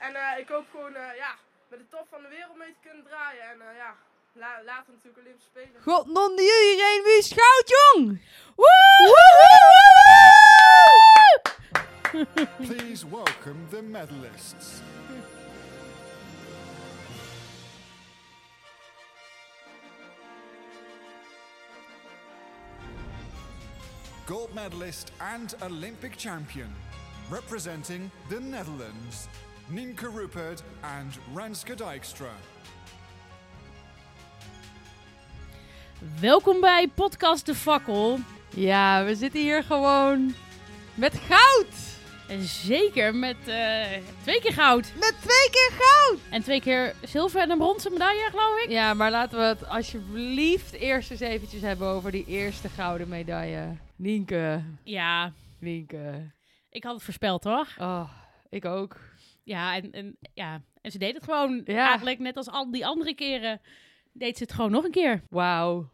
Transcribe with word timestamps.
En 0.00 0.14
eh, 0.14 0.38
ik 0.38 0.48
hoop 0.48 0.66
gewoon 0.70 0.94
eh, 0.94 1.16
ja, 1.16 1.34
met 1.68 1.78
de 1.78 1.88
top 1.88 2.06
van 2.10 2.22
de 2.22 2.28
wereld 2.28 2.56
mee 2.56 2.72
te 2.72 2.88
kunnen 2.88 3.04
draaien. 3.04 3.42
En 3.42 3.60
eh, 3.60 3.76
ja, 3.76 3.96
la 4.32 4.62
later 4.64 4.92
natuurlijk 4.92 5.18
Olympische 5.18 5.48
Spelen. 5.50 5.82
God, 5.82 6.06
non 6.06 6.36
de 6.36 6.42
iedereen 6.42 7.02
wie 7.04 7.18
is 7.18 7.32
goud, 7.32 7.68
jong! 7.74 8.20
Please 12.66 13.08
welcome 13.08 13.68
the 13.68 13.82
medalists. 13.82 14.80
Gold 24.26 24.54
medalist 24.54 25.12
and 25.18 25.56
Olympic 25.62 26.16
champion, 26.16 26.74
representing 27.30 28.10
the 28.28 28.40
Netherlands, 28.40 29.28
Nienke 29.70 30.08
Rupert 30.10 30.62
and 30.80 31.18
Renske 31.34 31.74
Dijkstra. 31.74 32.30
Welkom 36.20 36.60
bij 36.60 36.88
Podcast 36.94 37.46
De 37.46 37.54
Fakkel. 37.54 38.18
Ja, 38.54 39.04
we 39.04 39.14
zitten 39.14 39.40
hier 39.40 39.62
gewoon 39.64 40.34
met 40.94 41.14
goud! 41.28 41.74
En 42.28 42.42
zeker 42.42 43.14
met 43.14 43.36
eh, 43.48 43.82
twee 44.22 44.40
keer 44.40 44.52
goud. 44.52 44.92
Met 44.94 45.14
twee 45.20 45.50
keer 45.50 45.70
goud! 45.78 46.18
En 46.30 46.42
twee 46.42 46.60
keer 46.60 46.94
zilver 47.02 47.40
en 47.40 47.50
een 47.50 47.58
bronzen 47.58 47.92
medaille, 47.92 48.28
geloof 48.30 48.62
ik. 48.62 48.70
Ja, 48.70 48.94
maar 48.94 49.10
laten 49.10 49.38
we 49.38 49.44
het 49.44 49.68
alsjeblieft 49.68 50.72
eerst 50.72 51.10
eens 51.10 51.20
eventjes 51.20 51.62
hebben 51.62 51.88
over 51.88 52.10
die 52.10 52.24
eerste 52.26 52.68
gouden 52.68 53.08
medaille. 53.08 53.76
Nienke, 53.96 54.62
Ja, 54.82 55.32
Nienke. 55.58 56.30
ik 56.70 56.84
had 56.84 56.94
het 56.94 57.02
voorspeld, 57.02 57.42
toch? 57.42 57.68
Oh, 57.78 58.10
ik 58.50 58.64
ook. 58.64 58.96
Ja, 59.44 59.74
en, 59.76 59.90
en, 59.92 60.16
ja. 60.34 60.62
en 60.80 60.90
ze 60.90 60.98
deed 60.98 61.14
het 61.14 61.24
gewoon 61.24 61.60
Ja. 61.64 61.88
eigenlijk 61.88 62.18
net 62.18 62.36
als 62.36 62.48
al 62.48 62.70
die 62.70 62.86
andere 62.86 63.14
keren. 63.14 63.60
Deed 64.12 64.36
ze 64.36 64.42
het 64.42 64.52
gewoon 64.52 64.70
nog 64.70 64.84
een 64.84 64.90
keer. 64.90 65.22
Wauw. 65.30 65.90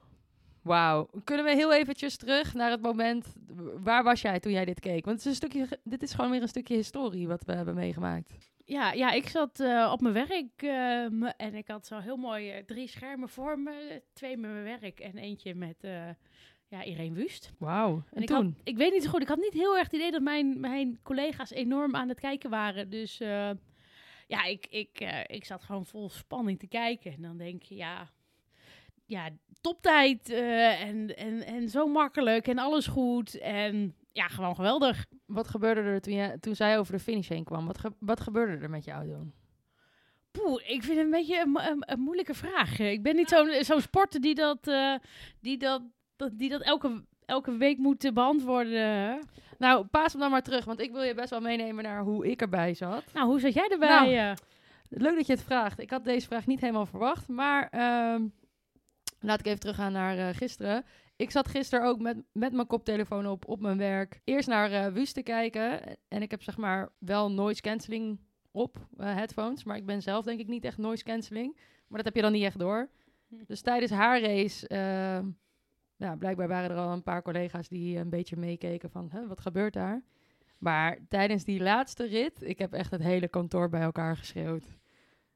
Wauw. 0.62 1.08
Kunnen 1.24 1.44
we 1.44 1.54
heel 1.54 1.72
eventjes 1.74 2.16
terug 2.16 2.54
naar 2.54 2.70
het 2.70 2.82
moment... 2.82 3.34
Waar 3.82 4.02
was 4.04 4.20
jij 4.20 4.40
toen 4.40 4.52
jij 4.52 4.64
dit 4.64 4.80
keek? 4.80 5.04
Want 5.04 5.16
het 5.16 5.26
is 5.26 5.40
een 5.40 5.48
stukje, 5.48 5.78
dit 5.84 6.02
is 6.02 6.12
gewoon 6.12 6.30
weer 6.30 6.42
een 6.42 6.48
stukje 6.48 6.74
historie 6.76 7.28
wat 7.28 7.44
we 7.44 7.52
hebben 7.52 7.74
meegemaakt. 7.74 8.34
Ja, 8.64 8.92
ja 8.92 9.10
ik 9.10 9.28
zat 9.28 9.60
eh, 9.60 9.90
op 9.92 10.00
mijn 10.00 10.14
werk 10.14 10.62
eh, 10.62 11.02
en 11.36 11.54
ik 11.54 11.68
had 11.68 11.86
zo 11.86 11.98
heel 11.98 12.16
mooi 12.16 12.50
eh, 12.50 12.64
drie 12.64 12.88
schermen 12.88 13.28
voor 13.28 13.58
me. 13.58 14.02
Twee 14.12 14.36
met 14.36 14.50
mijn 14.50 14.80
werk 14.80 15.00
en 15.00 15.16
eentje 15.16 15.54
met 15.54 15.86
ja, 16.68 16.82
Irene 16.84 17.14
Wust. 17.14 17.52
Wauw. 17.58 17.94
En, 17.96 18.04
En 18.10 18.22
ik, 18.22 18.28
toen? 18.28 18.36
had, 18.44 18.52
ik 18.64 18.76
weet 18.76 18.92
niet 18.92 19.02
zo 19.02 19.10
goed, 19.10 19.22
ik 19.22 19.28
had 19.28 19.38
niet 19.38 19.52
heel 19.52 19.74
erg 19.76 19.84
het 19.84 19.92
idee 19.94 20.10
dat 20.10 20.22
mijn, 20.22 20.60
mijn 20.60 20.98
collega's 21.02 21.50
enorm 21.50 21.96
aan 21.96 22.08
het 22.08 22.20
kijken 22.20 22.50
waren. 22.50 22.90
Dus 22.90 23.20
eh, 23.20 23.50
ja, 24.26 24.44
ik, 24.44 24.66
ik, 24.70 25.00
eh, 25.00 25.20
ik 25.26 25.44
zat 25.44 25.62
gewoon 25.62 25.86
vol 25.86 26.08
spanning 26.10 26.58
te 26.58 26.66
kijken. 26.66 27.12
En 27.12 27.22
dan 27.22 27.36
denk 27.36 27.62
je, 27.62 27.74
ja, 27.76 28.10
ja 29.06 29.28
toptijd 29.60 30.30
eh, 30.30 30.82
en, 30.82 31.16
en, 31.16 31.42
en 31.46 31.68
zo 31.68 31.86
makkelijk 31.86 32.46
en 32.48 32.58
alles 32.58 32.86
goed. 32.86 33.38
En 33.38 33.94
ja, 34.12 34.28
gewoon 34.28 34.54
geweldig. 34.54 35.06
Wat 35.26 35.48
gebeurde 35.48 35.80
er 35.80 36.00
toen, 36.00 36.14
jij, 36.14 36.38
toen 36.38 36.54
zij 36.54 36.78
over 36.78 36.92
de 36.92 36.98
finish 37.00 37.28
heen 37.28 37.44
kwam? 37.44 37.66
Wat, 37.66 37.78
ge- 37.78 37.94
wat 37.98 38.20
gebeurde 38.20 38.62
er 38.62 38.70
met 38.70 38.84
je 38.84 38.90
auto? 38.90 39.26
Poeh, 40.30 40.62
ik 40.70 40.82
vind 40.82 40.96
het 40.96 41.04
een 41.04 41.10
beetje 41.10 41.40
een, 41.40 41.48
mo- 41.50 41.60
een, 41.60 41.82
een 41.92 42.00
moeilijke 42.00 42.34
vraag. 42.34 42.78
Ik 42.78 43.02
ben 43.02 43.16
niet 43.16 43.28
zo'n 43.28 43.50
zo'n 43.64 43.80
sporter 43.80 44.20
die 44.20 44.34
dat, 44.34 44.70
die 45.40 45.56
dat, 45.58 45.82
dat, 46.16 46.38
die 46.38 46.48
dat 46.48 46.62
elke, 46.62 47.04
elke 47.24 47.56
week 47.56 47.78
moet 47.78 48.04
eh, 48.04 48.12
beantwoorden. 48.12 49.18
Nou, 49.58 49.86
paas 49.86 50.12
hem 50.12 50.20
dan 50.20 50.30
maar 50.30 50.42
terug, 50.42 50.64
want 50.64 50.80
ik 50.80 50.92
wil 50.92 51.02
je 51.02 51.14
best 51.14 51.30
wel 51.30 51.40
meenemen 51.40 51.84
naar 51.84 52.02
hoe 52.02 52.30
ik 52.30 52.40
erbij 52.40 52.74
zat. 52.74 53.04
Nou, 53.12 53.26
hoe 53.26 53.40
zat 53.40 53.54
jij 53.54 53.68
erbij? 53.68 53.88
Nou, 53.88 54.14
eh? 54.14 54.32
Leuk 54.88 55.16
dat 55.16 55.26
je 55.26 55.32
het 55.32 55.42
vraagt. 55.42 55.80
Ik 55.80 55.90
had 55.90 56.04
deze 56.04 56.26
vraag 56.26 56.46
niet 56.46 56.60
helemaal 56.60 56.86
verwacht, 56.86 57.28
maar 57.28 57.68
ehm, 57.68 58.26
laat 59.20 59.40
ik 59.40 59.46
even 59.46 59.60
teruggaan 59.60 59.92
naar 59.92 60.18
eh, 60.18 60.34
gisteren. 60.34 60.84
Ik 61.16 61.30
zat 61.30 61.48
gisteren 61.48 61.86
ook 61.86 62.00
met, 62.00 62.16
met 62.32 62.52
mijn 62.52 62.66
koptelefoon 62.66 63.26
op 63.26 63.48
op 63.48 63.60
mijn 63.60 63.78
werk. 63.78 64.20
Eerst 64.24 64.48
naar 64.48 64.92
Wust 64.92 65.14
te 65.14 65.22
kijken. 65.22 65.80
En 66.08 66.22
ik 66.22 66.30
heb 66.30 66.42
zeg 66.42 66.56
maar 66.56 66.92
wel 66.98 67.30
noise 67.30 67.60
cancelling 67.60 68.20
op 68.50 68.76
headphones. 68.96 69.64
Maar 69.64 69.76
ik 69.76 69.86
ben 69.86 70.02
zelf 70.02 70.24
denk 70.24 70.40
ik 70.40 70.46
niet 70.46 70.64
echt 70.64 70.78
noise 70.78 71.04
cancelling. 71.04 71.56
Maar 71.88 71.96
dat 71.96 72.04
heb 72.04 72.14
je 72.14 72.22
dan 72.22 72.32
niet 72.32 72.44
echt 72.44 72.58
door. 72.58 72.90
Dus 73.28 73.60
tijdens 73.60 73.90
haar 73.90 74.20
race, 74.20 74.68
eh, 74.68 75.18
ja, 75.96 76.16
blijkbaar 76.16 76.48
waren 76.48 76.70
er 76.70 76.76
al 76.76 76.92
een 76.92 77.02
paar 77.02 77.22
collega's 77.22 77.68
die 77.68 77.98
een 77.98 78.10
beetje 78.10 78.36
meekeken 78.36 78.90
van, 78.90 79.08
hè, 79.12 79.26
wat 79.26 79.40
gebeurt 79.40 79.72
daar? 79.72 80.02
Maar 80.58 80.98
tijdens 81.08 81.44
die 81.44 81.60
laatste 81.62 82.06
rit, 82.06 82.42
ik 82.42 82.58
heb 82.58 82.72
echt 82.72 82.90
het 82.90 83.02
hele 83.02 83.28
kantoor 83.28 83.68
bij 83.68 83.80
elkaar 83.80 84.16
geschreeuwd. 84.16 84.64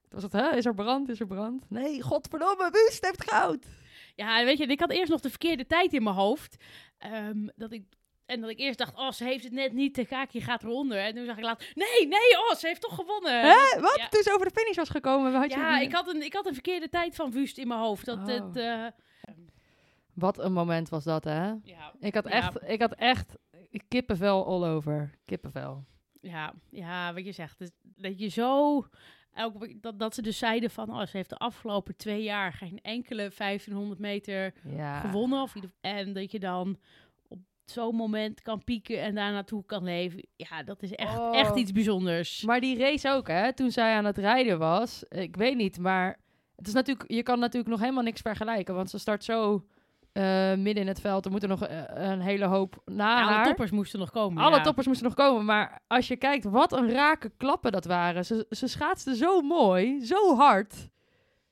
Het 0.02 0.12
was 0.12 0.22
het, 0.22 0.32
hè? 0.32 0.56
Is 0.56 0.64
er 0.66 0.74
brand? 0.74 1.08
Is 1.08 1.20
er 1.20 1.26
brand? 1.26 1.70
Nee, 1.70 2.02
godverdomme, 2.02 2.70
Wust 2.70 3.04
heeft 3.04 3.30
goud! 3.30 3.66
Ja, 4.14 4.44
weet 4.44 4.58
je, 4.58 4.66
ik 4.66 4.80
had 4.80 4.90
eerst 4.90 5.10
nog 5.10 5.20
de 5.20 5.28
verkeerde 5.30 5.66
tijd 5.66 5.92
in 5.92 6.02
mijn 6.02 6.14
hoofd. 6.16 6.56
Ehm, 6.98 7.48
dat 7.56 7.72
ik, 7.72 7.82
en 8.26 8.40
dat 8.40 8.50
ik 8.50 8.58
eerst 8.58 8.78
dacht, 8.78 8.96
oh, 8.96 9.10
ze 9.10 9.24
heeft 9.24 9.44
het 9.44 9.52
net 9.52 9.72
niet, 9.72 9.94
de 9.94 10.06
Kaki 10.06 10.40
gaat 10.40 10.62
eronder. 10.62 10.98
En 10.98 11.14
toen 11.14 11.24
zag 11.24 11.36
ik 11.36 11.44
later, 11.44 11.72
nee, 11.74 12.08
nee, 12.08 12.38
oh, 12.48 12.56
ze 12.56 12.66
heeft 12.66 12.80
toch 12.80 12.94
gewonnen. 12.94 13.40
Hè? 13.40 13.80
Wat? 13.80 13.96
Ja. 13.96 14.08
Toen 14.08 14.22
ze 14.22 14.32
over 14.34 14.46
de 14.46 14.60
finish 14.60 14.76
was 14.76 14.88
gekomen, 14.88 15.32
had 15.32 15.50
Ja, 15.50 15.78
ik 15.80 15.92
had, 15.92 16.08
een, 16.14 16.22
ik 16.22 16.32
had 16.32 16.46
een 16.46 16.52
verkeerde 16.54 16.88
tijd 16.88 17.14
van 17.14 17.30
Wust 17.30 17.58
in 17.58 17.68
mijn 17.68 17.80
hoofd. 17.80 18.06
Dat 18.06 18.18
Oh. 18.18 18.26
het, 18.26 18.56
eh, 18.56 18.86
Wat 20.20 20.38
een 20.38 20.52
moment 20.52 20.88
was 20.88 21.04
dat, 21.04 21.24
hè? 21.24 21.46
ja, 21.62 21.92
Ik 22.00 22.14
had 22.14 22.24
Ja. 22.24 22.30
echt, 22.30 22.68
ik 22.70 22.80
had 22.80 22.94
echt 22.94 23.38
kippenvel 23.88 24.46
all 24.46 24.64
over. 24.68 25.10
Kippenvel. 25.24 25.84
ja, 26.20 26.52
ja, 26.70 27.14
wat 27.14 27.24
je 27.24 27.32
zegt. 27.32 27.58
dus 27.58 27.70
dat 27.82 28.18
je 28.18 28.28
zo... 28.28 28.84
Elke, 29.34 29.78
dat, 29.80 29.98
dat 29.98 30.14
ze 30.14 30.22
dus 30.22 30.38
zeiden 30.38 30.70
van, 30.70 30.90
oh, 30.90 31.00
ze 31.06 31.16
heeft 31.16 31.28
de 31.30 31.36
afgelopen 31.36 31.96
twee 31.96 32.22
jaar 32.22 32.52
geen 32.52 32.78
enkele 32.82 33.30
1500 33.36 34.00
meter 34.00 34.54
Ja. 34.64 35.00
gewonnen. 35.00 35.42
Of, 35.42 35.54
en 35.80 36.12
dat 36.12 36.32
je 36.32 36.38
dan 36.38 36.76
op 37.28 37.38
zo'n 37.64 37.94
moment 37.96 38.42
kan 38.42 38.64
pieken 38.64 39.00
en 39.02 39.14
daar 39.14 39.32
naartoe 39.32 39.64
kan 39.64 39.84
leven. 39.84 40.26
Ja, 40.36 40.62
dat 40.62 40.82
is 40.82 40.92
echt, 40.94 41.18
Oh. 41.18 41.36
echt 41.36 41.56
iets 41.56 41.72
bijzonders. 41.72 42.42
Maar 42.42 42.60
die 42.60 42.78
race 42.78 43.10
ook, 43.10 43.28
hè? 43.28 43.52
Toen 43.52 43.70
zij 43.70 43.94
aan 43.94 44.04
het 44.04 44.18
rijden 44.18 44.58
was, 44.58 45.04
ik 45.08 45.36
weet 45.36 45.56
niet, 45.56 45.78
maar 45.78 46.18
het 46.56 46.66
is 46.66 46.72
natuurlijk, 46.74 47.10
je 47.12 47.22
kan 47.22 47.38
natuurlijk 47.38 47.70
nog 47.70 47.80
helemaal 47.80 48.02
niks 48.02 48.20
vergelijken, 48.20 48.74
want 48.74 48.90
ze 48.90 48.98
start 48.98 49.24
zo 49.24 49.66
eh, 50.12 50.54
midden 50.54 50.82
in 50.82 50.86
het 50.86 51.00
veld. 51.00 51.24
Er 51.24 51.30
moeten 51.30 51.48
nog 51.48 51.66
eh, 51.66 51.82
een 52.10 52.20
hele 52.20 52.44
hoop 52.44 52.82
na 52.84 53.18
Ja, 53.18 53.34
alle 53.34 53.44
toppers 53.44 53.70
moesten 53.70 53.98
nog 53.98 54.10
komen. 54.10 54.42
Alle 54.42 54.56
ja. 54.56 54.62
toppers 54.62 54.86
moesten 54.86 55.06
nog 55.06 55.14
komen, 55.14 55.44
maar 55.44 55.82
als 55.86 56.08
je 56.08 56.16
kijkt 56.16 56.44
wat 56.44 56.72
een 56.72 56.90
rake 56.90 57.32
klappen 57.36 57.72
dat 57.72 57.84
waren. 57.84 58.24
Ze, 58.24 58.46
ze 58.50 58.66
schaatste 58.66 59.16
zo 59.16 59.40
mooi, 59.40 60.04
zo 60.04 60.36
hard. 60.36 60.88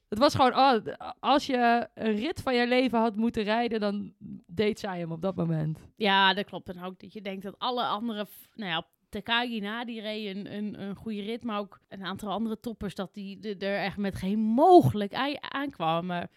Het 0.09 0.19
was 0.19 0.35
gewoon, 0.35 0.57
oh, 0.57 0.75
als 1.21 1.47
je 1.47 1.89
een 1.95 2.17
rit 2.17 2.41
van 2.43 2.55
je 2.55 2.67
leven 2.67 2.99
had 2.99 3.17
moeten 3.17 3.43
rijden, 3.43 3.81
dan 3.81 4.13
deed 4.47 4.79
zij 4.79 4.99
hem 4.99 5.13
op 5.13 5.23
dat 5.23 5.37
moment. 5.37 5.79
Ja, 5.97 6.35
dat 6.35 6.45
klopt. 6.45 6.69
En 6.69 6.83
ook 6.83 7.01
dat 7.01 7.13
je 7.13 7.21
denkt 7.21 7.43
dat 7.43 7.59
alle 7.59 7.85
andere... 7.85 8.27
Nou 8.55 8.71
ja, 8.71 8.87
Takagi 9.09 9.61
na, 9.61 9.85
die 9.85 10.01
reed 10.01 10.37
een, 10.37 10.55
een, 10.55 10.81
een 10.81 10.97
goede 10.97 11.23
rit. 11.23 11.45
Maar 11.45 11.59
ook 11.59 11.81
een 11.89 12.05
aantal 12.05 12.31
andere 12.31 12.61
toppers, 12.61 12.95
dat 12.95 13.15
die 13.15 13.57
er 13.57 13.79
echt 13.79 13.97
met 13.97 14.17
geen 14.17 14.39
mogelijk 14.39 15.15
aankwamen. 15.41 16.31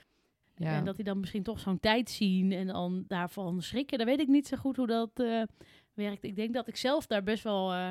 Ja. 0.61 0.75
En 0.75 0.85
dat 0.85 0.95
die 0.95 1.05
dan 1.05 1.19
misschien 1.19 1.43
toch 1.43 1.59
zo'n 1.59 1.79
tijd 1.79 2.09
zien 2.09 2.51
en 2.51 2.67
dan 2.67 3.03
daarvan 3.07 3.61
schrikken. 3.61 3.97
Dan 3.97 4.07
weet 4.07 4.19
ik 4.19 4.27
niet 4.27 4.47
zo 4.47 4.57
goed 4.57 4.77
hoe 4.77 4.87
dat 4.87 5.09
eh, 5.13 5.41
werkt. 5.93 6.23
Ik 6.23 6.35
denk 6.35 6.53
dat 6.53 6.67
ik 6.67 6.75
zelf 6.75 7.07
daar 7.07 7.23
best 7.23 7.43
wel 7.43 7.71
eh, 7.73 7.89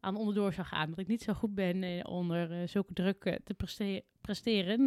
aan 0.00 0.16
onderdoor 0.16 0.52
zou 0.52 0.66
gaan. 0.66 0.90
Dat 0.90 0.98
ik 0.98 1.06
niet 1.06 1.22
zo 1.22 1.32
goed 1.32 1.54
ben 1.54 1.82
eh, 1.82 2.00
onder 2.04 2.68
zulke 2.68 2.92
druk 2.92 3.40
te 3.44 3.54
preste- 3.54 4.04
presteren. 4.20 4.84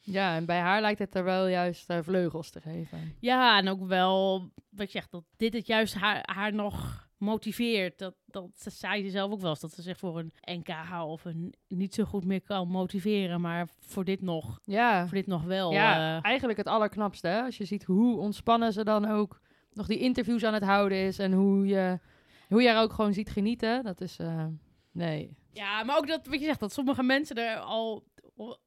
ja, 0.00 0.36
en 0.36 0.46
bij 0.46 0.58
haar 0.60 0.80
lijkt 0.80 0.98
het 0.98 1.14
er 1.14 1.24
wel 1.24 1.46
juist 1.46 1.92
vleugels 2.02 2.50
te 2.50 2.60
geven. 2.60 3.14
Ja, 3.20 3.58
en 3.58 3.68
ook 3.68 3.86
wel, 3.86 4.40
wat 4.70 4.86
je 4.92 4.98
zegt, 4.98 5.10
dat 5.10 5.24
dit 5.36 5.52
het 5.52 5.66
juist 5.66 5.94
haar, 5.94 6.22
haar 6.32 6.54
nog 6.54 7.07
motiveert. 7.18 7.98
Dat, 7.98 8.14
dat 8.26 8.48
ze- 8.54 8.70
zei 8.70 9.02
ze 9.04 9.10
zelf 9.10 9.32
ook 9.32 9.40
wel 9.40 9.50
eens, 9.50 9.60
dat 9.60 9.72
ze 9.72 9.82
zich 9.82 9.98
voor 9.98 10.18
een 10.18 10.32
NK 10.58 10.68
of 11.04 11.24
een 11.24 11.54
niet 11.68 11.94
zo 11.94 12.04
goed 12.04 12.24
meer 12.24 12.40
kan 12.42 12.68
motiveren. 12.68 13.40
Maar 13.40 13.68
voor 13.80 14.04
dit 14.04 14.20
nog, 14.22 14.60
Ja, 14.64 15.06
voor 15.06 15.16
dit 15.16 15.26
nog 15.26 15.42
wel. 15.42 15.72
ja 15.72 16.16
eh. 16.16 16.24
eigenlijk 16.24 16.58
het 16.58 16.66
allerknapste. 16.68 17.28
Hè? 17.28 17.42
Als 17.42 17.56
je 17.56 17.64
ziet 17.64 17.84
hoe 17.84 18.18
ontspannen 18.18 18.72
ze 18.72 18.84
dan 18.84 19.04
ook 19.08 19.40
nog 19.72 19.86
die 19.86 19.98
interviews 19.98 20.44
aan 20.44 20.54
het 20.54 20.62
houden 20.64 20.98
is. 20.98 21.18
En 21.18 21.32
hoe 21.32 21.66
je, 21.66 21.98
hoe 22.48 22.62
je 22.62 22.68
haar 22.68 22.82
ook 22.82 22.92
gewoon 22.92 23.12
ziet 23.12 23.30
genieten. 23.30 23.84
Dat 23.84 24.00
is, 24.00 24.18
eh, 24.18 24.46
nee. 24.92 25.36
Ja, 25.52 25.82
maar 25.84 25.96
ook 25.96 26.06
dat, 26.06 26.26
wat 26.26 26.38
je 26.40 26.44
zegt, 26.46 26.60
dat 26.60 26.72
sommige 26.72 27.02
mensen 27.02 27.36
er 27.36 27.56
al 27.58 28.04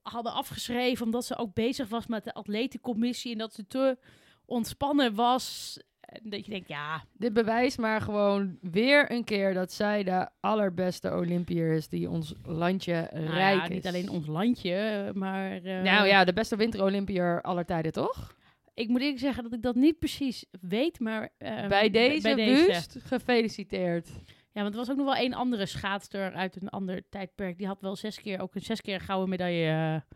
hadden 0.01 0.33
afgeschreven 0.33 1.05
omdat 1.05 1.25
ze 1.25 1.37
ook 1.37 1.53
bezig 1.53 1.89
was 1.89 2.07
met 2.07 2.23
de 2.23 2.33
atletencommissie 2.33 3.31
en 3.31 3.37
dat 3.37 3.53
ze 3.53 3.67
te 3.67 3.97
ontspannen 4.45 5.15
was. 5.15 5.77
Dat 6.23 6.45
je 6.45 6.51
denkt, 6.51 6.67
ja, 6.67 7.03
Dit 7.13 7.33
bewijst 7.33 7.77
maar 7.77 8.01
gewoon 8.01 8.57
weer 8.61 9.11
een 9.11 9.23
keer 9.23 9.53
dat 9.53 9.71
zij 9.71 10.03
de 10.03 10.29
allerbeste 10.39 11.15
Olympiër 11.15 11.73
is 11.73 11.87
die 11.87 12.09
ons 12.09 12.33
landje 12.43 13.09
nou 13.13 13.25
rijk 13.25 13.57
ja, 13.57 13.63
is. 13.63 13.69
niet 13.69 13.87
alleen 13.87 14.09
ons 14.09 14.27
landje, 14.27 15.11
maar... 15.13 15.51
eh, 15.63 15.81
Nou 15.81 16.07
ja, 16.07 16.23
de 16.23 16.33
beste 16.33 16.55
winterolympiër 16.55 17.41
aller 17.41 17.65
tijden, 17.65 17.91
toch? 17.91 18.35
Ik 18.73 18.87
moet 18.87 19.01
eerlijk 19.01 19.19
zeggen 19.19 19.43
dat 19.43 19.53
ik 19.53 19.61
dat 19.61 19.75
niet 19.75 19.99
precies 19.99 20.45
weet, 20.61 20.99
maar... 20.99 21.29
eh, 21.37 21.67
bij 21.67 21.89
deze 21.89 22.21
bij 22.21 22.35
deze. 22.35 22.65
buust, 22.65 22.97
gefeliciteerd. 23.03 24.09
Ja, 24.53 24.61
want 24.61 24.73
er 24.73 24.79
was 24.79 24.89
ook 24.91 24.97
nog 24.97 25.05
wel 25.05 25.15
één 25.15 25.33
andere 25.33 25.65
schaatster 25.65 26.33
uit 26.33 26.61
een 26.61 26.69
ander 26.69 27.01
tijdperk. 27.09 27.57
Die 27.57 27.67
had 27.67 27.81
wel 27.81 27.95
zes 27.95 28.21
keer, 28.21 28.39
ook 28.39 28.55
een 28.55 28.61
zes 28.61 28.81
keer 28.81 28.99
gouden 29.01 29.29
medaille 29.29 29.67
eh, 29.67 30.15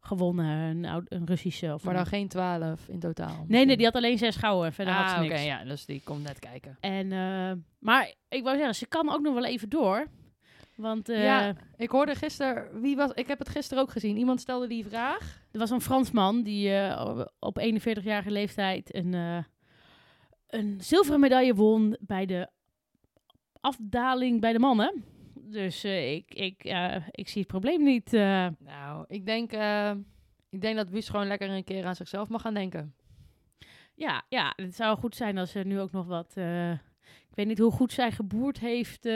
gewonnen. 0.00 0.84
Een, 0.84 1.04
een 1.08 1.26
Russische. 1.26 1.74
Of 1.74 1.84
Maar 1.84 1.92
een- 1.94 2.00
dan 2.00 2.08
geen 2.10 2.28
twaalf 2.28 2.88
in 2.88 2.98
totaal. 3.00 3.44
Nee, 3.48 3.64
nee, 3.66 3.76
die 3.76 3.84
had 3.86 3.94
alleen 3.94 4.18
zes 4.18 4.36
gouden. 4.36 4.72
Verder 4.72 4.94
had 4.94 5.08
ze 5.08 5.14
ah, 5.14 5.20
niks. 5.20 5.32
oké, 5.32 5.42
ja, 5.42 5.64
dus 5.64 5.84
die 5.84 6.00
komt 6.04 6.22
net 6.22 6.38
kijken. 6.38 6.76
En, 6.80 7.12
eh, 7.12 7.52
maar 7.78 8.14
ik 8.28 8.42
wou 8.42 8.56
zeggen, 8.56 8.74
ze 8.74 8.86
kan 8.86 9.10
ook 9.12 9.20
nog 9.20 9.34
wel 9.34 9.44
even 9.44 9.68
door. 9.68 10.06
Want 10.76 11.08
eh, 11.08 11.22
Ja. 11.24 11.54
Ik 11.76 11.90
hoorde 11.90 12.14
gisteren, 12.14 12.80
wie 12.80 12.96
was, 12.96 13.10
ik 13.14 13.26
heb 13.26 13.38
het 13.38 13.48
gisteren 13.48 13.82
ook 13.82 13.90
gezien. 13.90 14.16
Iemand 14.16 14.40
stelde 14.40 14.66
die 14.66 14.86
vraag. 14.86 15.40
er 15.52 15.58
was 15.58 15.70
een 15.70 15.80
Fransman 15.80 16.42
die 16.42 16.72
eh, 16.74 17.20
op 17.38 17.58
41-jarige 17.60 18.30
leeftijd 18.30 18.94
een, 18.94 19.12
een 20.46 20.76
zilveren 20.80 21.20
medaille 21.20 21.54
won 21.54 21.96
bij 22.00 22.26
de 22.26 22.48
afdaling 23.60 24.40
bij 24.40 24.52
de 24.52 24.58
mannen. 24.58 25.04
Dus 25.48 25.84
eh, 25.84 26.14
ik, 26.14 26.34
ik, 26.34 26.64
eh, 26.64 26.96
ik 27.10 27.28
zie 27.28 27.40
het 27.40 27.50
probleem 27.50 27.82
niet. 27.82 28.12
eh. 28.12 28.46
Nou, 28.58 29.04
ik 29.08 29.26
denk, 29.26 29.52
ik 30.50 30.60
denk 30.60 30.76
dat 30.76 30.90
Wies 30.90 31.08
gewoon 31.08 31.26
lekker 31.26 31.50
een 31.50 31.64
keer 31.64 31.84
aan 31.84 31.96
zichzelf 31.96 32.28
mag 32.28 32.40
gaan 32.42 32.54
denken. 32.54 32.94
ja, 33.94 34.22
ja, 34.28 34.52
het 34.56 34.74
zou 34.74 34.98
goed 34.98 35.16
zijn 35.16 35.38
als 35.38 35.54
er 35.54 35.66
nu 35.66 35.80
ook 35.80 35.92
nog 35.92 36.06
wat... 36.06 36.36
ik 37.28 37.34
weet 37.34 37.46
niet 37.46 37.58
hoe 37.58 37.72
goed 37.72 37.92
zij 37.92 38.10
geboerd 38.12 38.58
heeft 38.58 39.08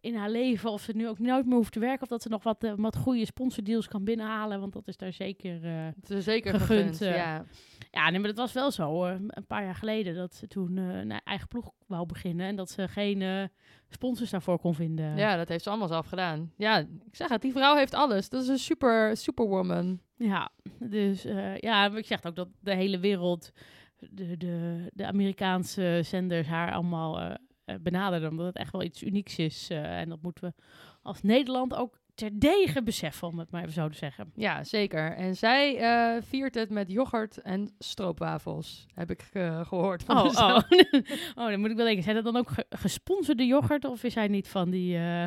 in 0.00 0.14
haar 0.14 0.30
leven. 0.30 0.70
Of 0.70 0.82
ze 0.82 0.92
nu 0.94 1.08
ook 1.08 1.18
nooit 1.18 1.46
meer 1.46 1.56
hoeft 1.56 1.72
te 1.72 1.78
werken. 1.78 2.02
Of 2.02 2.08
dat 2.08 2.22
ze 2.22 2.28
nog 2.28 2.42
wat, 2.42 2.64
eh, 2.64 2.72
wat 2.76 2.96
goede 2.96 3.24
sponsordeals 3.24 3.88
kan 3.88 4.04
binnenhalen. 4.04 4.60
Want 4.60 4.72
dat 4.72 4.88
is 4.88 4.96
daar 4.96 5.12
zeker... 5.12 5.64
Het 5.64 6.10
is 6.10 6.24
zeker 6.24 6.52
Gegund, 6.52 6.96
gegund, 6.96 7.00
eh. 7.02 7.16
ja. 7.16 7.44
Ja, 7.90 8.10
nee, 8.10 8.18
maar 8.18 8.28
dat 8.28 8.38
was 8.38 8.52
wel 8.52 8.70
zo. 8.70 9.04
een 9.04 9.46
paar 9.46 9.64
jaar 9.64 9.74
geleden 9.74 10.14
dat 10.14 10.34
ze 10.34 10.46
toen 10.46 10.76
een 10.76 11.10
eigen 11.10 11.48
ploeg 11.48 11.70
wou 11.86 12.06
beginnen. 12.06 12.46
En 12.46 12.56
dat 12.56 12.70
ze 12.70 12.88
geen 12.88 13.50
sponsors 13.88 14.30
daarvoor 14.30 14.58
kon 14.58 14.74
vinden. 14.74 15.16
Ja, 15.16 15.36
dat 15.36 15.48
heeft 15.48 15.62
ze 15.62 15.68
allemaal 15.68 15.88
zelf 15.88 16.06
gedaan. 16.06 16.52
Ja, 16.56 16.78
ik 16.78 17.16
zeg 17.16 17.28
het, 17.28 17.42
die 17.42 17.52
vrouw 17.52 17.76
heeft 17.76 17.94
alles. 17.94 18.28
Dat 18.28 18.42
is 18.42 18.48
een 18.48 18.58
super, 18.58 19.16
superwoman. 19.16 20.00
Ja, 20.16 20.50
dus 20.78 21.22
ja, 21.56 21.88
maar 21.88 21.98
ik 21.98 22.06
zeg 22.06 22.24
ook 22.24 22.36
dat 22.36 22.48
de 22.60 22.74
hele 22.74 22.98
wereld, 22.98 23.52
de, 23.98 24.36
de, 24.36 24.86
de 24.92 25.06
Amerikaanse 25.06 26.00
zenders 26.04 26.46
haar 26.46 26.72
allemaal 26.72 27.38
benaderen. 27.82 28.30
Omdat 28.30 28.46
het 28.46 28.56
echt 28.56 28.72
wel 28.72 28.82
iets 28.82 29.02
unieks 29.02 29.38
is. 29.38 29.68
eh, 29.70 29.98
en 30.00 30.08
dat 30.08 30.22
moeten 30.22 30.44
we 30.44 30.62
als 31.02 31.22
Nederland 31.22 31.74
ook 31.74 31.98
terdege 32.14 32.82
beseffen, 32.82 33.28
om 33.28 33.38
het 33.38 33.50
maar 33.50 33.60
even 33.60 33.72
zo 33.72 33.88
te 33.88 33.96
zeggen. 33.96 34.32
Ja, 34.34 34.64
zeker. 34.64 35.16
En 35.16 35.36
zij 35.36 35.76
eh, 35.78 36.22
viert 36.22 36.54
het 36.54 36.70
met 36.70 36.90
yoghurt 36.90 37.38
en 37.38 37.74
stroopwafels, 37.78 38.86
heb 38.94 39.10
ik 39.10 39.28
eh, 39.32 39.66
gehoord. 39.66 40.02
Van 40.02 40.16
Oh, 40.18 40.24
oh. 40.24 40.56
oh, 41.36 41.48
dan 41.48 41.60
moet 41.60 41.70
ik 41.70 41.76
wel 41.76 41.84
denken. 41.86 42.02
Zijn 42.02 42.14
dat 42.14 42.24
dan 42.24 42.36
ook 42.36 42.50
ge- 42.50 42.66
gesponsorde 42.70 43.46
yoghurt? 43.46 43.84
Of 43.84 44.02
is 44.04 44.14
hij 44.14 44.28
niet 44.28 44.48
van 44.48 44.70
die... 44.70 44.96
eh, 44.96 45.24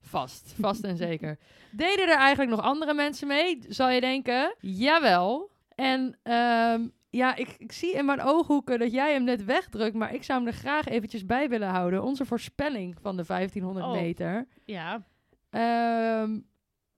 Vast, 0.00 0.54
vast 0.60 0.84
en 0.84 0.96
zeker. 0.96 1.38
Deden 1.72 2.08
er 2.08 2.16
eigenlijk 2.18 2.50
nog 2.50 2.60
andere 2.60 2.94
mensen 2.94 3.28
mee? 3.28 3.58
Zal 3.68 3.90
je 3.90 4.00
denken? 4.00 4.54
Jawel. 4.60 5.50
En 5.74 6.18
ehm, 6.22 6.88
ja, 7.14 7.36
ik, 7.36 7.54
ik 7.58 7.72
zie 7.72 7.92
in 7.94 8.04
mijn 8.04 8.20
ooghoeken 8.22 8.78
dat 8.78 8.92
jij 8.92 9.12
hem 9.12 9.24
net 9.24 9.44
wegdrukt, 9.44 9.94
maar 9.94 10.14
ik 10.14 10.22
zou 10.22 10.38
hem 10.38 10.48
er 10.48 10.54
graag 10.54 10.86
eventjes 10.86 11.26
bij 11.26 11.48
willen 11.48 11.68
houden. 11.68 12.02
Onze 12.02 12.24
voorspelling 12.24 12.96
van 13.00 13.16
de 13.16 13.24
1500 13.26 13.86
Oh. 13.86 13.92
meter. 13.92 14.46
ja, 14.64 15.02
Ehm, 15.50 16.38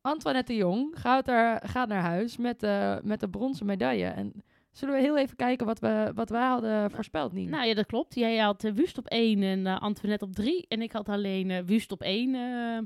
Antoinette 0.00 0.52
de 0.52 0.58
Jong 0.58 1.00
gaat, 1.00 1.28
er, 1.28 1.60
gaat 1.68 1.88
naar 1.88 2.02
huis 2.02 2.36
met 2.36 2.60
de, 2.60 3.00
met 3.02 3.20
de 3.20 3.28
bronzen 3.28 3.66
medaille. 3.66 4.06
En 4.06 4.32
zullen 4.72 4.94
we 4.94 5.00
heel 5.00 5.16
even 5.18 5.36
kijken 5.36 5.66
wat, 5.66 5.78
we, 5.78 6.12
wat 6.14 6.28
wij 6.30 6.46
hadden 6.46 6.90
voorspeld, 6.90 7.32
Nien? 7.32 7.50
Nou 7.50 7.66
ja, 7.66 7.74
dat 7.74 7.86
klopt. 7.86 8.14
Jij 8.14 8.36
had 8.36 8.64
eh, 8.64 8.72
Wust 8.72 8.98
op 8.98 9.06
1 9.06 9.42
en 9.42 9.66
eh, 9.66 9.80
Antoinette 9.80 10.24
op 10.24 10.32
3. 10.32 10.64
En 10.68 10.82
ik 10.82 10.92
had 10.92 11.08
alleen 11.08 11.50
eh, 11.50 11.62
Wust 11.64 11.92
op 11.92 12.02
1. 12.02 12.34
eh. 12.34 12.78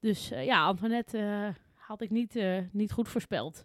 dus 0.00 0.28
ja, 0.28 0.64
Antoinette 0.64 1.54
had 1.74 2.00
ik 2.00 2.10
niet, 2.10 2.36
eh, 2.36 2.58
niet 2.72 2.92
goed 2.92 3.08
voorspeld. 3.08 3.64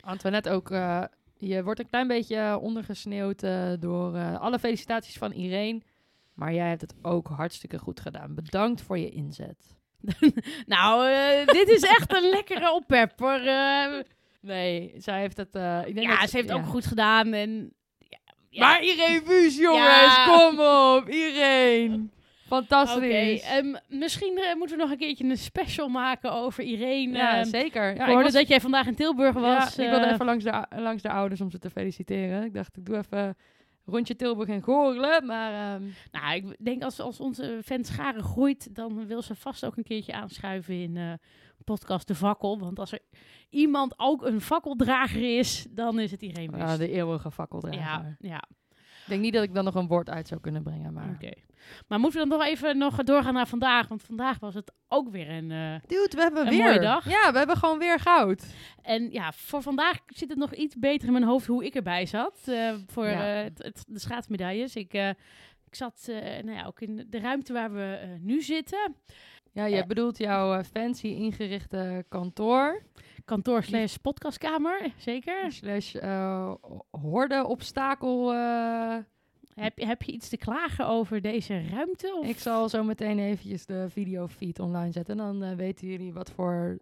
Antoinette 0.00 0.50
ook, 0.50 0.70
eh, 0.70 1.04
je 1.40 1.62
wordt 1.62 1.80
een 1.80 1.88
klein 1.88 2.08
beetje 2.08 2.58
ondergesneeuwd 2.58 3.42
eh, 3.42 3.70
door 3.78 4.14
eh, 4.16 4.40
alle 4.40 4.58
felicitaties 4.58 5.18
van 5.18 5.32
Irene. 5.32 5.80
Maar 6.34 6.52
jij 6.54 6.68
hebt 6.68 6.80
het 6.80 6.94
ook 7.02 7.28
hartstikke 7.28 7.78
goed 7.78 8.00
gedaan. 8.00 8.34
Bedankt 8.34 8.82
voor 8.82 8.98
je 8.98 9.10
inzet. 9.10 9.76
nou, 10.66 11.10
eh, 11.10 11.46
dit 11.46 11.68
is 11.68 11.82
echt 11.82 12.12
een 12.14 12.28
lekkere 12.30 12.72
oppepper. 12.72 13.46
eh. 13.46 14.00
Nee, 14.40 14.94
zij 14.96 15.20
heeft 15.20 15.36
het... 15.36 15.54
eh, 15.54 15.86
ik 15.86 15.94
denk 15.94 16.06
ja, 16.06 16.20
dat- 16.20 16.30
ze 16.30 16.36
heeft 16.36 16.48
het 16.48 16.58
ja. 16.58 16.64
ook 16.64 16.70
goed 16.70 16.86
gedaan. 16.86 17.32
En, 17.32 17.72
ja. 18.48 18.60
Maar 18.60 18.82
Irene 18.82 19.22
Buus, 19.22 19.56
jongens, 19.56 20.24
kom 20.24 20.60
op, 20.60 21.08
Irene. 21.08 22.06
Fantastisch. 22.56 23.42
Ehm, 23.42 23.74
misschien 23.88 24.38
eh, 24.38 24.54
moeten 24.56 24.76
we 24.76 24.82
nog 24.82 24.92
een 24.92 24.98
keertje 24.98 25.24
een 25.24 25.36
special 25.38 25.88
maken 25.88 26.32
over 26.32 26.64
Irene. 26.64 27.16
ja, 27.16 27.36
Ehm, 27.38 27.44
zeker. 27.48 27.84
Ja, 27.84 27.90
ik 28.02 28.06
hoorde 28.06 28.22
was- 28.22 28.32
dat 28.32 28.48
jij 28.48 28.60
vandaag 28.60 28.86
in 28.86 28.94
Tilburg 28.94 29.34
was. 29.34 29.74
Ja, 29.74 29.82
ik 29.84 29.90
wilde 29.90 30.06
eh. 30.06 30.12
even 30.12 30.24
langs 30.26 30.44
de, 30.44 30.64
langs 30.76 31.02
de 31.02 31.10
ouders 31.10 31.40
om 31.40 31.50
ze 31.50 31.58
te 31.58 31.70
feliciteren. 31.70 32.44
Ik 32.44 32.54
dacht, 32.54 32.76
ik 32.76 32.84
doe 32.86 32.96
even 32.96 33.36
rondje 33.84 34.16
Tilburg 34.16 34.48
en 34.48 34.62
Goorlen. 34.62 35.26
Maar 35.26 35.74
ehm, 35.74 35.82
Nou, 36.10 36.34
ik 36.34 36.56
denk 36.64 36.82
als, 36.82 37.00
als 37.00 37.20
onze 37.20 37.60
fanschare 37.64 38.22
groeit, 38.22 38.74
dan 38.74 39.06
wil 39.06 39.22
ze 39.22 39.34
vast 39.34 39.64
ook 39.64 39.76
een 39.76 39.82
keertje 39.84 40.12
aanschuiven 40.12 40.74
in 40.82 40.96
eh, 40.96 41.12
podcast 41.64 42.06
De 42.06 42.14
Fakkel. 42.14 42.58
Want 42.58 42.78
als 42.78 42.92
er 42.92 42.98
iemand 43.50 43.94
ook 43.96 44.24
een 44.26 44.40
fakkeldrager 44.40 45.38
is, 45.38 45.66
dan 45.70 45.98
is 45.98 46.10
het 46.10 46.22
Irene 46.22 46.56
ja, 46.56 46.66
Wust. 46.66 46.78
de 46.78 46.90
eeuwige 46.90 47.30
fakkeldrager. 47.30 47.80
ja, 47.80 48.16
ja, 48.18 48.42
denk 49.10 49.22
niet 49.22 49.32
dat 49.34 49.42
ik 49.42 49.54
dan 49.54 49.64
nog 49.64 49.74
een 49.74 49.86
woord 49.86 50.10
uit 50.10 50.28
zou 50.28 50.40
kunnen 50.40 50.62
brengen. 50.62 50.92
Maar... 50.92 51.08
oké. 51.14 51.30
Maar 51.88 52.00
moeten 52.00 52.22
we 52.22 52.28
dan 52.28 52.38
nog 52.38 52.46
even 52.46 52.78
nog 52.78 52.96
doorgaan 52.96 53.34
naar 53.34 53.46
vandaag? 53.48 53.88
Want 53.88 54.02
vandaag 54.02 54.38
was 54.38 54.54
het 54.54 54.72
ook 54.88 55.10
weer 55.10 55.30
een... 55.30 55.50
eh, 55.50 55.74
Dude, 55.86 56.10
we 56.16 56.20
hebben 56.22 56.42
Een 56.46 56.48
weer... 56.52 56.62
mooie 56.64 56.80
dag. 56.80 57.08
Ja, 57.08 57.32
we 57.32 57.38
hebben 57.38 57.56
gewoon 57.56 57.78
weer 57.78 57.98
goud. 57.98 58.54
en 58.82 59.10
ja, 59.10 59.32
voor 59.32 59.62
vandaag 59.62 59.98
zit 60.06 60.28
het 60.28 60.38
nog 60.38 60.54
iets 60.54 60.76
beter 60.78 61.06
in 61.06 61.12
mijn 61.12 61.24
hoofd 61.24 61.46
hoe 61.46 61.64
ik 61.64 61.74
erbij 61.74 62.06
zat. 62.06 62.40
eh, 62.46 62.74
voor 62.86 63.06
Ja. 63.06 63.36
eh, 63.38 63.44
het, 63.44 63.62
het- 63.62 63.84
de 63.88 63.98
schaatsmedailles. 63.98 64.76
Ik, 64.76 64.92
eh, 64.94 65.08
ik 65.66 65.74
zat 65.74 66.06
eh, 66.10 66.42
nou 66.42 66.56
ja, 66.56 66.64
ook 66.66 66.80
in 66.80 67.06
de 67.10 67.18
ruimte 67.18 67.52
waar 67.52 67.72
we 67.72 67.98
eh, 68.02 68.08
nu 68.20 68.42
zitten. 68.42 68.94
Ja, 69.52 69.64
je 69.66 69.86
bedoelt 69.86 70.18
jouw 70.18 70.62
fancy 70.62 71.06
ingerichte 71.06 72.04
kantoor. 72.08 72.82
Kantoor 73.30 73.62
slash 73.62 73.96
podcastkamer, 73.96 74.92
zeker. 74.96 75.52
Slash 75.52 75.94
eh 75.94 76.52
horde 76.90 77.46
obstakel. 77.46 78.32
eh. 78.32 78.96
Heb, 79.54 79.78
je- 79.78 79.86
heb 79.86 80.02
je 80.02 80.12
iets 80.12 80.28
te 80.28 80.36
klagen 80.36 80.86
over 80.86 81.20
deze 81.20 81.62
ruimte? 81.68 82.14
Of? 82.20 82.26
Ik 82.28 82.38
zal 82.38 82.68
zo 82.68 82.84
meteen 82.84 83.18
eventjes 83.18 83.66
de 83.66 83.86
videofeed 83.88 84.58
online 84.58 84.92
zetten. 84.92 85.16
Dan 85.16 85.42
eh, 85.42 85.54
weten 85.56 85.88
jullie 85.88 86.12
wat 86.12 86.30
voor 86.30 86.78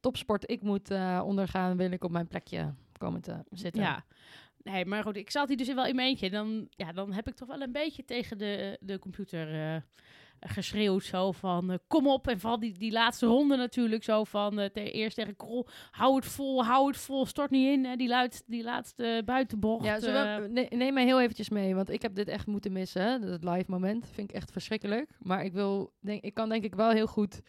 topsport 0.00 0.50
ik 0.50 0.62
moet 0.62 0.90
ondergaan. 1.22 1.76
Wil 1.76 1.90
ik 1.90 2.04
op 2.04 2.10
mijn 2.10 2.26
plekje 2.28 2.74
komen 2.98 3.20
te 3.20 3.44
zitten. 3.50 3.82
Ja. 3.82 4.04
Nee, 4.62 4.84
maar 4.86 5.02
goed, 5.02 5.16
ik 5.16 5.30
zat 5.30 5.48
hier 5.48 5.56
dus 5.56 5.74
wel 5.74 5.86
in 5.86 5.94
mijn 5.96 6.08
eentje. 6.08 6.30
Dan, 6.30 6.66
ja, 6.70 6.92
dan 6.92 7.12
heb 7.12 7.28
ik 7.28 7.34
toch 7.34 7.48
wel 7.48 7.60
een 7.60 7.72
beetje 7.72 8.04
tegen 8.04 8.38
de, 8.38 8.78
de 8.80 8.98
computer 8.98 9.82
geschreeuwd. 10.40 11.04
Zo 11.04 11.32
van, 11.32 11.70
eh, 11.70 11.78
kom 11.86 12.06
op. 12.08 12.28
En 12.28 12.40
vooral 12.40 12.58
die, 12.58 12.78
die 12.78 12.92
laatste 12.92 13.26
ronde 13.26 13.56
natuurlijk. 13.56 14.02
Zo 14.02 14.24
van, 14.24 14.58
eh, 14.60 14.70
te, 14.70 14.90
eerst 14.90 15.16
tegen 15.16 15.36
Krol, 15.36 15.66
hou 15.90 16.14
het 16.16 16.24
vol, 16.24 16.64
hou 16.64 16.86
het 16.86 16.96
vol, 16.96 17.26
stort 17.26 17.50
niet 17.50 17.68
in. 17.68 17.84
Hè, 17.84 17.96
die, 17.96 18.08
luid, 18.08 18.42
die 18.46 18.62
laatste 18.62 19.22
buitenbocht. 19.24 19.84
Ja, 19.84 19.96
eh. 19.96 20.36
we- 20.40 20.48
ne- 20.48 20.66
neem 20.76 20.94
mij 20.94 21.04
heel 21.04 21.20
eventjes 21.20 21.48
mee, 21.48 21.74
want 21.74 21.90
ik 21.90 22.02
heb 22.02 22.14
dit 22.14 22.28
echt 22.28 22.46
moeten 22.46 22.72
missen. 22.72 23.22
Het 23.22 23.44
live 23.44 23.64
moment 23.70 24.08
vind 24.12 24.30
ik 24.30 24.36
echt 24.36 24.50
verschrikkelijk. 24.52 25.10
Maar 25.18 25.44
ik, 25.44 25.52
wil, 25.52 25.92
denk, 26.00 26.22
ik 26.22 26.34
kan 26.34 26.48
denk 26.48 26.64
ik 26.64 26.74
wel 26.74 26.90
heel 26.90 27.06
goed 27.06 27.40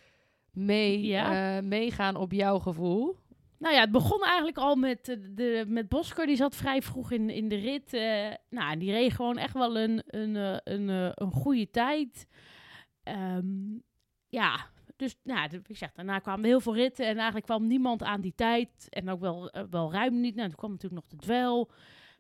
mee, 0.52 1.02
Ja? 1.02 1.58
eh, 1.58 1.64
meegaan 1.64 2.16
op 2.16 2.32
jouw 2.32 2.60
gevoel. 2.60 3.16
Nou 3.60 3.74
ja, 3.76 3.82
het 3.82 3.92
begon 3.92 4.24
eigenlijk 4.24 4.58
al 4.58 4.76
met, 4.76 5.10
eh, 5.10 5.16
de, 5.30 5.64
met 5.68 5.90
Bosker. 5.90 6.26
Die 6.26 6.36
zat 6.36 6.56
vrij 6.56 6.82
vroeg 6.82 7.12
in, 7.12 7.30
in 7.30 7.48
de 7.48 7.56
rit. 7.56 7.94
eh, 7.94 8.28
nou, 8.50 8.78
die 8.78 8.92
reed 8.92 9.12
gewoon 9.14 9.38
echt 9.38 9.54
wel 9.54 9.78
een, 9.78 10.04
een, 10.08 10.36
eh, 10.36 10.58
een, 10.64 10.90
eh, 10.90 11.10
een 11.14 11.32
goede 11.32 11.70
tijd. 11.70 12.28
Ehm, 13.06 13.78
ja, 14.28 14.66
dus 14.96 15.16
nou, 15.24 15.50
ik 15.68 15.78
zeg, 15.78 15.92
daarna 15.92 16.20
kwamen 16.20 16.46
heel 16.46 16.60
veel 16.60 16.76
ritten. 16.76 17.06
En 17.06 17.16
eigenlijk 17.16 17.46
kwam 17.46 17.68
niemand 17.68 18.04
aan 18.04 18.22
die 18.22 18.34
tijd. 18.36 18.70
En 18.90 19.10
ook 19.10 19.20
wel, 19.20 19.50
eh, 19.50 19.64
wel 19.70 19.92
ruim 19.92 20.20
niet. 20.20 20.36
Nou, 20.36 20.48
toen 20.48 20.58
kwam 20.58 20.72
natuurlijk 20.72 21.02
nog 21.02 21.12
de 21.12 21.26
dwel. 21.26 21.70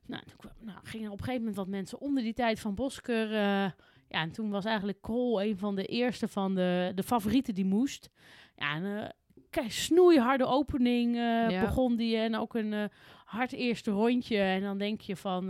Nou, 0.05 0.23
toen 0.23 0.37
kwam, 0.37 0.51
nou, 0.59 0.79
gingen 0.83 1.11
op 1.11 1.17
een 1.17 1.23
gegeven 1.23 1.39
moment 1.39 1.55
wat 1.57 1.67
mensen 1.67 1.99
onder 1.99 2.23
die 2.23 2.33
tijd 2.33 2.59
van 2.59 2.75
Bosker. 2.75 3.31
eh, 3.33 3.71
ja, 4.07 4.21
en 4.21 4.31
toen 4.31 4.49
was 4.49 4.65
eigenlijk 4.65 5.01
Krol 5.01 5.41
een 5.41 5.57
van 5.57 5.75
de 5.75 5.85
eerste 5.85 6.27
van 6.27 6.55
de, 6.55 6.91
de 6.95 7.03
favorieten 7.03 7.53
die 7.55 7.65
moest. 7.65 8.09
Ja, 8.55 8.75
en 8.75 9.15
kei 9.49 9.69
snoeiharde 9.71 10.45
opening 10.45 11.15
Ja. 11.15 11.59
begon 11.59 11.95
die. 11.95 12.17
En 12.17 12.35
ook 12.35 12.53
een 12.55 12.89
hard 13.25 13.53
eerste 13.53 13.91
rondje. 13.91 14.37
En 14.37 14.61
dan 14.61 14.77
denk 14.77 15.01
je 15.01 15.15
van, 15.15 15.45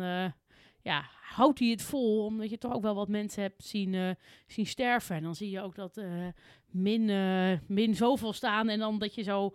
ja, 0.81 1.05
houdt 1.33 1.59
hij 1.59 1.67
het 1.67 1.81
vol? 1.81 2.25
Omdat 2.25 2.49
je 2.49 2.57
toch 2.57 2.73
ook 2.73 2.81
wel 2.81 2.95
wat 2.95 3.07
mensen 3.07 3.41
hebt 3.41 3.63
zien, 3.63 3.93
eh, 3.93 4.09
zien 4.47 4.65
sterven. 4.65 5.15
En 5.15 5.23
dan 5.23 5.35
zie 5.35 5.49
je 5.49 5.61
ook 5.61 5.75
dat 5.75 5.97
eh, 5.97 6.27
min, 6.71 7.09
eh, 7.09 7.59
min 7.67 7.95
zoveel 7.95 8.33
staan. 8.33 8.69
En 8.69 8.79
dan 8.79 8.99
dat 8.99 9.15
je 9.15 9.23
zo, 9.23 9.51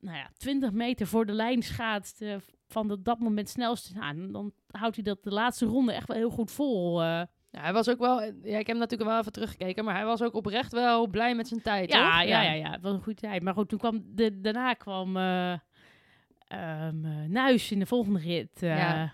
nou 0.00 0.16
ja, 0.16 0.30
20 0.36 0.72
meter 0.72 1.06
voor 1.06 1.26
de 1.26 1.32
lijn 1.32 1.62
schaatst. 1.62 2.24
van 2.68 2.88
de, 2.88 3.02
dat 3.02 3.18
moment 3.18 3.48
snelste. 3.48 3.94
Nou, 3.94 4.06
en 4.06 4.32
dan 4.32 4.52
houdt 4.70 4.94
hij 4.94 5.04
dat 5.04 5.22
de 5.22 5.30
laatste 5.30 5.66
ronde 5.66 5.92
echt 5.92 6.08
wel 6.08 6.16
heel 6.16 6.30
goed 6.30 6.50
vol. 6.50 7.02
Ja, 7.02 7.28
hij 7.50 7.72
was 7.72 7.88
ook 7.88 7.98
wel... 7.98 8.22
Ja, 8.22 8.32
ik 8.42 8.66
heb 8.66 8.66
hem 8.66 8.78
natuurlijk 8.78 9.10
wel 9.10 9.18
even 9.18 9.32
teruggekeken, 9.32 9.84
maar 9.84 9.94
hij 9.94 10.04
was 10.04 10.22
ook 10.22 10.34
oprecht 10.34 10.72
wel 10.72 11.06
blij 11.06 11.34
met 11.34 11.48
zijn 11.48 11.62
tijd, 11.62 11.92
Ja, 11.92 12.18
toch? 12.18 12.28
ja, 12.28 12.42
ja, 12.42 12.52
ja, 12.52 12.70
het 12.70 12.82
was 12.82 12.92
een 12.92 13.02
goede 13.02 13.20
tijd. 13.20 13.42
Maar 13.42 13.54
goed, 13.54 13.68
toen 13.68 13.78
kwam 13.78 14.02
de, 14.06 14.40
daarna 14.40 14.72
kwam 14.72 15.16
eh, 15.16 16.88
Nuis 17.28 17.70
in 17.70 17.78
de 17.78 17.86
volgende 17.86 18.18
rit. 18.18 18.60
Ja. 18.60 19.12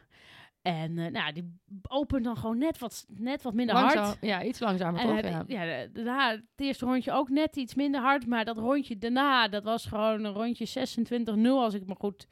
En 0.62 0.98
eh, 0.98 1.10
nou, 1.10 1.32
die 1.32 1.58
opent 1.88 2.24
dan 2.24 2.36
gewoon 2.36 2.58
net 2.58 2.78
wat, 2.78 3.06
net 3.08 3.42
wat 3.42 3.54
minder 3.54 3.74
Langzaam, 3.74 4.04
hard. 4.04 4.18
ja, 4.20 4.42
iets 4.42 4.58
langzamer, 4.60 5.00
En 5.00 5.06
toch? 5.06 5.16
het- 5.16 5.44
Ja. 5.48 5.62
ja, 5.62 5.86
daarna 5.92 6.30
het 6.30 6.42
eerste 6.56 6.84
rondje 6.84 7.12
ook 7.12 7.28
net 7.28 7.56
iets 7.56 7.74
minder 7.74 8.00
hard. 8.00 8.26
Maar 8.26 8.44
dat 8.44 8.58
rondje 8.58 8.98
daarna, 8.98 9.48
dat 9.48 9.64
was 9.64 9.86
gewoon 9.86 10.24
een 10.24 10.32
rondje 10.32 10.66
26-0, 10.66 11.62
als 11.62 11.74
ik 11.74 11.86
me 11.86 11.94
goed 11.98 12.26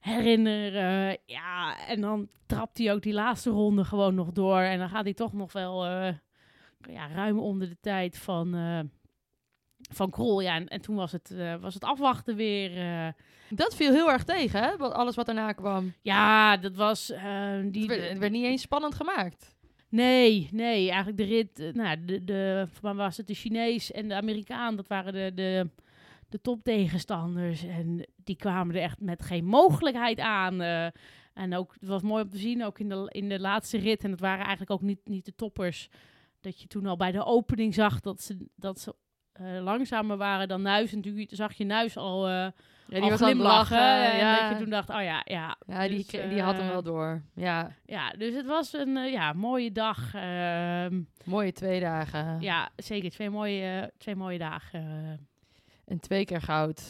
herinner. 0.00 0.76
eh, 0.76 1.16
ja, 1.26 1.86
en 1.86 2.00
dan 2.00 2.28
trapt 2.46 2.78
hij 2.78 2.92
ook 2.92 3.02
die 3.02 3.12
laatste 3.12 3.50
ronde 3.50 3.84
gewoon 3.84 4.14
nog 4.14 4.30
door. 4.32 4.58
En 4.60 4.78
dan 4.78 4.88
gaat 4.88 5.04
hij 5.04 5.14
toch 5.14 5.32
nog 5.32 5.52
wel 5.52 5.86
eh, 5.86 6.14
ja, 6.90 7.06
ruim 7.08 7.38
onder 7.38 7.68
de 7.68 7.80
tijd 7.80 8.18
van, 8.18 8.54
van 9.94 10.10
Krol. 10.10 10.40
Ja, 10.40 10.54
en, 10.54 10.68
en 10.68 10.80
toen 10.80 10.96
was 10.96 11.12
het, 11.12 11.30
eh, 11.30 11.54
was 11.60 11.74
het 11.74 11.84
afwachten 11.84 12.36
weer. 12.36 12.76
eh. 12.78 13.08
Dat 13.50 13.74
viel 13.76 13.92
heel 13.92 14.10
erg 14.10 14.24
tegen, 14.24 14.62
hè? 14.62 14.76
wat- 14.76 14.92
Alles 14.92 15.14
wat 15.14 15.26
daarna 15.26 15.52
kwam. 15.52 15.92
ja, 16.02 16.56
dat 16.56 16.76
was... 16.76 17.10
eh, 17.10 17.58
die, 17.64 17.80
Het 17.80 17.90
werd, 17.96 18.08
het 18.08 18.18
werd 18.18 18.32
niet 18.32 18.44
eens 18.44 18.62
spannend 18.62 18.94
gemaakt. 18.94 19.56
Nee, 19.88 20.48
nee, 20.52 20.88
eigenlijk 20.88 21.16
de 21.16 21.24
rit, 21.24 21.74
nou, 21.74 22.04
de, 22.04 22.24
de, 22.24 22.66
voor 22.72 22.94
was 22.94 23.16
het 23.16 23.26
de 23.26 23.34
Chinees 23.34 23.92
en 23.92 24.08
de 24.08 24.14
Amerikaan, 24.14 24.76
dat 24.76 24.86
waren 24.88 25.12
de, 25.12 25.32
de, 25.34 25.70
de 26.28 26.40
toptegenstanders. 26.40 27.64
En 27.64 28.06
die 28.24 28.36
kwamen 28.36 28.74
er 28.74 28.82
echt 28.82 29.00
met 29.00 29.22
geen 29.22 29.44
mogelijkheid 29.44 30.18
aan. 30.18 30.60
en 31.34 31.54
ook, 31.54 31.74
het 31.80 31.88
was 31.88 32.02
mooi 32.02 32.22
om 32.22 32.28
te 32.30 32.38
zien, 32.38 32.64
ook 32.64 32.78
in 32.78 32.88
de, 32.88 33.06
in 33.12 33.28
de 33.28 33.40
laatste 33.40 33.78
rit, 33.78 34.04
en 34.04 34.10
het 34.10 34.20
waren 34.20 34.40
eigenlijk 34.40 34.70
ook 34.70 34.82
niet, 34.82 35.00
niet 35.04 35.24
de 35.24 35.34
toppers, 35.34 35.88
dat 36.40 36.60
je 36.60 36.66
toen 36.66 36.86
al 36.86 36.96
bij 36.96 37.12
de 37.12 37.24
opening 37.24 37.74
zag 37.74 38.00
dat 38.00 38.22
ze, 38.22 38.46
dat 38.56 38.80
ze 38.80 38.94
eh, 39.40 39.62
langzamer 39.62 40.16
waren 40.16 40.48
dan 40.48 40.62
Nuis. 40.62 40.92
En 40.92 41.00
toen 41.00 41.26
zag 41.30 41.52
je 41.52 41.64
Nuis 41.64 41.96
al, 41.96 42.26
eh 42.28 42.32
Ja, 42.32 42.96
al 42.96 43.00
die 43.02 43.10
het 43.10 43.20
glimlachen. 43.20 43.76
lachen. 43.78 44.10
en 44.12 44.16
ja. 44.18 44.40
dat 44.40 44.50
je 44.50 44.62
toen 44.62 44.70
dacht, 44.70 44.90
oh 44.90 45.02
ja, 45.02 45.22
ja. 45.24 45.56
ja, 45.66 45.88
die, 45.88 45.96
Dus, 46.10 46.28
die 46.28 46.42
had 46.42 46.54
hem 46.56 46.64
eh, 46.66 46.70
wel 46.70 46.82
door. 46.82 47.22
Ja, 47.34 47.70
Ja, 47.86 48.10
dus 48.10 48.34
het 48.34 48.46
was 48.46 48.72
een 48.72 48.94
ja, 48.96 49.32
mooie 49.32 49.72
dag. 49.72 50.14
ehm, 50.14 51.00
mooie 51.24 51.52
twee 51.52 51.80
dagen. 51.80 52.40
ja, 52.40 52.68
zeker. 52.76 53.10
Twee 53.10 53.30
mooie, 53.30 53.92
twee 53.98 54.16
mooie 54.16 54.38
dagen. 54.38 54.82
En 55.84 56.00
twee 56.00 56.24
keer 56.24 56.40
goud. 56.42 56.82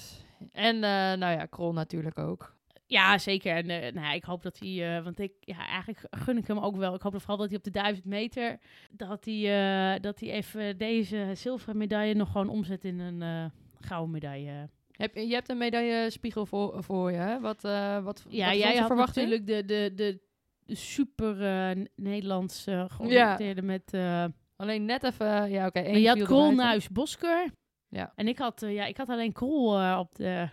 En 0.53 0.79
nou 1.19 1.33
ja, 1.39 1.47
Krol 1.47 1.73
natuurlijk 1.73 2.19
ook. 2.19 2.55
Ja, 2.91 3.19
zeker. 3.19 3.57
En 3.57 3.69
eh, 3.71 3.93
nou 3.93 4.07
ja, 4.07 4.13
ik 4.13 4.25
hoop 4.25 4.43
dat 4.43 4.59
hij, 4.59 4.97
eh, 4.97 5.05
want 5.05 5.19
ik, 5.19 5.33
ja, 5.41 5.67
eigenlijk 5.67 6.07
gun 6.11 6.37
ik 6.37 6.47
hem 6.47 6.59
ook 6.59 6.77
wel. 6.77 6.95
Ik 6.95 7.03
hoop 7.03 7.19
vooral 7.19 7.37
dat 7.37 7.49
hij 7.49 7.57
op 7.57 7.65
de 7.65 7.71
1000 7.71 8.05
meter, 8.05 8.59
dat 8.91 9.25
hij, 9.25 9.95
eh, 9.95 10.01
dat 10.01 10.21
hij 10.21 10.31
even 10.31 10.79
deze 10.79 11.31
zilveren 11.35 11.77
medaille 11.77 12.15
nog 12.15 12.31
gewoon 12.31 12.49
omzet 12.49 12.85
in 12.85 12.99
een 12.99 13.51
gouden 13.81 14.11
medaille. 14.11 14.69
Heb, 14.91 15.15
je 15.15 15.27
je 15.27 15.35
hebt 15.35 15.49
een 15.49 15.59
medaillespiegel 15.59 16.47
voor, 16.47 16.83
voor 16.85 17.11
je, 17.11 17.17
hè? 17.17 17.41
Wat, 17.41 17.63
wat, 18.03 18.25
Ja, 18.29 18.49
wat 18.49 18.59
jij 18.59 18.77
had 18.77 18.97
natuurlijk 18.97 19.47
de, 19.47 19.65
de, 19.65 19.93
de, 19.95 20.21
de 20.65 20.75
super 20.75 21.37
Nederlands 21.97 22.67
eh 22.67 22.85
georiënteerde 22.89 23.63
met... 23.63 23.93
eh, 23.95 24.25
Alleen 24.57 24.85
net 24.85 25.03
even, 25.05 25.51
ja 25.51 25.67
oké. 25.67 25.83
Maar 25.83 25.99
je 25.99 26.09
had 26.09 26.23
Krol. 26.23 26.51
Nuis, 26.53 26.89
Bosker. 26.89 27.51
Ja. 27.89 28.13
En 28.15 28.29
ik 28.29 28.39
had, 28.39 28.61
ja, 28.67 28.85
ik 28.85 28.97
had 28.97 29.09
alleen 29.09 29.33
Krol 29.33 29.97
op, 29.99 30.15
de, 30.15 30.49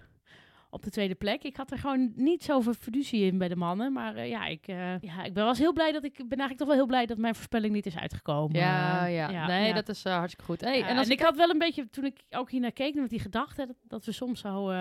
op 0.69 0.83
de 0.83 0.89
tweede 0.89 1.15
plek. 1.15 1.43
Ik 1.43 1.57
had 1.57 1.71
er 1.71 1.77
gewoon 1.77 2.11
niet 2.15 2.43
zoveel 2.43 2.73
fiducie 2.73 3.25
in 3.25 3.37
bij 3.37 3.47
de 3.47 3.55
mannen. 3.55 3.93
Maar 3.93 4.15
eh, 4.15 4.29
ja, 4.29 4.45
ik, 4.45 4.67
eh, 4.67 4.99
ja, 4.99 5.23
ik 5.23 5.33
ben 5.33 5.45
was 5.45 5.57
heel 5.57 5.73
blij 5.73 5.91
dat 5.91 6.03
ik 6.03 6.13
ben 6.15 6.27
eigenlijk 6.27 6.57
toch 6.57 6.67
wel 6.67 6.77
heel 6.77 6.85
blij 6.85 7.05
dat 7.05 7.17
mijn 7.17 7.35
voorspelling 7.35 7.73
niet 7.73 7.85
is 7.85 7.97
uitgekomen. 7.97 8.59
Ja, 8.59 9.05
Eh, 9.05 9.13
ja. 9.13 9.47
Nee, 9.47 9.73
dat 9.73 9.89
is 9.89 10.03
hartstikke 10.03 10.45
goed. 10.45 10.61
Hey, 10.61 10.83
en 10.83 10.97
als 10.97 11.09
ik 11.09 11.21
had 11.21 11.35
wel 11.35 11.49
een 11.49 11.57
beetje, 11.57 11.89
toen 11.89 12.05
ik 12.05 12.23
ook 12.29 12.51
hier 12.51 12.61
naar 12.61 12.71
keek, 12.71 12.95
met 12.95 13.09
die 13.09 13.19
gedachte 13.19 13.65
dat, 13.65 13.75
dat 13.83 14.05
we 14.05 14.11
soms 14.11 14.39
zo, 14.39 14.73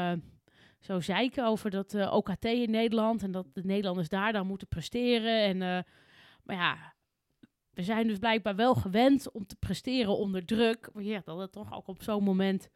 zo 0.81 1.01
zeiken 1.01 1.47
over 1.47 1.71
dat 1.71 2.11
OKT 2.11 2.45
in 2.45 2.71
Nederland 2.71 3.23
en 3.23 3.31
dat 3.31 3.47
de 3.53 3.65
Nederlanders 3.65 4.09
daar 4.09 4.33
dan 4.33 4.47
moeten 4.47 4.69
presteren. 4.69 5.41
En, 5.41 5.85
maar 6.43 6.57
ja, 6.57 6.95
we 7.71 7.83
zijn 7.83 8.07
dus 8.07 8.19
blijkbaar 8.19 8.57
wel 8.57 8.75
gewend 8.75 9.33
om 9.33 9.47
te 9.47 9.57
presteren 9.57 10.17
onder 10.17 10.45
druk. 10.45 10.89
Maar 10.93 11.03
ja, 11.03 11.21
dat 11.25 11.39
het 11.39 11.53
toch 11.53 11.75
ook 11.75 11.89
op 11.89 12.03
zo'n 12.03 12.25
moment 12.25 12.69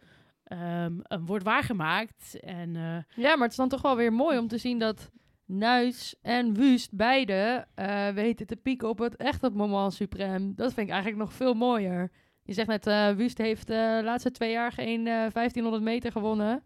eh, 0.50 0.86
wordt 1.24 1.44
waargemaakt. 1.44 2.40
En 2.40 2.76
eh, 2.76 3.22
Ja, 3.24 3.34
maar 3.34 3.42
het 3.42 3.50
is 3.50 3.56
dan 3.56 3.68
toch 3.68 3.82
wel 3.82 3.96
weer 3.96 4.12
mooi 4.12 4.38
om 4.38 4.48
te 4.48 4.58
zien 4.58 4.78
dat 4.78 5.10
Nuis 5.44 6.14
en 6.22 6.54
Wust 6.54 6.96
beide 6.96 7.66
eh, 7.74 8.08
weten 8.08 8.46
te 8.46 8.56
pieken 8.56 8.88
op 8.88 8.98
het 8.98 9.16
echt 9.16 9.42
het 9.42 9.54
moment 9.54 9.92
suprem. 9.92 10.52
Dat 10.56 10.72
vind 10.72 10.86
ik 10.86 10.92
eigenlijk 10.92 11.22
nog 11.22 11.32
veel 11.32 11.54
mooier. 11.54 12.10
Je 12.42 12.52
zegt 12.52 12.68
net, 12.68 12.84
Wust 13.16 13.38
heeft 13.38 13.66
de 13.66 14.00
laatste 14.04 14.30
twee 14.30 14.50
jaar 14.50 14.72
geen 14.72 15.06
eh 15.06 15.30
1500 15.32 15.82
meter 15.82 16.12
gewonnen. 16.12 16.62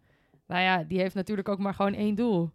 Nou 0.47 0.61
ja, 0.61 0.83
die 0.83 0.99
heeft 0.99 1.15
natuurlijk 1.15 1.49
ook 1.49 1.59
maar 1.59 1.73
gewoon 1.73 1.93
één 1.93 2.15
doel. 2.15 2.51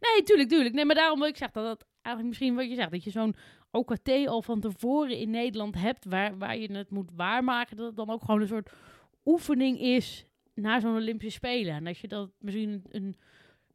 Nee, 0.00 0.22
tuurlijk, 0.22 0.48
tuurlijk. 0.48 0.74
Nee, 0.74 0.84
maar 0.84 0.94
daarom 0.94 1.18
wil 1.18 1.28
ik 1.28 1.36
zeggen 1.36 1.62
dat 1.62 1.78
dat 1.78 1.88
eigenlijk 2.02 2.26
misschien 2.26 2.54
wat 2.54 2.68
je 2.68 2.74
zegt, 2.74 2.90
dat 2.90 3.04
je 3.04 3.10
zo'n 3.10 3.36
OKT 3.70 4.26
al 4.26 4.42
van 4.42 4.60
tevoren 4.60 5.18
in 5.18 5.30
Nederland 5.30 5.74
hebt, 5.74 6.04
waar, 6.04 6.38
waar 6.38 6.56
je 6.56 6.72
het 6.72 6.90
moet 6.90 7.10
waarmaken, 7.14 7.76
dat 7.76 7.86
het 7.86 7.96
dan 7.96 8.10
ook 8.10 8.24
gewoon 8.24 8.40
een 8.40 8.46
soort 8.46 8.70
oefening 9.24 9.80
is 9.80 10.26
naar 10.56 10.80
zo'n 10.80 10.94
Olympische 10.96 11.36
Spelen. 11.38 11.74
En 11.74 11.84
dat 11.84 11.98
je 11.98 12.08
dat 12.08 12.30
misschien 12.38 12.70
een, 12.70 12.82
een 12.90 13.16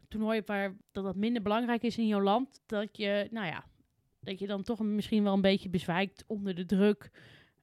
toernooi 0.08 0.36
hebt 0.36 0.48
waar 0.48 0.76
dat, 0.92 1.04
dat 1.04 1.16
minder 1.16 1.42
belangrijk 1.42 1.84
is 1.84 1.98
in 1.98 2.08
jouw 2.08 2.22
land, 2.22 2.62
dat 2.66 2.98
je, 2.98 3.28
nou 3.32 3.46
ja, 3.48 3.64
dat 4.20 4.40
je 4.40 4.48
dan 4.48 4.64
toch 4.64 4.80
misschien 4.80 5.24
wel 5.24 5.34
een 5.34 5.42
beetje 5.42 5.70
bezwijkt 5.70 6.24
onder 6.28 6.56
de 6.56 6.66
druk 6.66 7.12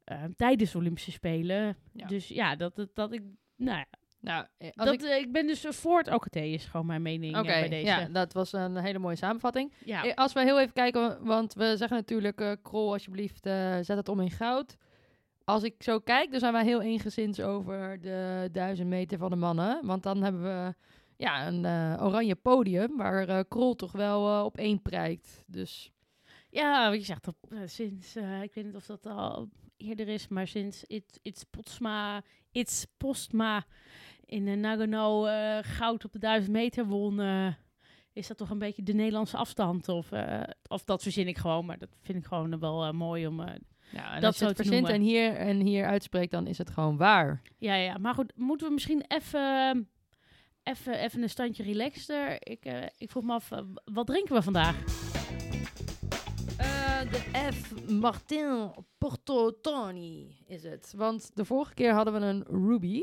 eh, 0.04 0.24
tijdens 0.36 0.72
de 0.72 0.78
Olympische 0.78 1.10
Spelen. 1.10 1.76
Ja. 1.92 2.06
Dus 2.06 2.28
ja, 2.28 2.56
dat, 2.56 2.76
dat, 2.76 2.94
dat 2.94 3.12
ik, 3.12 3.22
nou 3.56 3.78
ja, 3.78 3.86
Nou, 4.20 4.46
eh, 4.58 4.68
als 4.74 4.86
dat, 4.86 4.94
ik... 4.94 5.02
eh, 5.02 5.16
ik 5.18 5.32
ben 5.32 5.46
dus 5.46 5.66
voor 5.68 5.98
het 5.98 6.12
OKT 6.12 6.36
is 6.36 6.64
gewoon 6.64 6.86
mijn 6.86 7.02
mening 7.02 7.42
bij 7.42 7.68
deze. 7.68 7.86
ja, 7.86 8.04
dat 8.08 8.32
was 8.32 8.52
een 8.52 8.76
hele 8.76 8.98
mooie 8.98 9.16
samenvatting. 9.16 9.72
ja. 9.84 10.12
Als 10.14 10.32
we 10.32 10.40
heel 10.40 10.60
even 10.60 10.72
kijken, 10.72 11.24
want 11.24 11.54
we 11.54 11.76
zeggen 11.76 11.96
natuurlijk, 11.96 12.40
eh 12.40 12.52
Krol, 12.62 12.92
alsjeblieft, 12.92 13.42
zet 13.82 13.88
het 13.88 14.08
om 14.08 14.20
in 14.20 14.30
goud. 14.30 14.76
Als 15.48 15.62
ik 15.62 15.82
zo 15.82 15.98
kijk, 15.98 16.30
dan 16.30 16.40
zijn 16.40 16.52
wij 16.52 16.64
heel 16.64 16.80
eengezins 16.80 17.40
over 17.40 18.00
de 18.00 18.48
duizend 18.52 18.88
meter 18.88 19.18
van 19.18 19.30
de 19.30 19.36
mannen. 19.36 19.86
Want 19.86 20.02
dan 20.02 20.22
hebben 20.22 20.42
we 20.42 20.74
ja, 21.16 21.46
een 21.46 21.64
eh, 21.64 22.04
oranje 22.04 22.34
podium 22.34 22.96
waar 22.96 23.28
eh, 23.28 23.40
Krol 23.48 23.74
toch 23.74 23.92
wel 23.92 24.38
eh, 24.38 24.44
op 24.44 24.56
één 24.56 24.82
prijkt. 24.82 25.44
Dus 25.46 25.92
Ja, 26.50 26.92
je 26.92 27.04
zegt, 27.04 27.26
eh, 27.26 27.58
sinds, 27.64 28.16
ik 28.16 28.54
weet 28.54 28.64
niet 28.64 28.74
of 28.74 28.86
dat 28.86 29.06
al 29.06 29.48
eerder 29.76 30.08
is, 30.08 30.28
maar 30.28 30.48
sinds 30.48 30.84
It, 30.84 31.20
It's 31.22 31.44
Postma, 31.44 32.22
It's 32.52 32.86
Postma 32.96 33.66
in 34.24 34.46
uh, 34.46 34.56
Nagano 34.56 35.22
goud 35.62 36.04
op 36.04 36.12
de 36.12 36.18
1000 36.18 36.52
meter 36.52 36.86
won, 36.86 37.20
is 38.12 38.26
dat 38.26 38.36
toch 38.36 38.50
een 38.50 38.58
beetje 38.58 38.82
de 38.82 38.94
Nederlandse 38.94 39.36
afstand? 39.36 39.88
Of, 39.88 40.10
of 40.66 40.84
dat 40.84 41.02
verzin 41.02 41.28
ik 41.28 41.38
gewoon, 41.38 41.66
maar 41.66 41.78
dat 41.78 41.96
vind 42.02 42.18
ik 42.18 42.24
gewoon 42.24 42.58
wel 42.58 42.92
mooi 42.92 43.26
om... 43.26 43.44
ja, 43.92 44.14
en 44.14 44.20
Dat 44.20 44.24
als 44.24 44.38
je 44.38 44.42
zo 44.42 44.46
het 44.48 44.56
te 44.56 44.62
verzint 44.62 44.88
en 44.88 45.00
hier, 45.00 45.34
en 45.34 45.60
hier 45.60 45.86
uitspreekt, 45.86 46.30
dan 46.30 46.46
is 46.46 46.58
het 46.58 46.70
gewoon 46.70 46.96
waar. 46.96 47.42
ja, 47.58 47.74
ja, 47.74 47.98
maar 47.98 48.14
goed, 48.14 48.32
moeten 48.36 48.66
we 48.66 48.72
misschien 48.72 49.04
even... 49.08 49.88
Even, 50.62 50.98
even 50.98 51.22
een 51.22 51.30
standje 51.30 51.62
relaxter. 51.62 52.36
Ik, 52.38 52.64
eh, 52.64 52.82
ik 52.98 53.10
vroeg 53.10 53.24
me 53.24 53.32
af, 53.32 53.50
eh, 53.50 53.60
wat 53.84 54.06
drinken 54.06 54.34
we 54.34 54.42
vandaag? 54.42 54.76
Eh, 56.58 57.00
de 57.10 57.52
F. 57.52 57.88
Martin 57.90 58.70
Porto 58.98 59.60
Tony 59.60 60.36
is 60.46 60.62
het. 60.62 60.92
Want 60.96 61.30
de 61.34 61.44
vorige 61.44 61.74
keer 61.74 61.92
hadden 61.92 62.14
we 62.14 62.20
een 62.20 62.44
Ruby. 62.48 63.02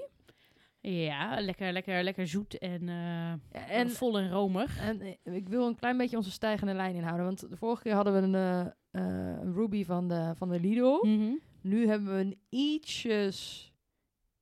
Ja, 0.81 1.41
lekker, 1.41 1.71
lekker, 1.73 2.03
lekker 2.03 2.27
zoet 2.27 2.57
en, 2.57 2.89
eh, 2.89 3.31
En 3.31 3.39
en 3.67 3.89
vol 3.89 4.19
en 4.19 4.31
romig. 4.31 4.79
En 4.79 5.17
ik 5.23 5.49
wil 5.49 5.67
een 5.67 5.75
klein 5.75 5.97
beetje 5.97 6.17
onze 6.17 6.31
stijgende 6.31 6.73
lijn 6.73 6.95
inhouden. 6.95 7.25
Want 7.25 7.49
de 7.49 7.57
vorige 7.57 7.81
keer 7.81 7.93
hadden 7.93 8.13
we 8.13 8.37
een, 8.37 8.73
een 8.99 9.53
Ruby 9.53 9.85
van 9.85 10.07
de, 10.07 10.31
van 10.35 10.49
de 10.49 10.59
Lidl. 10.59 11.05
Mhm. 11.07 11.33
Nu 11.61 11.87
hebben 11.87 12.13
we 12.15 12.19
een 12.21 12.37
ietsjes 12.49 13.71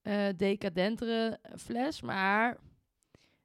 eh, 0.01 0.25
decadentere 0.37 1.39
fles. 1.57 2.01
Maar 2.01 2.57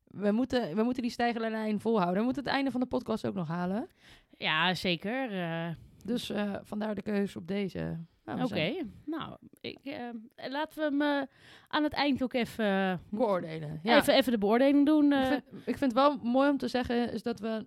we 0.04 0.30
moeten, 0.32 0.76
we 0.76 0.82
moeten 0.82 1.02
die 1.02 1.10
stijgende 1.10 1.50
lijn 1.50 1.80
volhouden. 1.80 2.18
We 2.18 2.24
moeten 2.24 2.44
het 2.44 2.52
einde 2.52 2.70
van 2.70 2.80
de 2.80 2.86
podcast 2.86 3.26
ook 3.26 3.34
nog 3.34 3.48
halen. 3.48 3.88
Ja, 4.36 4.74
zeker. 4.74 5.32
eh, 5.42 5.68
Dus 6.04 6.30
eh, 6.30 6.54
vandaar 6.62 6.94
de 6.94 7.02
keuze 7.02 7.38
op 7.38 7.46
deze. 7.48 7.98
Nou, 8.24 8.42
Oké, 8.44 8.72
nou, 9.04 9.36
ik, 9.60 9.78
eh, 9.82 10.08
laten 10.50 10.78
we 10.78 10.84
hem 10.84 11.02
eh, 11.02 11.28
aan 11.68 11.82
het 11.82 11.92
eind 11.92 12.22
ook 12.22 12.32
even, 12.32 12.64
eh, 12.64 12.94
Beoordelen. 13.10 13.80
Ja. 13.82 13.96
even, 13.96 14.14
even 14.14 14.32
de 14.32 14.38
beoordeling 14.38 14.86
doen. 14.86 15.12
ik, 15.12 15.18
eh. 15.18 15.26
vind, 15.26 15.42
ik 15.52 15.78
vind 15.78 15.80
het 15.80 15.92
wel 15.92 16.16
mooi 16.22 16.50
om 16.50 16.56
te 16.58 16.68
zeggen 16.68 17.12
is 17.12 17.22
dat 17.22 17.40
we 17.40 17.66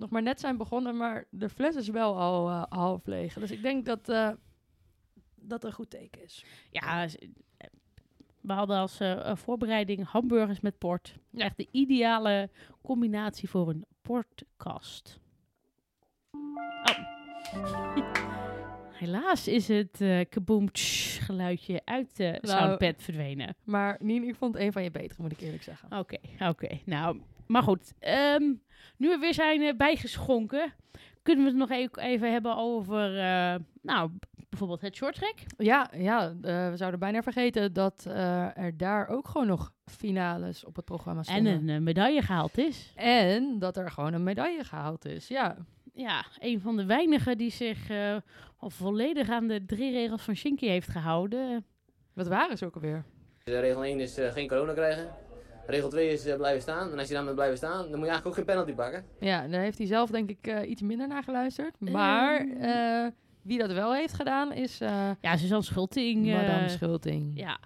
nog 0.00 0.10
maar 0.10 0.22
net 0.22 0.40
zijn 0.40 0.56
begonnen. 0.56 0.96
Maar 0.96 1.24
de 1.30 1.48
fles 1.48 1.76
is 1.76 1.88
wel 1.88 2.18
al 2.18 2.48
eh, 2.48 2.62
half 2.68 3.06
leeg. 3.06 3.34
Dus 3.34 3.50
ik 3.50 3.62
denk 3.62 3.86
dat 3.86 4.08
eh, 4.08 4.30
dat 5.34 5.64
een 5.64 5.72
goed 5.72 5.90
teken 5.90 6.22
is. 6.22 6.44
ja, 6.70 7.04
eh, 7.04 7.10
we 8.40 8.52
hadden 8.52 8.76
als 8.76 9.00
voorbereiding 9.32 10.06
hamburgers 10.06 10.60
met 10.60 10.78
port. 10.78 11.14
Ja. 11.30 11.44
Echt 11.44 11.56
de 11.56 11.68
ideale 11.70 12.50
combinatie 12.82 13.48
voor 13.48 13.68
een 13.68 13.84
portkast. 14.02 15.20
Oh. 16.82 16.98
helaas 19.00 19.48
is 19.48 19.68
het 19.68 20.02
tsch 20.72 21.24
geluidje 21.24 21.80
uit 21.84 22.16
de 22.16 22.38
Nou, 22.40 22.58
soundpad 22.58 23.02
verdwenen. 23.02 23.56
Maar 23.64 23.96
Nien, 24.00 24.28
ik 24.28 24.34
vond 24.34 24.56
een 24.56 24.72
van 24.72 24.82
je 24.82 24.90
betere, 24.90 25.22
moet 25.22 25.32
ik 25.32 25.40
eerlijk 25.40 25.62
zeggen. 25.62 25.98
Oké, 25.98 26.18
oké. 26.38 26.80
Nou, 26.84 27.20
maar 27.50 27.62
goed. 27.62 27.92
Ehm, 27.98 28.42
nu 28.96 29.08
we 29.08 29.16
weer 29.20 29.34
zijn 29.34 29.62
eh, 29.62 29.76
bijgeschonken, 29.76 30.72
kunnen 31.22 31.44
we 31.44 31.50
het 31.50 31.58
nog 31.58 31.70
e- 31.70 32.02
even 32.08 32.32
hebben 32.32 32.56
over, 32.56 33.18
eh, 33.18 33.54
nou, 33.82 34.10
bijvoorbeeld 34.48 34.80
het 34.80 34.96
short 34.96 35.14
track. 35.14 35.34
Ja, 35.58 35.90
ja 35.96 36.28
eh, 36.42 36.70
we 36.70 36.76
zouden 36.76 37.00
bijna 37.00 37.22
vergeten 37.22 37.72
dat 37.72 38.04
eh, 38.08 38.56
er 38.58 38.76
daar 38.76 39.08
ook 39.08 39.28
gewoon 39.28 39.46
nog 39.46 39.72
finales 39.84 40.64
op 40.64 40.76
het 40.76 40.84
programma 40.84 41.18
En 41.20 41.24
stonden. 41.24 41.68
een 41.68 41.82
medaille 41.82 42.22
gehaald 42.22 42.58
is. 42.58 42.92
En 42.96 43.58
dat 43.58 43.76
er 43.76 43.90
gewoon 43.90 44.12
een 44.12 44.22
medaille 44.22 44.64
gehaald 44.64 45.04
is, 45.04 45.28
ja. 45.28 45.56
Ja, 45.94 46.24
een 46.38 46.60
van 46.60 46.76
de 46.76 46.84
weinigen 46.84 47.38
die 47.38 47.50
zich 47.50 47.88
eh, 47.90 48.16
al 48.56 48.70
volledig 48.70 49.28
aan 49.30 49.46
de 49.46 49.64
drie 49.66 49.92
regels 49.92 50.22
van 50.22 50.34
Shinky 50.36 50.66
heeft 50.66 50.88
gehouden. 50.88 51.64
Wat 52.12 52.26
waren 52.28 52.58
ze 52.58 52.66
ook 52.66 52.74
alweer? 52.74 53.04
De 53.44 53.60
regel 53.60 53.84
1 53.84 54.00
is 54.00 54.18
eh, 54.18 54.32
geen 54.32 54.48
corona 54.48 54.72
krijgen. 54.72 55.08
Regel 55.70 55.88
2 55.88 56.08
is 56.12 56.26
eh, 56.26 56.36
blijven 56.36 56.62
staan. 56.62 56.92
En 56.92 56.98
als 56.98 57.08
je 57.08 57.14
dan 57.14 57.24
met 57.24 57.34
blijven 57.34 57.56
staan, 57.56 57.78
dan 57.78 57.98
moet 57.98 58.06
je 58.06 58.12
eigenlijk 58.12 58.26
ook 58.26 58.34
geen 58.34 58.44
penalty 58.44 58.72
pakken. 58.72 59.04
Ja, 59.20 59.48
daar 59.48 59.60
heeft 59.60 59.78
hij 59.78 59.86
zelf 59.86 60.10
denk 60.10 60.30
ik 60.30 60.46
eh, 60.46 60.70
iets 60.70 60.82
minder 60.82 61.08
naar 61.08 61.22
geluisterd. 61.22 61.80
Maar 61.80 62.38
Ehm. 62.40 62.62
eh, 62.62 63.06
wie 63.42 63.58
dat 63.58 63.72
wel 63.72 63.94
heeft 63.94 64.14
gedaan 64.14 64.52
is 64.52 64.80
eh 64.80 65.10
Ja, 65.20 65.36
Suzanne 65.36 65.64
Schulting. 65.64 66.26
eh, 66.28 66.34
Madame 66.34 66.68
Schulting. 66.68 67.32
Ja, 67.38 67.58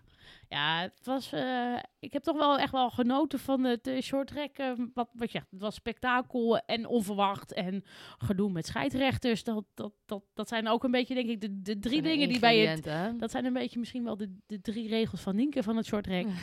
ja 0.49 0.81
het 0.81 1.01
was, 1.07 1.33
eh, 1.33 1.77
ik 1.99 2.13
heb 2.13 2.23
toch 2.23 2.37
wel 2.39 2.59
echt 2.59 2.73
wel 2.73 2.91
genoten 2.91 3.39
van 3.39 3.65
het 3.65 3.87
eh, 3.87 4.01
short 4.01 4.27
track. 4.27 4.57
eh, 4.57 4.73
wat, 4.95 5.09
wat 5.13 5.33
je 5.33 5.39
zegt, 5.39 5.51
het 5.51 5.61
was 5.61 5.75
spektakel 5.75 6.59
en 6.59 6.87
onverwacht 6.87 7.53
en 7.53 7.85
gedoe 8.19 8.51
met 8.53 8.67
scheidsrechters. 8.67 9.45
Dat, 9.45 9.65
dat, 9.75 9.93
dat, 10.07 10.23
dat 10.35 10.49
zijn 10.49 10.69
ook 10.69 10.85
een 10.85 10.91
beetje, 10.91 11.15
denk 11.15 11.29
ik, 11.29 11.41
de, 11.41 11.63
de 11.63 11.79
drie 11.79 12.03
dingen 12.03 12.29
die 12.29 12.39
bij 12.41 12.59
het... 12.59 12.85
hè? 12.85 13.17
Dat 13.17 13.31
zijn 13.31 13.45
een 13.45 13.53
beetje 13.53 13.79
misschien 13.79 14.05
wel 14.05 14.17
de, 14.17 14.37
de 14.47 14.61
drie 14.61 14.89
regels 14.89 15.21
van 15.21 15.37
Nienke 15.37 15.63
van 15.63 15.77
het 15.77 15.87
short 15.87 16.05
track. 16.05 16.27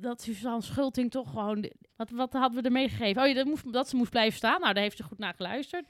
dat 0.00 0.22
Suzanne 0.22 0.62
Schulting 0.62 1.10
toch 1.10 1.30
gewoon... 1.30 1.70
Wat, 1.96 2.10
wat 2.10 2.32
hadden 2.32 2.60
we 2.62 2.66
ermee 2.66 2.88
gegeven? 2.88 3.22
Oh 3.22 3.28
ja, 3.28 3.34
dat, 3.34 3.46
moest, 3.46 3.72
dat 3.72 3.88
ze 3.88 3.96
moest 3.96 4.10
blijven 4.10 4.36
staan. 4.38 4.60
Nou, 4.60 4.74
daar 4.74 4.82
heeft 4.82 4.96
ze 4.96 5.02
goed 5.02 5.18
naar 5.18 5.34
geluisterd. 5.34 5.84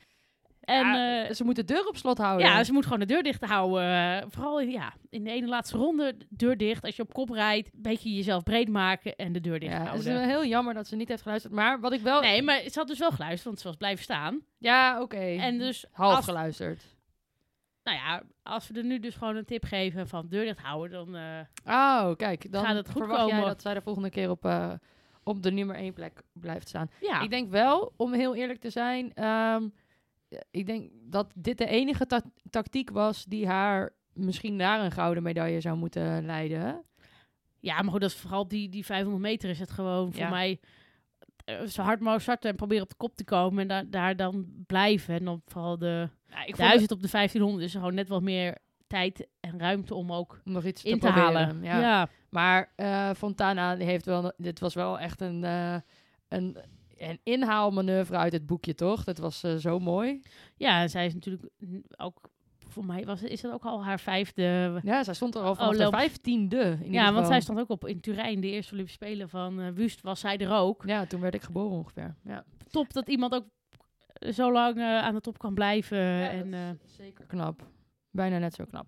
En, 0.61 0.87
Ja, 0.87 1.25
eh, 1.27 1.35
ze 1.35 1.45
moeten 1.45 1.67
de 1.67 1.73
deur 1.75 1.87
op 1.89 1.97
slot 1.97 2.19
houden. 2.19 2.47
ja, 2.47 2.65
ze 2.65 2.73
moet 2.73 2.85
gewoon 2.85 2.99
de 2.99 3.07
deur 3.07 3.23
dicht 3.23 3.45
houden. 3.45 4.31
Vooral 4.31 4.61
in, 4.61 4.71
ja, 4.71 4.93
in 5.11 5.25
de 5.25 5.31
ene 5.31 5.47
laatste 5.47 5.77
ronde, 5.77 6.17
deur 6.29 6.57
dicht. 6.57 6.85
Als 6.85 6.97
je 6.97 7.03
op 7.03 7.13
kop 7.13 7.31
rijdt, 7.31 7.71
een 7.75 7.83
beetje 7.83 8.15
jezelf 8.15 8.43
breed 8.43 8.69
maken 8.69 9.17
en 9.17 9.33
de 9.33 9.41
deur 9.41 9.61
dicht 9.61 9.73
Ja, 9.73 9.79
het 9.79 9.87
is 9.99 10.05
houden. 10.07 10.15
wel 10.29 10.37
heel 10.39 10.49
jammer 10.51 10.75
dat 10.75 10.87
ze 10.87 10.97
niet 10.97 11.09
heeft 11.09 11.23
geluisterd. 11.23 11.53
Maar 11.55 11.81
wat 11.81 11.93
ik 11.93 12.01
wel... 12.01 12.21
Nee, 12.21 12.43
maar 12.43 12.61
ze 12.61 12.79
had 12.79 12.89
dus 12.89 12.99
wel 12.99 13.11
geluisterd, 13.11 13.45
want 13.45 13.61
ze 13.61 13.67
was 13.67 13.77
blijven 13.77 14.03
staan. 14.05 14.41
Ja, 14.59 15.01
oké. 15.01 15.17
En 15.17 15.59
dus, 15.59 15.85
Half 15.93 16.25
geluisterd. 16.25 16.83
Nou 17.95 18.03
ja, 18.03 18.23
als 18.43 18.69
we 18.69 18.79
er 18.79 18.85
nu 18.85 18.99
dus 18.99 19.15
gewoon 19.15 19.37
een 19.37 19.45
tip 19.45 19.65
geven 19.65 20.09
van 20.09 20.27
deur 20.29 20.45
dicht 20.45 20.59
houden, 20.61 20.91
dan... 20.91 21.17
eh, 21.17 21.41
Oh, 21.65 22.17
kijk. 22.17 22.53
Dan 22.53 22.65
Gaat 22.65 22.77
het 22.77 22.87
goed 22.91 22.97
verwacht 22.97 23.21
jij 23.27 23.31
komen? 23.31 23.47
dat 23.49 23.63
zij 23.63 23.75
de 23.75 23.81
volgende 23.83 24.11
keer 24.11 24.31
op, 24.31 24.45
eh, 24.45 24.73
op 25.23 25.43
de 25.43 25.51
nummer 25.53 25.77
één 25.77 25.93
plek 25.93 26.23
blijft 26.33 26.69
staan. 26.69 26.91
ja, 27.01 27.21
Ik 27.21 27.31
denk 27.31 27.51
wel, 27.51 27.93
om 27.97 28.13
heel 28.13 28.35
eerlijk 28.35 28.61
te 28.61 28.71
zijn... 28.71 29.15
ehm, 29.15 29.69
ik 30.51 30.67
denk 30.67 30.91
dat 31.03 31.33
dit 31.35 31.59
de 31.59 31.67
enige 31.67 32.07
ta- 32.07 32.31
tactiek 32.51 32.91
was 32.91 33.25
die 33.25 33.47
haar 33.47 33.93
misschien 34.13 34.57
naar 34.57 34.85
een 34.85 34.91
gouden 34.93 35.23
medaille 35.23 35.61
zou 35.61 35.77
moeten 35.77 36.27
leiden. 36.27 36.83
ja, 37.61 37.83
maar 37.83 37.91
goed, 37.93 38.01
dat 38.01 38.11
is 38.11 38.17
vooral 38.17 38.49
die, 38.49 38.69
die 38.69 38.85
500 38.85 39.23
meter 39.23 39.49
is 39.51 39.59
het 39.59 39.71
gewoon 39.71 40.13
voor 40.13 40.23
Ja. 40.23 40.31
mij... 40.31 40.61
eh, 41.59 41.67
zo 41.67 41.83
hard 41.83 41.99
mogelijk 41.99 42.23
starten 42.23 42.51
en 42.51 42.57
proberen 42.57 42.83
op 42.83 42.89
de 42.89 42.95
kop 42.97 43.17
te 43.17 43.25
komen 43.25 43.63
en 43.63 43.69
daar 43.69 43.91
daar 43.91 44.17
dan 44.17 44.47
blijven. 44.67 45.15
En 45.15 45.25
dan 45.25 45.43
vooral 45.47 45.79
de 45.79 46.09
Ja, 46.29 46.45
ik 46.45 46.57
vond 46.57 46.69
1000 46.69 46.91
op 46.91 47.03
de 47.03 47.09
1500 47.11 47.65
is 47.65 47.73
gewoon 47.73 47.95
net 47.95 48.09
wat 48.09 48.23
meer 48.23 48.59
tijd 48.87 49.27
en 49.41 49.59
ruimte 49.59 49.95
om 49.95 50.13
ook 50.13 50.33
het 50.45 50.53
nog 50.53 50.65
iets 50.65 50.85
in 50.85 50.99
te, 50.99 51.09
halen. 51.09 51.63
Ja. 51.63 51.81
ja. 51.81 52.09
Maar 52.31 52.73
eh, 52.77 53.11
Fontana 53.17 53.77
die 53.77 53.87
heeft 53.87 54.05
wel, 54.05 54.33
dit 54.37 54.61
was 54.61 54.75
wel 54.75 54.99
echt 54.99 55.21
een, 55.21 55.45
eh, 55.45 55.77
een, 56.29 56.57
een 56.99 57.21
inhaalmanoeuvre 57.23 58.17
uit 58.17 58.33
het 58.33 58.47
boekje, 58.47 58.75
toch? 58.75 59.05
Dat 59.05 59.19
was 59.19 59.41
zo 59.41 59.79
mooi. 59.79 60.21
Ja, 60.57 60.89
zij 60.89 61.07
is 61.07 61.15
natuurlijk 61.15 61.49
ook, 61.97 62.31
voor 62.71 62.85
mij 62.85 63.05
was, 63.05 63.23
is 63.23 63.41
dat 63.41 63.53
ook 63.53 63.65
al 63.65 63.85
haar 63.85 64.01
vijfde. 64.01 64.81
Ja, 64.83 65.05
zij 65.05 65.15
stond 65.15 65.35
er 65.35 65.41
al 65.43 65.55
vanaf 65.55 65.71
Oh, 65.71 65.77
de 65.77 65.83
loop. 65.83 65.93
vijftiende. 65.95 66.79
In 66.83 66.93
Ja, 66.93 67.03
want 67.05 67.15
geval. 67.15 67.31
zij 67.31 67.41
stond 67.41 67.59
ook 67.59 67.69
op 67.71 67.87
in 67.87 68.01
Turijn, 68.01 68.41
de 68.41 68.51
eerste 68.51 68.73
Olympische 68.73 69.05
Spelen 69.05 69.29
van 69.29 69.61
eh 69.61 69.69
Wust, 69.75 70.01
was 70.01 70.21
zij 70.21 70.39
er 70.39 70.53
ook. 70.53 70.83
Ja, 70.87 71.07
toen 71.07 71.21
werd 71.21 71.35
ik 71.35 71.43
geboren 71.43 71.71
ongeveer. 71.79 72.15
Ja, 72.25 72.45
Top 72.71 72.93
dat 72.93 73.09
iemand 73.09 73.35
ook 73.35 73.45
zo 74.35 74.53
lang 74.53 74.77
eh, 74.77 74.85
aan 74.99 75.15
de 75.15 75.21
top 75.21 75.39
kan 75.39 75.55
blijven. 75.55 75.99
Ja, 75.99 76.31
en, 76.31 76.55
eh, 76.55 76.61
zeker 76.87 77.27
knap. 77.27 77.67
Bijna 78.11 78.39
net 78.39 78.55
zo 78.55 78.65
knap. 78.65 78.87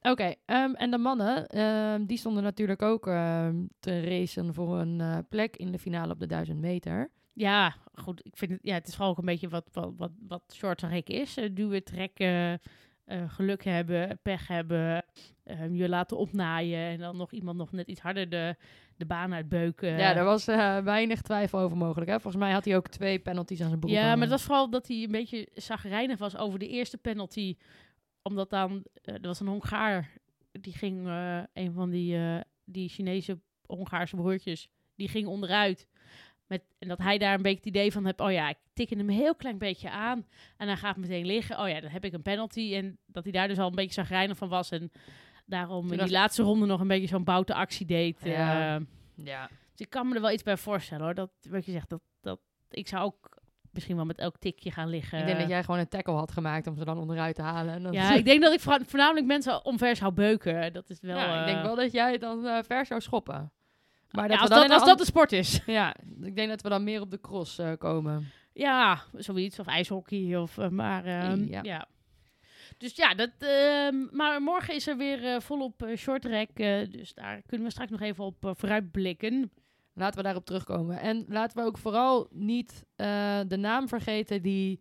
Oké, 0.00 0.34
ehm, 0.44 0.72
en 0.74 0.90
de 0.90 0.98
mannen, 0.98 1.46
ehm, 1.46 2.04
die 2.04 2.18
stonden 2.18 2.42
natuurlijk 2.42 2.82
ook 2.82 3.06
ehm, 3.06 3.56
te 3.80 4.00
racen 4.04 4.54
voor 4.54 4.78
een 4.78 5.00
eh, 5.00 5.18
plek 5.28 5.56
in 5.56 5.72
de 5.72 5.78
finale 5.78 6.12
op 6.12 6.20
de 6.20 6.26
1000 6.26 6.60
meter. 6.60 7.10
ja, 7.32 7.74
goed. 7.94 8.20
Ik 8.26 8.36
vind 8.36 8.50
het, 8.50 8.60
ja, 8.62 8.74
het 8.74 8.86
is 8.88 8.94
vooral 8.94 9.10
ook 9.12 9.18
een 9.18 9.24
beetje 9.24 9.48
wat, 9.48 9.68
wat, 9.72 9.92
wat, 9.96 10.10
wat 10.28 10.42
short 10.54 10.78
track 10.78 11.06
is. 11.08 11.36
Eh, 11.36 11.48
duwen, 11.52 11.84
trekken, 11.84 12.60
eh, 13.04 13.30
geluk 13.30 13.64
hebben, 13.64 14.18
pech 14.22 14.48
hebben, 14.48 15.04
eh, 15.44 15.76
je 15.78 15.88
laten 15.88 16.16
opnaaien 16.16 16.78
en 16.78 16.98
dan 16.98 17.16
nog 17.16 17.32
iemand 17.32 17.58
nog 17.58 17.72
net 17.72 17.88
iets 17.88 18.00
harder 18.00 18.28
de, 18.28 18.56
de 18.96 19.04
baan 19.06 19.34
uitbeuken. 19.34 19.98
ja, 19.98 20.14
daar 20.14 20.24
was 20.24 20.46
eh, 20.46 20.78
weinig 20.78 21.22
twijfel 21.22 21.58
over 21.58 21.76
mogelijk. 21.76 22.10
Hè? 22.10 22.20
Volgens 22.20 22.42
mij 22.42 22.52
had 22.52 22.64
hij 22.64 22.76
ook 22.76 22.88
twee 22.88 23.18
penalties 23.18 23.60
aan 23.60 23.68
zijn 23.68 23.80
broek. 23.80 23.92
Ja, 23.92 24.10
maar 24.12 24.20
het 24.20 24.30
was 24.30 24.42
vooral 24.42 24.70
dat 24.70 24.88
hij 24.88 25.02
een 25.02 25.10
beetje 25.10 25.48
zagrijnig 25.54 26.18
was 26.18 26.36
over 26.36 26.58
de 26.58 26.68
eerste 26.68 26.98
penalty. 26.98 27.56
Omdat 28.22 28.50
dan, 28.50 28.84
eh, 29.02 29.14
er 29.14 29.20
was 29.20 29.40
een 29.40 29.46
Hongaar, 29.46 30.10
die 30.52 30.72
ging, 30.72 31.06
een 31.52 31.72
van 31.72 31.90
die, 31.90 32.18
die 32.64 32.88
Chinese 32.88 33.38
Hongaarse 33.66 34.16
broertjes, 34.16 34.68
die 34.94 35.08
ging 35.08 35.26
onderuit. 35.26 35.86
Met, 36.46 36.62
en 36.78 36.88
dat 36.88 36.98
hij 36.98 37.18
daar 37.18 37.34
een 37.34 37.42
beetje 37.42 37.58
het 37.58 37.66
idee 37.66 37.92
van 37.92 38.04
heeft, 38.04 38.20
oh 38.20 38.32
ja, 38.32 38.48
ik 38.48 38.56
tik 38.72 38.90
hem 38.90 39.00
een 39.00 39.08
heel 39.08 39.34
klein 39.34 39.58
beetje 39.58 39.90
aan. 39.90 40.26
En 40.56 40.66
hij 40.66 40.76
gaat 40.76 40.96
meteen 40.96 41.26
liggen. 41.26 41.60
Oh 41.60 41.68
ja, 41.68 41.80
dan 41.80 41.90
heb 41.90 42.04
ik 42.04 42.12
een 42.12 42.22
penalty. 42.22 42.74
En 42.74 42.98
dat 43.06 43.22
hij 43.22 43.32
daar 43.32 43.48
dus 43.48 43.58
al 43.58 43.66
een 43.66 43.74
beetje 43.74 43.92
zagrijnig 43.92 44.36
van 44.36 44.48
was. 44.48 44.70
En 44.70 44.92
daarom 45.46 45.92
in 45.92 45.98
die 45.98 46.10
laatste 46.10 46.42
ronde 46.42 46.66
nog 46.66 46.80
een 46.80 46.88
beetje 46.88 47.06
zo'n 47.06 47.24
boute 47.24 47.54
actie 47.54 47.86
deed. 47.86 48.20
Ja. 48.24 48.76
eh. 48.76 48.82
ja. 49.14 49.48
Dus 49.70 49.86
ik 49.86 49.90
kan 49.90 50.08
me 50.08 50.14
er 50.14 50.20
wel 50.20 50.30
iets 50.30 50.42
bij 50.42 50.56
voorstellen 50.56 51.04
hoor. 51.04 51.14
Dat, 51.14 51.30
wat 51.48 51.64
je 51.64 51.72
zegt, 51.72 51.88
dat, 51.88 52.00
dat, 52.20 52.40
ik 52.70 52.88
zou 52.88 53.04
ook 53.04 53.42
misschien 53.70 53.96
wel 53.96 54.04
met 54.04 54.18
elk 54.18 54.36
tikje 54.38 54.70
gaan 54.70 54.88
liggen. 54.88 55.18
Ik 55.18 55.26
denk 55.26 55.38
dat 55.38 55.48
jij 55.48 55.64
gewoon 55.64 55.80
een 55.80 55.88
tackle 55.88 56.14
had 56.14 56.32
gemaakt 56.32 56.66
om 56.66 56.76
ze 56.76 56.84
dan 56.84 56.98
onderuit 56.98 57.34
te 57.34 57.42
halen. 57.42 57.74
En 57.74 57.82
dan 57.82 57.92
Ja, 57.92 58.14
ik 58.14 58.24
denk 58.24 58.42
dat 58.42 58.52
ik 58.52 58.60
voornamelijk 58.60 59.26
mensen 59.26 59.64
omver 59.64 59.96
zou 59.96 60.12
beuken. 60.12 60.72
Dat 60.72 60.90
is 60.90 61.00
wel... 61.00 61.16
Ja, 61.16 61.40
ik 61.40 61.46
denk 61.46 61.58
eh, 61.58 61.64
wel 61.64 61.74
dat 61.74 61.92
jij 61.92 62.18
dan 62.18 62.46
eh, 62.46 62.62
ver 62.62 62.86
zou 62.86 63.00
schoppen. 63.00 63.52
Maar 64.14 64.30
ja, 64.30 64.36
als 64.38 64.50
dat, 64.50 64.70
als 64.70 64.84
dat 64.84 64.98
de 64.98 65.04
sport 65.04 65.32
is. 65.32 65.60
Ja, 65.66 65.94
ik 66.22 66.36
denk 66.36 66.48
dat 66.48 66.62
we 66.62 66.68
dan 66.68 66.84
meer 66.84 67.00
op 67.00 67.10
de 67.10 67.20
cross 67.20 67.58
eh, 67.58 67.72
komen. 67.78 68.30
Ja, 68.52 69.00
zoiets. 69.12 69.58
Of 69.58 69.66
ijshockey. 69.66 70.36
Of, 70.36 70.58
eh, 70.58 70.68
maar 70.68 71.04
ehm, 71.04 71.44
Ja. 71.44 71.60
ja. 71.62 71.86
Dus 72.78 72.96
ja, 72.96 73.14
dat, 73.14 73.30
ehm, 73.38 73.94
maar 74.16 74.42
morgen 74.42 74.74
is 74.74 74.86
er 74.86 74.96
weer 74.96 75.24
eh, 75.24 75.40
volop 75.40 75.88
short 75.96 76.22
track. 76.22 76.56
dus 76.90 77.14
daar 77.14 77.42
kunnen 77.46 77.66
we 77.66 77.72
straks 77.72 77.90
nog 77.90 78.00
even 78.00 78.24
op 78.24 78.36
vooruitblikken. 78.56 79.50
Laten 79.94 80.16
we 80.16 80.22
daarop 80.22 80.44
terugkomen. 80.44 81.00
En 81.00 81.24
laten 81.28 81.58
we 81.58 81.64
ook 81.64 81.78
vooral 81.78 82.28
niet 82.30 82.84
de 83.46 83.56
naam 83.58 83.88
vergeten 83.88 84.42
die 84.42 84.80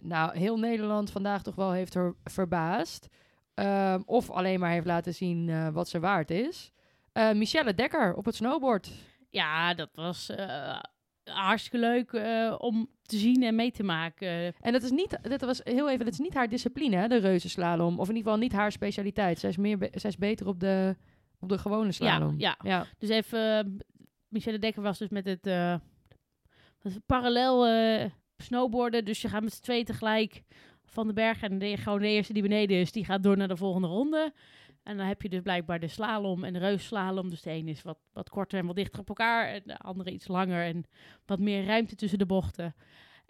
nou, 0.00 0.38
heel 0.38 0.58
Nederland 0.58 1.10
vandaag 1.10 1.42
toch 1.42 1.54
wel 1.54 1.72
heeft 1.72 1.92
ver- 1.92 2.14
verbaasd. 2.24 3.08
Ehm, 3.54 4.00
of 4.06 4.30
alleen 4.30 4.60
maar 4.60 4.70
heeft 4.70 4.86
laten 4.86 5.14
zien 5.14 5.72
wat 5.72 5.88
ze 5.88 6.00
waard 6.00 6.30
is. 6.30 6.72
Eh, 7.14 7.32
Michelle 7.32 7.74
Dekker 7.74 8.14
op 8.14 8.24
het 8.24 8.34
snowboard. 8.34 8.90
Ja, 9.30 9.74
dat 9.74 9.90
was 9.94 10.30
eh, 10.30 10.78
hartstikke 11.24 11.78
leuk 11.78 12.12
eh, 12.12 12.54
om 12.58 12.88
te 13.02 13.16
zien 13.16 13.42
en 13.42 13.54
mee 13.54 13.70
te 13.70 13.82
maken. 13.82 14.54
En 14.60 14.72
dat 14.72 14.82
is 14.82 14.90
niet, 14.90 15.18
dat 15.22 15.40
was 15.40 15.60
heel 15.64 15.90
even, 15.90 16.04
dat 16.04 16.14
is 16.14 16.20
niet 16.20 16.34
haar 16.34 16.48
discipline, 16.48 16.96
hè, 16.96 17.08
de 17.08 17.16
reuzenslalom. 17.16 17.98
Of 17.98 18.08
in 18.08 18.16
ieder 18.16 18.32
geval 18.32 18.46
niet 18.46 18.52
haar 18.52 18.72
specialiteit. 18.72 19.38
Zij 19.38 19.50
is, 19.50 19.56
meer 19.56 19.78
zij 19.92 20.10
is 20.10 20.16
beter 20.16 20.46
op 20.46 20.60
de, 20.60 20.96
op 21.38 21.48
de 21.48 21.58
gewone 21.58 21.92
slalom. 21.92 22.34
ja. 22.38 22.58
ja. 22.62 22.86
Dus 22.98 23.08
even, 23.08 23.76
Michelle 24.28 24.58
Dekker 24.58 24.82
was 24.82 24.98
dus 24.98 25.08
met 25.08 25.24
het, 25.24 25.80
parallel 27.06 27.66
snowboarden. 28.36 29.04
Dus 29.04 29.22
je 29.22 29.28
gaat 29.28 29.42
met 29.42 29.54
z'n 29.54 29.62
tweeën 29.62 29.84
tegelijk 29.84 30.42
van 30.84 31.06
de 31.06 31.12
berg. 31.12 31.42
En 31.42 31.58
de, 31.58 31.76
gewoon 31.76 32.00
de 32.00 32.08
eerste 32.08 32.32
die 32.32 32.42
beneden 32.42 32.76
is, 32.76 32.92
die 32.92 33.04
gaat 33.04 33.22
door 33.22 33.36
naar 33.36 33.48
de 33.48 33.56
volgende 33.56 33.88
ronde. 33.88 34.32
En 34.84 34.96
dan 34.96 35.06
heb 35.06 35.22
je 35.22 35.28
dus 35.28 35.40
blijkbaar 35.42 35.80
de 35.80 35.88
slalom 35.88 36.44
en 36.44 36.52
de 36.52 36.58
reusslalom. 36.58 37.30
Dus 37.30 37.42
de 37.42 37.50
ene 37.50 37.70
is 37.70 37.82
wat, 37.82 37.98
wat 38.12 38.28
korter 38.28 38.58
en 38.58 38.66
wat 38.66 38.76
dichter 38.76 39.00
op 39.00 39.08
elkaar. 39.08 39.48
En 39.48 39.62
de 39.64 39.78
andere 39.78 40.10
iets 40.10 40.28
langer 40.28 40.64
en 40.64 40.84
wat 41.26 41.38
meer 41.38 41.64
ruimte 41.64 41.94
tussen 41.94 42.18
de 42.18 42.26
bochten. 42.26 42.74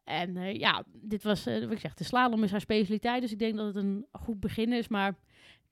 En 0.05 0.37
eh, 0.37 0.55
ja, 0.55 0.85
dit 0.93 1.23
was, 1.23 1.47
eh, 1.47 1.61
wat 1.63 1.73
ik 1.73 1.79
zeg, 1.79 1.95
de 1.95 2.05
slalom 2.05 2.43
is 2.43 2.51
haar 2.51 2.61
specialiteit. 2.61 3.21
Dus 3.23 3.33
ik 3.33 3.39
denk 3.39 3.57
dat 3.57 3.67
het 3.67 3.77
een 3.77 4.07
goed 4.13 4.41
begin 4.41 4.73
is. 4.73 4.89
Maar 4.89 5.15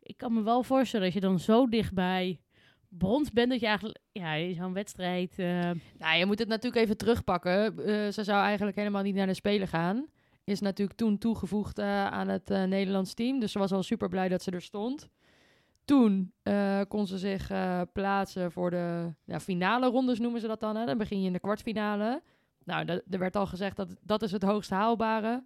ik 0.03 0.17
kan 0.17 0.33
me 0.35 0.43
wel 0.43 0.63
voorstellen 0.63 1.05
dat 1.07 1.15
je 1.15 1.21
dan 1.21 1.39
zo 1.39 1.69
dichtbij 1.69 2.41
brons 2.89 3.31
bent 3.31 3.51
dat 3.51 3.61
je 3.61 3.67
eigenlijk 3.67 3.99
ja, 4.13 4.33
in 4.33 4.55
zo'n 4.55 4.73
wedstrijd. 4.73 5.39
eh, 5.39 5.71
Nou, 5.99 6.19
je 6.19 6.27
moet 6.27 6.39
het 6.39 6.49
natuurlijk 6.49 6.83
even 6.83 6.97
terugpakken. 6.97 7.75
Ze 8.13 8.25
zou 8.25 8.43
eigenlijk 8.45 8.77
helemaal 8.77 9.03
niet 9.03 9.15
naar 9.15 9.27
de 9.27 9.35
Spelen 9.35 9.69
gaan. 9.69 10.07
is 10.45 10.61
natuurlijk 10.61 10.99
toen 10.99 11.19
toegevoegd 11.19 11.79
aan 11.81 12.29
het 12.29 12.49
Nederlands 12.49 13.15
team. 13.15 13.41
Dus 13.41 13.53
ze 13.53 13.59
was 13.59 13.73
al 13.73 13.83
super 13.83 14.09
blij 14.09 14.29
dat 14.29 14.43
ze 14.43 14.51
er 14.51 14.63
stond. 14.63 15.09
Toen 15.85 16.33
eh, 16.43 16.81
kon 16.89 17.07
ze 17.07 17.19
zich 17.19 17.51
eh, 17.51 17.81
plaatsen 17.93 18.53
voor 18.53 18.71
de 18.71 19.15
ja, 19.25 19.41
finale 19.41 19.87
rondes, 19.87 20.19
noemen 20.19 20.41
ze 20.41 20.47
dat 20.47 20.61
dan. 20.61 20.77
Hè? 20.77 20.87
Dan 20.87 20.99
begin 20.99 21.21
je 21.21 21.27
in 21.27 21.33
de 21.33 21.41
kwartfinale. 21.41 22.23
Nou, 22.65 22.87
er 23.11 23.19
werd 23.19 23.37
al 23.37 23.47
gezegd 23.47 23.77
dat 23.77 23.89
dat 24.03 24.23
is 24.23 24.33
het 24.33 24.43
hoogst 24.43 24.71
haalbare. 24.71 25.45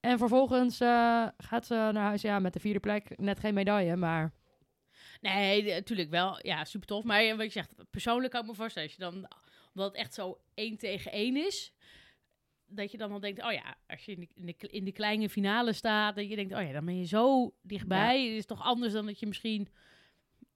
En 0.00 0.18
vervolgens 0.18 0.80
eh, 0.80 1.26
gaat 1.38 1.66
ze 1.66 1.74
naar 1.74 2.06
huis 2.06 2.22
ja, 2.22 2.38
met 2.38 2.52
de 2.52 2.60
vierde 2.60 2.80
plek. 2.80 3.18
Net 3.18 3.40
geen 3.40 3.54
medaille, 3.54 3.96
maar 3.96 4.32
Nee, 5.20 5.74
natuurlijk 5.74 6.10
wel. 6.10 6.38
Ja, 6.42 6.64
super 6.64 6.86
tof. 6.86 7.04
Maar 7.04 7.36
wat 7.36 7.46
je 7.46 7.50
zegt, 7.50 7.74
persoonlijk 7.90 8.32
kan 8.32 8.40
ik 8.42 8.46
me 8.46 8.54
voorstellen, 8.54 8.88
als 8.88 8.96
je 8.96 9.02
dan, 9.02 9.28
omdat 9.74 9.92
het 9.92 10.00
echt 10.00 10.14
zo 10.14 10.38
één 10.54 10.76
tegen 10.76 11.12
één 11.12 11.36
is, 11.36 11.72
dat 12.68 12.90
je 12.90 12.98
dan 12.98 13.12
al 13.12 13.20
denkt, 13.20 13.42
oh 13.44 13.52
ja, 13.52 13.74
als 13.86 14.04
je 14.04 14.12
in 14.12 14.20
de, 14.20 14.28
in 14.34 14.46
de, 14.46 14.68
in 14.68 14.84
de 14.84 14.92
kleine 14.92 15.28
finale 15.28 15.72
staat, 15.72 16.16
dat 16.16 16.28
je 16.28 16.36
denkt, 16.36 16.54
oh 16.54 16.62
ja, 16.62 16.72
dan 16.72 16.84
ben 16.84 16.98
je 16.98 17.04
zo 17.06 17.54
dichtbij. 17.62 18.24
Het 18.26 18.36
is 18.36 18.46
toch 18.46 18.62
anders 18.62 18.92
dan 18.92 19.06
dat 19.06 19.20
je 19.20 19.26
misschien 19.26 19.68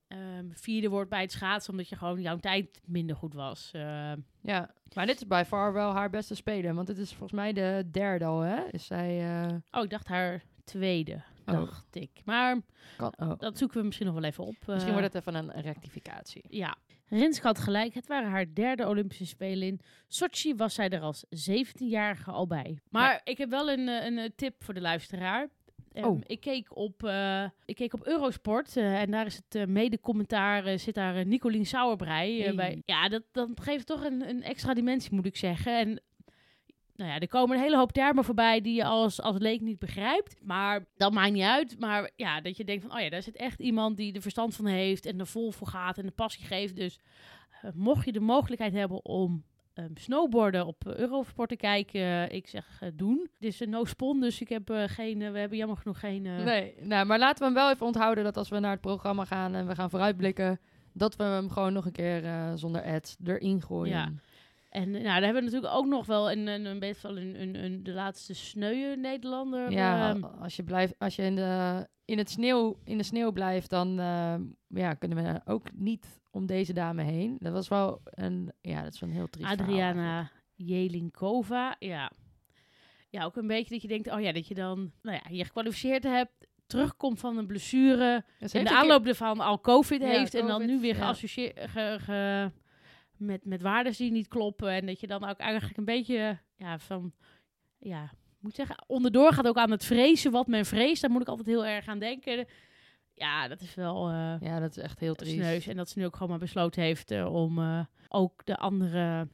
ehm, 0.08 0.46
vierde 0.52 0.88
wordt 0.88 1.10
bij 1.10 1.20
het 1.20 1.32
schaatsen, 1.32 1.72
omdat 1.72 1.88
je 1.88 1.96
gewoon 1.96 2.20
jouw 2.20 2.36
tijd 2.36 2.80
minder 2.84 3.16
goed 3.16 3.34
was. 3.34 3.70
Eh, 3.72 4.12
ja. 4.40 4.74
Maar 4.94 5.06
dit 5.06 5.16
is 5.16 5.26
bij 5.26 5.44
far 5.44 5.72
wel 5.72 5.92
haar 5.92 6.10
beste 6.10 6.34
spelen. 6.34 6.74
Want 6.74 6.88
het 6.88 6.98
is 6.98 7.08
volgens 7.10 7.32
mij 7.32 7.52
de 7.52 7.88
derde 7.90 8.24
al, 8.24 8.40
hè? 8.40 8.64
Is 8.70 8.86
zij... 8.86 9.42
eh, 9.46 9.56
oh, 9.70 9.82
ik 9.82 9.90
dacht 9.90 10.08
haar 10.08 10.42
tweede, 10.64 11.22
Oh. 11.46 11.54
dacht 11.54 11.94
ik. 11.96 12.10
Maar 12.24 12.60
kan, 12.96 13.12
oh. 13.18 13.38
dat 13.38 13.58
zoeken 13.58 13.78
we 13.80 13.84
misschien 13.84 14.06
nog 14.06 14.14
wel 14.14 14.24
even 14.24 14.44
op. 14.44 14.56
Misschien 14.66 14.92
eh. 14.92 14.98
wordt 14.98 15.14
het 15.14 15.26
even 15.26 15.34
een 15.34 15.62
rectificatie. 15.62 16.44
Ja. 16.48 16.76
Renske 17.10 17.46
had 17.46 17.58
gelijk. 17.58 17.94
Het 17.94 18.06
waren 18.06 18.30
haar 18.30 18.54
derde 18.54 18.88
Olympische 18.88 19.26
Spelen 19.26 19.68
in 19.68 19.80
Sochi. 20.08 20.54
Was 20.54 20.74
zij 20.74 20.88
er 20.88 21.00
als 21.00 21.24
17-jarige 21.50 22.30
al 22.30 22.46
bij. 22.46 22.78
Maar 22.90 23.20
ik 23.24 23.38
heb 23.38 23.50
wel 23.50 23.70
een, 23.70 23.88
eh, 23.88 24.04
een, 24.04 24.18
eh, 24.18 24.28
tip 24.36 24.64
voor 24.64 24.74
de 24.74 24.80
luisteraar. 24.80 25.48
Ehm, 25.92 26.06
Oh. 26.06 26.20
ik, 26.26 26.40
keek 26.40 26.76
op, 26.76 27.04
eh, 27.04 27.44
ik 27.64 27.74
keek 27.76 27.94
op 27.94 28.06
Eurosport 28.06 28.76
en 28.76 29.10
daar 29.10 29.26
is 29.26 29.36
het 29.36 29.54
eh, 29.54 29.64
mede-commentaar, 29.66 30.78
zit 30.78 30.94
daar 30.94 31.18
uh, 31.18 31.24
Nicolien 31.24 31.66
Sauerbrei 31.66 32.42
Hey. 32.42 32.54
bij. 32.54 32.82
Ja, 32.84 33.08
dat, 33.08 33.22
dat 33.32 33.48
geeft 33.54 33.86
toch 33.86 34.04
een, 34.04 34.28
een 34.28 34.42
extra 34.42 34.74
dimensie, 34.74 35.14
moet 35.14 35.26
ik 35.26 35.36
zeggen. 35.36 35.78
En 35.78 36.00
nou 37.00 37.12
ja, 37.12 37.18
er 37.18 37.28
komen 37.28 37.56
een 37.56 37.62
hele 37.62 37.76
hoop 37.76 37.92
termen 37.92 38.24
voorbij 38.24 38.60
die 38.60 38.74
je 38.74 38.84
als, 38.84 39.20
als 39.20 39.36
leek 39.38 39.60
niet 39.60 39.78
begrijpt. 39.78 40.36
Maar 40.42 40.84
dat 40.96 41.12
maakt 41.12 41.32
niet 41.32 41.42
uit. 41.42 41.76
Maar 41.78 42.10
ja, 42.16 42.40
dat 42.40 42.56
je 42.56 42.64
denkt 42.64 42.82
van, 42.82 42.96
oh 42.96 43.00
ja, 43.00 43.10
daar 43.10 43.22
zit 43.22 43.36
echt 43.36 43.60
iemand 43.60 43.96
die 43.96 44.12
er 44.12 44.22
verstand 44.22 44.56
van 44.56 44.66
heeft 44.66 45.06
en 45.06 45.18
er 45.18 45.26
vol 45.26 45.52
voor 45.52 45.66
gaat 45.66 45.98
en 45.98 46.06
de 46.06 46.12
passie 46.12 46.44
geeft. 46.44 46.76
Dus 46.76 46.98
eh, 47.62 47.70
mocht 47.74 48.04
je 48.04 48.12
de 48.12 48.20
mogelijkheid 48.20 48.72
hebben 48.72 49.04
om 49.04 49.44
ehm, 49.74 49.90
snowboarden 49.94 50.66
op 50.66 50.86
eh, 50.86 50.96
Eurosport 50.96 51.48
te 51.48 51.56
kijken, 51.56 52.00
eh, 52.00 52.36
ik 52.36 52.46
zeg 52.46 52.82
doen. 52.94 53.28
Het 53.34 53.48
is 53.48 53.60
een 53.60 53.70
no 53.70 53.84
spon, 53.84 54.20
dus 54.20 54.40
ik 54.40 54.48
heb 54.48 54.70
geen, 54.86 55.32
we 55.32 55.38
hebben 55.38 55.58
jammer 55.58 55.76
genoeg 55.76 56.00
geen... 56.00 56.22
Nee, 56.22 56.74
nou, 56.80 57.06
maar 57.06 57.18
laten 57.18 57.38
we 57.38 57.44
hem 57.44 57.54
wel 57.54 57.70
even 57.70 57.86
onthouden 57.86 58.24
dat 58.24 58.36
als 58.36 58.48
we 58.48 58.58
naar 58.58 58.70
het 58.70 58.80
programma 58.80 59.24
gaan 59.24 59.54
en 59.54 59.66
we 59.66 59.74
gaan 59.74 59.90
vooruitblikken, 59.90 60.60
dat 60.92 61.16
we 61.16 61.22
hem 61.22 61.50
gewoon 61.50 61.72
nog 61.72 61.86
een 61.86 61.92
keer 61.92 62.52
zonder 62.54 62.82
ads 62.82 63.16
erin 63.24 63.62
gooien. 63.62 63.96
Ja. 63.96 64.12
En 64.70 64.90
nou, 64.90 65.02
daar 65.04 65.22
hebben 65.22 65.34
we 65.34 65.50
natuurlijk 65.50 65.74
ook 65.74 65.86
nog 65.86 66.06
wel 66.06 66.30
een, 66.30 66.46
een, 66.46 66.64
een 66.64 66.78
beetje 66.78 67.00
van 67.00 67.16
een, 67.16 67.40
een, 67.40 67.64
een, 67.64 67.82
de 67.82 67.92
laatste 67.92 68.34
sneuwe 68.34 68.96
Nederlander. 68.96 69.70
Ja, 69.70 70.10
ehm, 70.10 70.24
als 70.24 70.56
je, 70.56 70.62
blijft, 70.62 70.94
als 70.98 71.16
je 71.16 71.22
in, 71.22 71.34
de, 71.36 71.86
in, 72.04 72.18
het 72.18 72.30
sneeuw, 72.30 72.76
in 72.84 72.98
de 72.98 73.04
sneeuw 73.04 73.32
blijft, 73.32 73.70
dan 73.70 73.98
eh, 74.00 74.34
ja, 74.66 74.94
kunnen 74.94 75.22
we 75.24 75.40
ook 75.44 75.66
niet 75.74 76.20
om 76.30 76.46
deze 76.46 76.72
dame 76.72 77.02
heen. 77.02 77.36
Dat 77.38 77.52
was 77.52 77.68
wel 77.68 78.00
een, 78.04 78.52
ja, 78.60 78.82
dat 78.82 78.94
is 78.94 79.00
wel 79.00 79.08
een 79.08 79.14
heel 79.14 79.30
triest. 79.30 79.50
Adriana 79.50 80.30
Jelinkova. 80.54 81.76
Ja. 81.78 82.10
ja, 83.10 83.24
ook 83.24 83.36
een 83.36 83.46
beetje 83.46 83.70
dat 83.72 83.82
je 83.82 83.88
denkt, 83.88 84.10
oh 84.12 84.20
ja, 84.20 84.32
dat 84.32 84.48
je 84.48 84.54
dan 84.54 84.92
nou 85.02 85.16
ja, 85.24 85.36
je 85.36 85.44
gekwalificeerd 85.44 86.02
hebt, 86.02 86.32
terugkomt 86.66 87.20
van 87.20 87.36
een 87.36 87.46
blessure, 87.46 88.24
ze 88.40 88.58
in 88.58 88.64
de 88.64 88.70
aanloop 88.76 89.06
ervan 89.06 89.40
al 89.40 89.60
COVID 89.60 90.00
Ja, 90.00 90.06
heeft 90.08 90.34
en 90.34 90.46
dan 90.46 90.66
nu 90.66 90.80
weer 90.80 90.94
geassocieerd 90.94 91.70
ge, 91.70 91.96
ge- 92.00 92.50
met, 93.20 93.44
met 93.44 93.62
waarden 93.62 93.92
die 93.96 94.10
niet 94.10 94.28
kloppen 94.28 94.70
en 94.70 94.86
dat 94.86 95.00
je 95.00 95.06
dan 95.06 95.24
ook 95.24 95.38
eigenlijk 95.38 95.78
een 95.78 95.84
beetje 95.84 96.38
ja, 96.56 96.78
van, 96.78 97.12
ja, 97.78 98.10
moet 98.38 98.54
zeggen, 98.54 98.84
onderdoor 98.86 99.32
gaat 99.32 99.46
ook 99.48 99.56
aan 99.56 99.70
het 99.70 99.84
vrezen 99.84 100.30
wat 100.30 100.46
men 100.46 100.66
vreest. 100.66 101.00
Daar 101.02 101.10
moet 101.10 101.20
ik 101.22 101.28
altijd 101.28 101.46
heel 101.46 101.66
erg 101.66 101.86
aan 101.86 101.98
denken. 101.98 102.46
Ja, 103.14 103.48
dat 103.48 103.60
is 103.60 103.74
wel... 103.74 104.08
eh, 104.08 104.34
Ja, 104.40 104.60
dat 104.60 104.70
is 104.76 104.82
echt 104.82 105.00
heel 105.00 105.14
triest. 105.14 105.34
sneus. 105.34 105.66
En 105.66 105.76
dat 105.76 105.88
ze 105.88 105.98
nu 105.98 106.04
ook 106.04 106.12
gewoon 106.14 106.28
maar 106.28 106.38
besloten 106.38 106.82
heeft 106.82 107.10
eh, 107.10 107.34
om 107.34 107.58
eh, 107.58 107.80
ook 108.08 108.44
de 108.44 108.56
andere... 108.56 109.28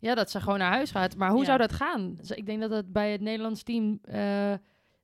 Ja, 0.00 0.14
dat 0.14 0.30
ze 0.30 0.40
gewoon 0.40 0.58
naar 0.58 0.72
huis 0.72 0.90
gaat. 0.90 1.16
Maar 1.16 1.30
hoe 1.30 1.38
Ja. 1.40 1.44
zou 1.44 1.58
dat 1.58 1.72
gaan? 1.72 2.18
Z- 2.22 2.30
Ik 2.30 2.46
denk 2.46 2.60
dat 2.60 2.70
het 2.70 2.92
bij 2.92 3.12
het 3.12 3.20
Nederlands 3.20 3.62
team 3.62 4.00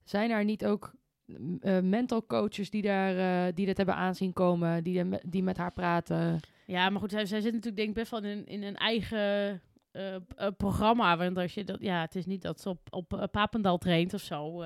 zijn 0.05 0.31
er 0.31 0.44
niet 0.44 0.66
ook 0.66 0.92
mm, 1.27 1.59
mental 1.88 2.27
coaches 2.27 2.70
die 2.70 2.83
daar 2.83 3.55
die 3.55 3.66
dit 3.66 3.77
hebben 3.77 3.94
aanzien 3.94 4.33
komen, 4.33 4.85
die, 4.85 5.05
die 5.29 5.42
met 5.42 5.57
haar 5.57 5.73
praten. 5.73 6.40
Ja, 6.66 6.90
maar 6.90 7.00
goed, 7.00 7.11
zij, 7.11 7.27
zij 7.27 7.40
zit 7.40 7.53
natuurlijk 7.53 7.77
denk 7.77 7.88
ik 7.88 7.94
best 7.94 8.11
wel 8.11 8.22
in, 8.22 8.38
een- 8.38 8.46
in 8.46 8.62
een 8.62 8.77
eigen 8.77 9.18
eh, 9.90 10.14
eh, 10.14 10.20
programma. 10.57 11.16
Want 11.16 11.37
als 11.38 11.55
je 11.55 11.64
dat, 11.64 11.77
ja, 11.81 12.00
het 12.00 12.14
is 12.14 12.27
niet 12.27 12.42
dat 12.42 12.61
ze 12.61 12.68
op, 12.68 12.81
op 12.90 13.14
eh, 13.14 13.22
Papendal 13.31 13.79
traint 13.79 14.14
of 14.14 14.20
zo. 14.20 14.62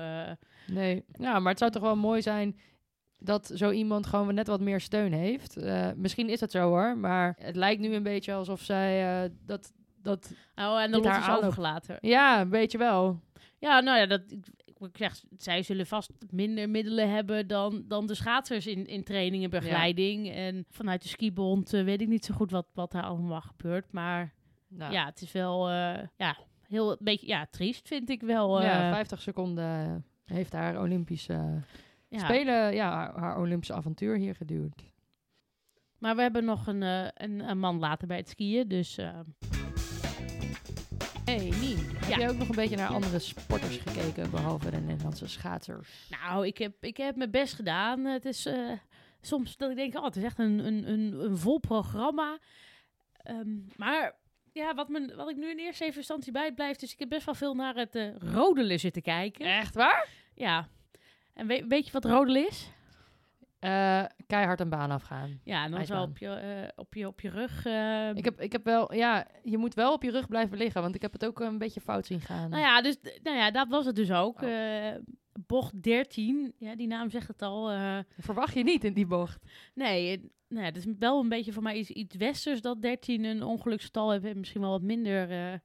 Nee, 0.67 1.03
ja, 1.11 1.39
maar 1.39 1.49
het 1.49 1.59
zou 1.59 1.71
toch 1.71 1.81
wel 1.81 1.95
mooi 1.95 2.21
zijn 2.21 2.59
dat 3.17 3.51
zo 3.55 3.71
iemand 3.71 4.05
gewoon 4.05 4.33
net 4.33 4.47
wat 4.47 4.59
meer 4.61 4.79
steun 4.81 5.13
heeft. 5.13 5.57
Misschien 5.95 6.29
is 6.29 6.39
het 6.39 6.51
zo 6.51 6.67
hoor, 6.67 6.97
maar 6.97 7.35
het 7.39 7.55
lijkt 7.55 7.81
nu 7.81 7.93
een 7.95 8.03
beetje 8.03 8.33
alsof 8.33 8.61
zij 8.61 9.29
dat, 9.45 9.73
dat, 10.01 10.31
oh, 10.55 10.81
en 10.81 10.91
haar 11.05 11.19
is 11.19 11.25
aanloop. 11.25 11.37
overgelaten. 11.43 11.97
ja, 12.01 12.41
een 12.41 12.49
beetje 12.49 12.77
wel. 12.77 13.19
Ja, 13.57 13.79
nou 13.79 13.97
ja, 13.99 14.05
dat, 14.05 14.21
ik 14.31 14.45
zeg, 14.93 15.23
zij 15.37 15.63
zullen 15.63 15.85
vast 15.87 16.11
minder 16.29 16.69
middelen 16.69 17.09
hebben 17.11 17.47
dan, 17.47 17.83
dan 17.87 18.07
de 18.07 18.15
schaatsers 18.15 18.67
in, 18.67 18.85
in 18.85 19.03
training 19.03 19.43
en 19.43 19.49
begeleiding. 19.49 20.31
En 20.31 20.65
vanuit 20.69 21.01
de 21.01 21.07
skibond 21.07 21.73
eh, 21.73 21.83
weet 21.83 22.01
ik 22.01 22.07
niet 22.07 22.25
zo 22.25 22.33
goed 22.33 22.51
wat, 22.51 22.67
wat 22.73 22.91
daar 22.91 23.03
allemaal 23.03 23.41
gebeurt. 23.41 23.91
Maar 23.91 24.33
Nou, 24.67 24.93
ja, 24.93 25.05
het 25.05 25.21
is 25.21 25.31
wel 25.31 25.69
eh, 25.69 25.99
ja, 26.17 26.37
heel 26.67 26.91
een 26.91 26.97
beetje 26.99 27.27
ja, 27.27 27.47
triest, 27.51 27.87
vind 27.87 28.09
ik 28.09 28.21
wel. 28.21 28.61
ja, 28.61 28.87
eh. 28.87 28.93
50 28.93 29.21
seconden 29.21 30.05
heeft 30.25 30.53
haar 30.53 30.81
Olympische 30.81 31.61
Ja. 32.09 32.19
Spelen, 32.19 32.73
ja, 32.73 32.91
haar, 32.91 33.17
haar 33.19 33.37
Olympische 33.39 33.73
avontuur 33.73 34.17
hier 34.17 34.35
geduurd. 34.35 34.83
Maar 35.97 36.15
we 36.15 36.21
hebben 36.21 36.45
nog 36.45 36.67
een, 36.67 36.83
eh, 36.83 37.07
een, 37.13 37.49
een 37.49 37.59
man 37.59 37.79
later 37.79 38.07
bij 38.07 38.17
het 38.17 38.29
skiën, 38.29 38.67
dus... 38.67 38.97
Hey, 41.29 41.53
Nien, 41.59 41.77
heb 41.95 42.17
jij 42.17 42.29
ook 42.29 42.37
nog 42.37 42.49
een 42.49 42.55
beetje 42.55 42.75
naar 42.75 42.89
andere 42.89 43.19
sporters 43.19 43.77
gekeken, 43.77 44.31
behalve 44.31 44.71
de 44.71 44.77
Nederlandse 44.77 45.27
schaatsers? 45.27 46.07
Nou, 46.09 46.47
ik 46.47 46.57
heb, 46.57 46.73
ik 46.83 46.97
heb 46.97 47.15
mijn 47.15 47.31
best 47.31 47.53
gedaan. 47.53 48.05
Het 48.05 48.25
is 48.25 48.45
eh, 48.45 48.71
soms 49.21 49.57
dat 49.57 49.69
ik 49.69 49.75
denk, 49.75 49.95
oh, 49.95 50.03
het 50.03 50.15
is 50.15 50.23
echt 50.23 50.39
een, 50.39 50.65
een, 50.65 50.89
een, 50.89 51.19
een 51.19 51.37
vol 51.37 51.59
programma. 51.59 52.39
Ehm, 53.23 53.57
maar 53.75 54.15
ja, 54.53 54.73
wat, 54.73 54.89
me, 54.89 55.15
wat 55.15 55.29
ik 55.29 55.35
nu 55.35 55.49
in 55.49 55.57
eerste 55.57 55.85
instantie 55.95 56.31
bijblijft, 56.31 56.81
is 56.81 56.93
ik 56.93 56.99
heb 56.99 57.09
best 57.09 57.25
wel 57.25 57.35
veel 57.35 57.55
naar 57.55 57.75
het 57.75 57.95
eh 57.95 58.15
rodelen 58.15 58.79
zitten 58.79 59.01
kijken. 59.01 59.45
Echt 59.45 59.75
waar? 59.75 60.07
Ja. 60.33 60.69
En 61.33 61.47
weet, 61.47 61.67
weet 61.67 61.85
je 61.85 61.91
wat 61.91 62.05
rodelen 62.05 62.47
is? 62.47 62.69
Eh, 63.59 64.05
keihard 64.29 64.59
een 64.59 64.69
baan 64.69 64.91
afgaan. 64.91 65.39
Ja, 65.43 65.63
en 65.65 65.71
dan 65.71 65.85
zo 65.85 65.93
Ijsbaan. 65.93 66.09
op 66.09 66.17
je, 66.17 66.27
eh, 66.27 66.67
op 66.75 66.93
je, 66.93 67.07
op 67.07 67.21
je 67.21 67.29
rug. 67.29 67.65
eh, 67.65 68.09
Ik 68.13 68.25
heb, 68.25 68.41
ik 68.41 68.51
heb 68.51 68.63
wel, 68.63 68.93
ja, 68.93 69.27
je 69.43 69.57
moet 69.57 69.73
wel 69.73 69.93
op 69.93 70.03
je 70.03 70.11
rug 70.11 70.27
blijven 70.27 70.57
liggen, 70.57 70.81
want 70.81 70.95
ik 70.95 71.01
heb 71.01 71.11
het 71.13 71.25
ook 71.25 71.39
een 71.39 71.57
beetje 71.57 71.81
fout 71.81 72.05
zien 72.05 72.21
gaan. 72.21 72.49
Nou 72.49 72.61
ja, 72.61 72.81
dus, 72.81 72.97
nou 73.23 73.37
ja, 73.37 73.51
dat 73.51 73.67
was 73.67 73.85
het 73.85 73.95
dus 73.95 74.11
ook. 74.11 74.41
Oh. 74.41 74.49
Eh, 74.87 74.95
bocht 75.47 75.83
13, 75.83 76.53
ja, 76.57 76.75
die 76.75 76.87
naam 76.87 77.09
zegt 77.09 77.27
het 77.27 77.41
al. 77.41 77.69
Verwacht 78.17 78.53
je 78.53 78.63
niet 78.63 78.83
in 78.83 78.93
die 78.93 79.05
bocht. 79.07 79.43
Nee, 79.73 80.17
nou 80.47 80.61
ja, 80.61 80.67
het 80.71 80.77
is 80.77 80.85
wel 80.99 81.19
een 81.19 81.29
beetje 81.29 81.53
voor 81.53 81.63
mij 81.63 81.75
iets, 81.77 81.89
iets 81.89 82.15
westers 82.15 82.61
dat 82.61 82.81
13 82.81 83.23
een 83.23 83.43
ongeluksgetal 83.43 84.11
heeft. 84.11 84.25
En 84.25 84.39
misschien 84.39 84.61
wel 84.61 84.69
wat 84.69 84.81
minder 84.81 85.61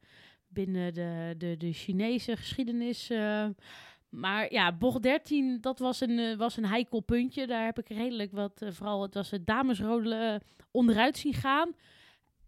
binnen 0.49 0.95
de, 0.95 1.35
de, 1.39 1.57
de 1.57 1.73
Chinese 1.73 2.37
geschiedenis. 2.37 3.11
Eh. 4.15 4.21
maar 4.21 4.53
ja, 4.53 4.73
bocht 4.73 5.03
13, 5.03 5.61
dat 5.61 5.79
was 5.79 6.01
een, 6.01 6.19
eh, 6.19 6.37
was 6.37 6.57
een 6.57 6.67
heikel 6.67 7.01
puntje. 7.01 7.47
Daar 7.47 7.65
heb 7.65 7.79
ik 7.79 7.89
redelijk 7.89 8.33
wat, 8.33 8.63
eh, 8.63 8.71
vooral 8.73 9.03
het 9.03 9.15
was 9.15 9.31
het 9.31 9.47
damesrodelen 9.47 10.43
onderuit 10.71 11.19
zien 11.19 11.35
gaan. 11.35 11.73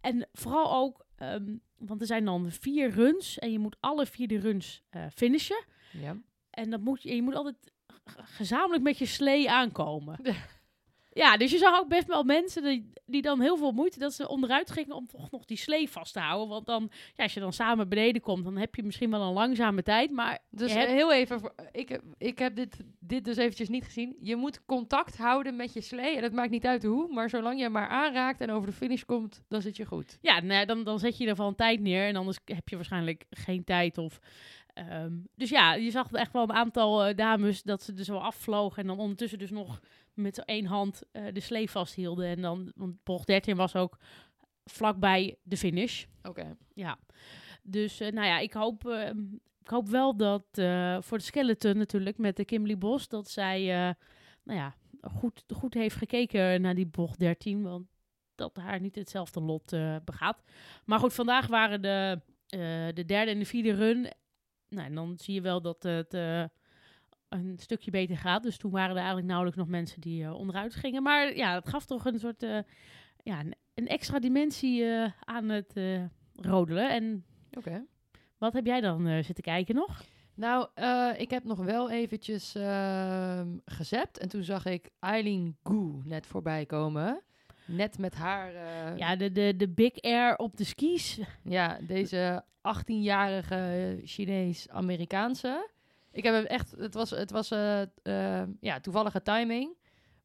En 0.00 0.29
vooral 0.33 0.74
ook, 0.74 1.07
ehm, 1.16 1.57
want 1.79 2.00
er 2.00 2.07
zijn 2.07 2.24
dan 2.24 2.50
vier 2.50 2.90
runs 2.90 3.38
en 3.38 3.52
je 3.52 3.59
moet 3.59 3.76
alle 3.81 4.07
vier 4.07 4.29
de 4.29 4.38
runs 4.38 4.83
eh, 4.90 5.05
finishen. 5.14 5.64
Ja. 5.92 6.16
En 6.50 6.70
dat 6.70 6.81
moet 6.81 7.02
je, 7.02 7.14
je 7.14 7.22
moet 7.22 7.35
altijd 7.35 7.72
gezamenlijk 8.14 8.83
met 8.83 8.98
je 8.98 9.07
slee 9.07 9.50
aankomen. 9.50 10.18
Ja, 11.16 11.37
dus 11.37 11.50
je 11.50 11.59
zag 11.59 11.79
ook 11.79 11.88
best 11.88 12.07
wel 12.07 12.22
mensen 12.22 12.62
die, 12.62 12.92
die 13.07 13.22
dan 13.22 13.40
heel 13.40 13.57
veel 13.57 13.72
moeite 13.72 13.98
dat 13.98 14.12
ze 14.12 14.29
onderuit 14.29 14.70
gingen 14.70 14.96
om 14.96 15.07
toch 15.07 15.31
nog 15.31 15.44
die 15.44 15.57
slee 15.57 15.90
vast 15.90 16.12
te 16.12 16.20
houden. 16.20 16.48
Want 16.48 16.66
dan, 16.66 16.90
ja, 17.14 17.22
als 17.22 17.35
je 17.35 17.40
dan 17.40 17.52
samen 17.52 17.88
beneden 17.88 18.22
komt, 18.22 18.44
dan 18.44 18.57
heb 18.57 18.74
je 18.74 18.83
misschien 18.83 19.11
wel 19.11 19.22
een 19.22 19.33
langzame 19.33 19.83
tijd. 19.83 20.11
Maar 20.11 20.38
Dus 20.50 20.74
hebt- 20.74 20.90
heel 20.90 21.12
even, 21.12 21.40
voor- 21.40 21.55
ik, 21.72 22.00
ik 22.18 22.38
heb 22.38 22.57
dit, 22.57 22.76
dit 23.00 23.24
dus 23.24 23.37
eventjes 23.37 23.68
niet 23.68 23.85
gezien. 23.85 24.16
Je 24.20 24.37
moet 24.37 24.64
contact 24.64 25.16
houden 25.16 25.57
met 25.57 25.72
je 25.72 25.81
slee. 25.81 26.16
En 26.16 26.22
het 26.22 26.33
maakt 26.33 26.50
niet 26.50 26.66
uit 26.66 26.83
hoe, 26.85 27.12
maar 27.12 27.29
zolang 27.31 27.61
je 27.61 27.68
maar 27.68 27.88
aanraakt 27.88 28.40
en 28.40 28.50
over 28.50 28.68
de 28.68 28.74
finish 28.76 29.02
komt, 29.02 29.42
dan 29.48 29.62
zit 29.62 29.76
je 29.76 29.85
goed. 29.85 30.18
ja, 30.20 30.40
nou, 30.40 30.52
ja, 30.61 30.64
dan, 30.64 30.85
dan 30.85 30.98
zet 30.98 31.12
je 31.12 31.18
ieder 31.20 31.35
geval 31.35 31.48
een 31.50 31.57
tijd 31.57 31.81
neer. 31.81 32.07
En 32.09 32.16
anders 32.16 32.38
heb 32.44 32.68
je 32.68 32.76
waarschijnlijk 32.76 33.24
geen 33.31 33.64
tijd. 33.64 33.98
Of, 33.98 34.18
ehm, 34.74 35.12
dus 35.35 35.50
ja, 35.50 35.74
je 35.74 35.90
zag 35.90 36.12
echt 36.12 36.33
wel 36.33 36.42
een 36.42 36.52
aantal 36.52 37.05
eh, 37.05 37.16
dames 37.16 37.62
dat 37.62 37.83
ze 37.83 37.92
er 37.96 38.05
zo 38.05 38.16
afvlogen. 38.16 38.83
En 38.83 38.87
dan 38.88 38.98
ondertussen 38.98 39.38
dus 39.38 39.50
nog 39.50 39.81
met 40.16 40.44
één 40.44 40.66
hand 40.66 41.02
eh, 41.12 41.24
de 41.33 41.40
slee 41.40 41.70
vasthielden. 41.70 42.26
En 42.26 42.40
dan, 42.40 42.72
want 42.74 43.05
bocht 43.05 43.26
13 43.26 43.57
was 43.57 43.76
ook 43.76 43.98
vlakbij 44.64 45.37
de 45.42 45.57
finish. 45.57 46.05
Oké. 46.22 46.57
Ja, 46.74 46.98
dus 47.62 48.00
eh, 48.00 48.12
nou 48.12 48.26
ja, 48.26 48.38
ik 48.38 48.52
hoop, 48.52 48.87
eh, 48.87 49.11
ik 49.61 49.68
hoop 49.68 49.88
wel 49.88 50.16
dat 50.16 50.46
eh, 50.52 50.96
voor 51.00 51.18
de 51.18 51.24
skeleton 51.24 51.76
natuurlijk 51.76 52.18
met 52.18 52.37
de 52.37 52.44
Kimberly 52.44 52.79
Bos, 52.79 53.09
dat 53.09 53.31
zij 53.31 53.64
nou 54.42 54.59
ja, 54.59 54.74
goed, 55.00 55.44
goed 55.55 55.74
heeft 55.74 55.96
gekeken 55.96 56.61
naar 56.61 56.74
die 56.74 56.87
bocht 56.87 57.18
13, 57.18 57.62
want 57.62 57.87
dat 58.35 58.57
haar 58.57 58.81
niet 58.81 58.94
hetzelfde 58.94 59.40
lot 59.40 59.70
begaat. 60.05 60.42
Maar 60.85 60.98
goed, 60.98 61.14
vandaag 61.14 61.46
waren 61.46 61.83
de, 61.83 62.20
de 62.94 63.05
derde 63.07 63.31
en 63.31 63.38
de 63.38 63.44
vierde 63.44 63.74
run. 63.74 64.12
Nou, 64.68 64.87
en 64.87 64.94
dan 64.94 65.18
zie 65.18 65.35
je 65.35 65.40
wel 65.40 65.62
dat 65.62 65.83
het 65.83 66.16
een 67.38 67.59
stukje 67.59 67.90
beter 67.90 68.16
gaat. 68.16 68.42
Dus 68.42 68.57
toen 68.57 68.70
waren 68.70 68.90
er 68.90 68.96
eigenlijk 68.96 69.27
nauwelijks 69.27 69.59
nog 69.59 69.68
mensen 69.68 70.01
die 70.01 70.22
uh, 70.22 70.35
onderuit 70.35 70.75
gingen. 70.75 71.03
Maar 71.03 71.37
ja, 71.37 71.55
het 71.55 71.68
gaf 71.68 71.87
toch 71.87 72.05
een 72.05 72.18
soort 72.18 72.42
uh, 72.42 72.59
ja, 73.22 73.40
een, 73.40 73.55
een 73.75 73.87
extra 73.87 74.18
dimensie 74.18 74.83
uh, 74.83 75.11
aan 75.20 75.49
het 75.49 75.75
rodelen. 76.35 76.90
En 76.90 77.25
okay. 77.59 77.85
wat 78.38 78.53
heb 78.53 78.66
jij 78.66 78.81
dan 78.81 79.25
zitten 79.25 79.44
kijken 79.44 79.75
nog? 79.75 80.03
Nou, 80.35 80.68
ik 81.16 81.31
heb 81.31 81.44
nog 81.44 81.59
wel 81.59 81.90
eventjes 81.90 82.57
uh, 82.57 83.40
gezept. 83.64 84.18
En 84.18 84.29
toen 84.29 84.42
zag 84.42 84.64
ik 84.66 84.90
Eileen 85.01 85.57
Gu 85.62 86.01
net 86.05 86.27
voorbij 86.27 86.66
komen. 86.66 87.22
Net 87.64 87.99
met 87.99 88.14
haar... 88.14 88.53
Ja, 88.99 89.16
de, 89.16 89.33
de, 89.33 89.57
de 89.57 89.68
Big 89.68 90.01
Air 90.01 90.37
op 90.37 90.57
de 90.57 90.64
skis. 90.64 91.20
Ja, 91.42 91.79
deze 91.87 92.44
18-jarige 92.66 94.01
Chinees-Amerikaanse. 94.05 95.68
Ik 96.16 96.24
heb 96.24 96.35
hem 96.35 96.44
echt... 96.44 96.74
Het 96.79 96.94
was, 96.94 97.11
het 97.11 97.31
was 97.31 97.52
uh, 97.52 97.83
ja, 98.61 98.81
toevallige 98.81 99.22
timing. 99.22 99.76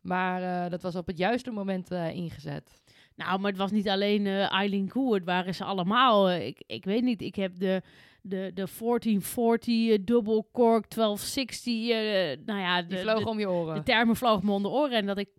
Maar 0.02 0.70
dat 0.70 0.82
was 0.82 0.96
op 0.96 1.08
het 1.08 1.18
juiste 1.18 1.52
moment 1.52 1.92
ingezet. 1.92 2.82
Nou, 3.16 3.40
maar 3.40 3.50
het 3.50 3.60
was 3.60 3.72
niet 3.72 3.90
alleen 3.90 4.28
Eileen 4.28 4.92
Gu, 4.92 5.14
het 5.14 5.24
waren 5.24 5.56
ze 5.56 5.64
allemaal. 5.64 6.32
Ik, 6.32 6.64
ik 6.68 6.86
weet 6.86 7.04
niet, 7.04 7.22
ik 7.22 7.36
heb 7.36 7.60
de, 7.60 7.82
de, 8.22 8.52
de 8.54 8.68
1440 8.80 9.76
uh, 9.76 9.98
double 10.02 10.46
cork 10.52 10.96
1260, 10.96 11.74
uh, 11.74 12.46
nou 12.46 12.60
ja... 12.60 12.82
De, 12.82 12.88
Die 12.88 12.98
vloog 12.98 13.20
de, 13.20 13.30
om 13.30 13.40
je 13.40 13.50
oren. 13.50 13.76
De 13.76 13.84
termen 13.84 14.16
vlogen 14.16 14.46
me 14.46 14.52
om 14.52 14.62
de 14.62 14.70
oren 14.70 14.98
en 14.98 15.06
dat 15.06 15.18
ik 15.18 15.30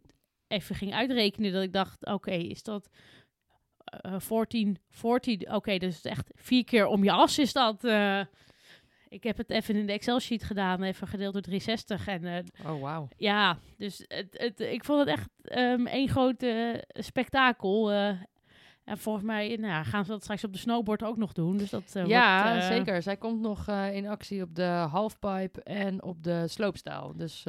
even 0.49 0.75
ging 0.75 0.95
uitrekenen 0.95 1.53
dat 1.53 1.63
ik 1.63 1.73
dacht, 1.73 2.05
oké, 2.05 2.13
okay, 2.13 2.39
is 2.39 2.63
dat 2.63 2.89
uh, 4.07 4.19
1440? 4.29 5.49
Oké, 5.49 5.55
okay, 5.55 5.79
dus 5.79 6.03
echt 6.03 6.31
vier 6.35 6.65
keer 6.65 6.87
om 6.87 7.05
je 7.05 7.13
as 7.13 7.39
is 7.39 7.53
dat... 7.53 7.85
Ik 9.13 9.23
heb 9.23 9.37
het 9.37 9.51
even 9.51 9.77
in 9.77 9.87
de 9.87 9.93
Excel-sheet 9.93 10.45
gedaan, 10.45 10.83
even 10.83 11.07
gedeeld 11.07 11.33
door 11.33 11.43
360. 11.43 12.07
En, 12.07 12.25
uh, 12.25 12.73
oh, 12.73 12.81
wauw. 12.81 13.09
Ja, 13.17 13.59
dus 13.77 14.05
het, 14.07 14.27
het, 14.31 14.61
ik 14.61 14.85
vond 14.85 14.99
het 14.99 15.09
echt 15.09 15.29
um, 15.59 15.87
één 15.87 16.09
groot 16.09 16.43
uh, 16.43 16.75
spektakel. 16.89 17.93
Uh, 17.93 18.09
en 18.85 18.99
volgens 18.99 19.25
mij 19.25 19.49
nou 19.49 19.73
ja, 19.73 19.83
gaan 19.83 20.05
ze 20.05 20.11
dat 20.11 20.23
straks 20.23 20.45
op 20.45 20.53
de 20.53 20.59
snowboard 20.59 21.03
ook 21.03 21.17
nog 21.17 21.33
doen. 21.33 21.57
Dus 21.57 21.71
dat, 21.71 22.01
ja, 22.07 22.53
wordt, 22.53 22.67
zeker. 22.67 23.03
Zij 23.03 23.17
komt 23.17 23.41
nog 23.41 23.69
in 23.69 24.07
actie 24.07 24.43
op 24.43 24.55
de 24.55 24.87
halfpipe 24.91 25.63
en 25.63 26.03
op 26.03 26.23
de 26.23 26.49
sloopstijl. 26.49 27.13
Dus, 27.17 27.43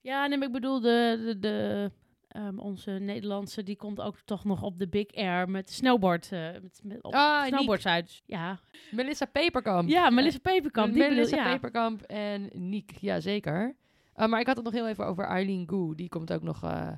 ja, 0.00 0.26
nee, 0.26 0.38
maar 0.38 0.46
ik 0.46 0.52
bedoel, 0.52 0.80
de, 0.80 1.22
de, 1.24 1.38
de, 1.38 1.90
um, 2.36 2.58
onze 2.58 2.90
Nederlandse, 2.90 3.62
die 3.62 3.76
komt 3.76 4.00
ook 4.00 4.16
toch 4.24 4.44
nog 4.44 4.62
op 4.62 4.78
de 4.78 4.88
Big 4.88 5.14
Air 5.14 5.48
met 5.50 5.70
snowboard. 5.70 6.30
Uh, 6.32 6.52
met, 6.52 6.80
met 6.82 7.02
op 7.02 7.14
ah, 7.14 7.46
snowboards 7.46 7.86
uit. 7.86 8.22
Ja. 8.26 8.60
Melissa 8.90 9.24
Peperkamp. 9.26 9.88
Ja, 9.88 10.10
Melissa 10.10 10.38
Peperkamp. 10.38 10.92
Die 10.92 11.02
Melissa 11.02 11.36
bedoel, 11.36 11.50
ja. 11.50 11.52
Peperkamp 11.52 12.02
en 12.02 12.50
Niek, 12.52 12.90
ja 13.00 13.20
zeker. 13.20 13.76
Uh, 14.16 14.26
maar 14.26 14.40
ik 14.40 14.46
had 14.46 14.56
het 14.56 14.64
nog 14.64 14.74
heel 14.74 14.88
even 14.88 15.06
over 15.06 15.24
Eileen 15.24 15.68
Gu. 15.68 15.94
Die 15.94 16.08
komt 16.08 16.32
ook 16.32 16.42
nog 16.42 16.64
uh, 16.64 16.90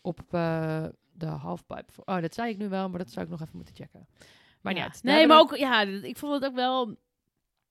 op 0.00 0.20
de 1.12 1.26
halfpipe. 1.26 1.92
Oh, 2.04 2.20
dat 2.20 2.34
zei 2.34 2.50
ik 2.50 2.58
nu 2.58 2.68
wel, 2.68 2.88
maar 2.88 2.98
dat 2.98 3.10
zou 3.10 3.24
ik 3.24 3.30
nog 3.30 3.40
even 3.40 3.56
moeten 3.56 3.74
checken. 3.74 4.06
Maar 4.60 4.74
ja. 4.74 4.92
nee, 5.02 5.26
maar 5.26 5.38
ook, 5.38 5.56
ja, 5.56 5.80
ik 5.82 6.16
vond 6.16 6.32
het 6.32 6.44
ook 6.44 6.54
wel, 6.54 6.96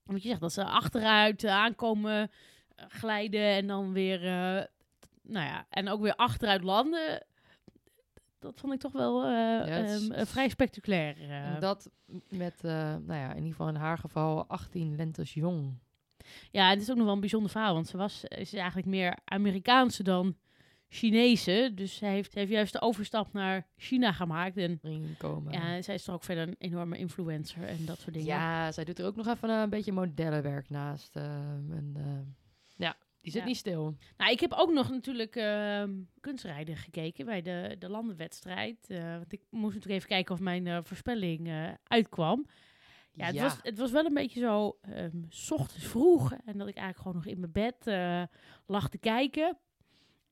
wat 0.03 0.21
je 0.21 0.27
zegt, 0.27 0.41
dat 0.41 0.53
ze 0.53 0.63
achteruit 0.63 1.45
aankomen 1.45 2.31
glijden 2.75 3.41
en 3.41 3.67
dan 3.67 3.93
weer, 3.93 4.21
nou 5.29 5.45
ja, 5.45 5.65
en 5.69 5.89
ook 5.89 6.01
weer 6.01 6.15
achteruit 6.15 6.63
landen. 6.63 7.25
Dat 8.39 8.59
vond 8.59 8.73
ik 8.73 8.79
toch 8.79 8.91
wel 8.91 9.29
uh, 9.29 9.67
yes. 9.67 10.09
um, 10.09 10.25
vrij 10.25 10.49
spectaculair. 10.49 11.21
Uh. 11.21 11.59
Dat 11.59 11.89
met, 12.29 12.61
nou 12.61 13.13
ja, 13.13 13.29
in 13.29 13.35
ieder 13.35 13.51
geval 13.51 13.67
in 13.67 13.75
haar 13.75 13.97
geval 13.97 14.47
18 14.47 14.95
lentes 14.95 15.33
jong. 15.33 15.77
Ja, 16.51 16.69
het 16.69 16.81
is 16.81 16.89
ook 16.89 16.95
nog 16.95 17.05
wel 17.05 17.13
een 17.13 17.19
bijzonder 17.19 17.51
verhaal, 17.51 17.73
want 17.73 17.87
ze 17.87 17.97
was 17.97 18.23
is 18.23 18.53
eigenlijk 18.53 18.87
meer 18.87 19.17
Amerikaanse 19.25 20.03
dan 20.03 20.35
Chinese. 20.89 21.71
Dus 21.75 21.95
zij 21.95 22.11
heeft, 22.11 22.33
heeft 22.33 22.51
juist 22.51 22.73
de 22.73 22.81
overstap 22.81 23.33
naar 23.33 23.67
China 23.77 24.13
gemaakt. 24.13 24.57
En 24.57 24.79
komen. 25.17 25.51
ja, 25.53 25.81
zij 25.81 25.95
is 25.95 26.03
toch 26.03 26.15
ook 26.15 26.23
verder 26.23 26.47
een 26.47 26.55
enorme 26.57 26.97
influencer 26.97 27.63
en 27.63 27.85
dat 27.85 27.99
soort 27.99 28.13
dingen. 28.13 28.27
Ja, 28.27 28.71
zij 28.71 28.83
doet 28.83 28.99
er 28.99 29.05
ook 29.05 29.15
nog 29.15 29.27
even 29.27 29.49
een 29.49 29.69
beetje 29.69 29.91
modellenwerk 29.91 30.69
naast. 30.69 31.15
Uh, 31.15 31.23
en, 31.23 31.93
uh, 31.97 32.03
ja, 32.75 32.95
die 33.21 33.31
zit 33.31 33.41
Ja. 33.41 33.47
niet 33.47 33.57
stil. 33.57 33.95
Nou, 34.17 34.31
ik 34.31 34.39
heb 34.39 34.53
ook 34.53 34.71
nog 34.71 34.89
natuurlijk 34.89 35.35
ehm, 35.35 35.93
kunstrijden 36.19 36.75
gekeken 36.75 37.25
bij 37.25 37.41
de, 37.41 37.75
de 37.79 37.89
landenwedstrijd. 37.89 38.89
Eh, 38.89 39.11
want 39.11 39.33
ik 39.33 39.41
moest 39.49 39.73
natuurlijk 39.73 39.95
even 39.95 40.09
kijken 40.09 40.33
of 40.33 40.41
mijn 40.41 40.67
eh, 40.67 40.77
voorspelling 40.83 41.47
eh, 41.47 41.69
uitkwam. 41.83 42.45
Ja, 43.11 43.25
het, 43.25 43.39
Was, 43.39 43.57
het 43.61 43.77
was 43.77 43.91
wel 43.91 44.05
een 44.05 44.13
beetje 44.13 44.39
zo, 44.39 44.77
ehm, 44.81 45.21
s 45.29 45.51
ochtends 45.51 45.85
vroeg. 45.85 46.31
En 46.33 46.57
dat 46.57 46.67
ik 46.67 46.75
eigenlijk 46.75 46.97
gewoon 46.97 47.15
nog 47.15 47.25
in 47.25 47.39
mijn 47.39 47.51
bed 47.51 47.85
lag 48.65 48.89
te 48.89 48.97
kijken. 48.97 49.57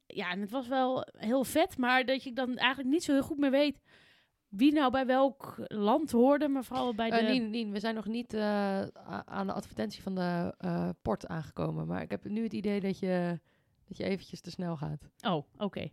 Ja, 0.08 0.32
en 0.32 0.41
het 0.41 0.52
was 0.52 0.67
wel 0.67 1.08
heel 1.17 1.43
vet. 1.43 1.78
Maar 1.78 2.06
dat 2.06 2.23
je 2.23 2.34
dan 2.34 2.58
eigenlijk 2.58 2.89
niet 2.89 3.04
zo 3.04 3.13
heel 3.13 3.23
goed 3.23 3.38
meer 3.38 3.52
weet 3.52 3.82
wie 4.50 4.74
nou 4.74 4.92
bij 4.92 5.06
welk 5.06 5.56
land 5.68 6.12
hoorde. 6.12 6.48
Maar 6.48 6.64
vooral 6.64 6.96
bij 6.96 7.10
de... 7.10 7.16
Eh, 7.16 7.30
Nien, 7.30 7.50
Nien, 7.50 7.72
we 7.72 7.80
zijn 7.80 7.96
nog 7.96 8.06
niet 8.06 8.34
eh, 8.34 8.82
aan 9.26 9.48
de 9.48 9.54
advertentie 9.54 10.02
van 10.02 10.16
de 10.16 10.54
eh, 10.58 10.90
port 11.02 11.28
aangekomen. 11.28 11.88
Maar 11.88 12.02
ik 12.02 12.10
heb 12.10 12.24
nu 12.26 12.44
het 12.44 12.54
idee 12.54 12.80
dat 12.80 13.00
je, 13.00 13.40
dat 13.88 13.98
je 13.98 14.04
eventjes 14.04 14.42
te 14.42 14.52
snel 14.52 14.78
gaat. 14.78 15.10
Oh, 15.26 15.44
oké. 15.58 15.88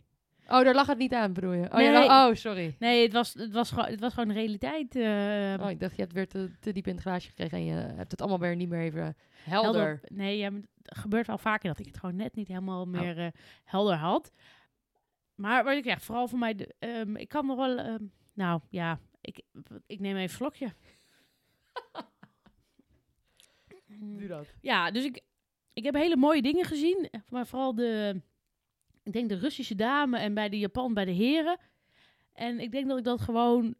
Oh, 0.47 0.63
daar 0.63 0.73
lag 0.75 0.87
het 0.87 0.97
niet 0.97 1.13
aan, 1.13 1.33
bedoel 1.33 1.51
je? 1.51 1.65
Oh, 1.65 1.75
Nee. 1.75 2.03
oh 2.05 2.33
sorry. 2.33 2.75
Nee, 2.79 3.03
het 3.03 3.13
was, 3.13 3.33
het, 3.33 3.51
was 3.53 3.69
gewoon, 3.69 3.85
het 3.85 3.99
was 3.99 4.13
gewoon 4.13 4.31
realiteit. 4.31 4.95
eh, 4.95 5.63
Oh, 5.65 5.69
ik 5.69 5.79
dacht, 5.79 5.95
je 5.95 6.01
hebt 6.01 6.13
weer 6.13 6.27
te, 6.27 6.51
te 6.59 6.71
diep 6.71 6.87
in 6.87 6.93
het 6.93 7.01
glaasje 7.01 7.27
gekregen 7.29 7.57
en 7.57 7.65
je 7.65 7.73
hebt 7.73 8.11
het 8.11 8.21
allemaal 8.21 8.39
weer 8.39 8.55
niet 8.55 8.69
meer 8.69 8.79
even 8.81 9.15
helder. 9.43 10.01
Nee, 10.07 10.37
ja, 10.37 10.51
het 10.81 10.97
gebeurt 10.97 11.27
wel 11.27 11.37
vaker 11.37 11.67
dat 11.69 11.79
ik 11.79 11.85
het 11.85 11.97
gewoon 11.97 12.15
net 12.15 12.35
niet 12.35 12.47
helemaal 12.47 12.85
meer 12.85 13.17
eh, 13.19 13.27
helder 13.63 13.95
had. 13.95 14.31
Maar 15.35 15.63
wat 15.63 15.73
ik 15.73 15.83
zeg, 15.83 16.01
vooral 16.01 16.27
voor 16.27 16.39
mij, 16.39 16.55
de, 16.55 16.75
ehm, 16.79 17.15
ik 17.15 17.27
kan 17.29 17.45
nog 17.45 17.57
wel, 17.57 17.77
ehm, 17.77 18.03
nou 18.35 18.61
ja, 18.69 18.99
ik, 19.21 19.41
ik 19.85 19.99
neem 19.99 20.11
even 20.11 20.21
een 20.21 20.29
slokje. 20.29 20.73
Doe 23.99 24.27
dat. 24.27 24.47
Ja, 24.61 24.91
dus 24.91 25.03
ik, 25.03 25.21
ik 25.73 25.83
heb 25.83 25.93
hele 25.93 26.15
mooie 26.15 26.41
dingen 26.41 26.65
gezien. 26.65 27.09
Maar 27.29 27.47
vooral 27.47 27.75
de, 27.75 28.21
ik 29.03 29.13
denk 29.13 29.29
de 29.29 29.37
Russische 29.37 29.75
dame 29.75 30.17
en 30.17 30.33
bij 30.33 30.49
de 30.49 30.59
Japan 30.59 30.93
bij 30.93 31.05
de 31.05 31.11
heren. 31.11 31.59
En 32.33 32.59
ik 32.59 32.71
denk 32.71 32.87
dat 32.87 32.97
ik 32.97 33.03
dat 33.03 33.21
gewoon, 33.21 33.75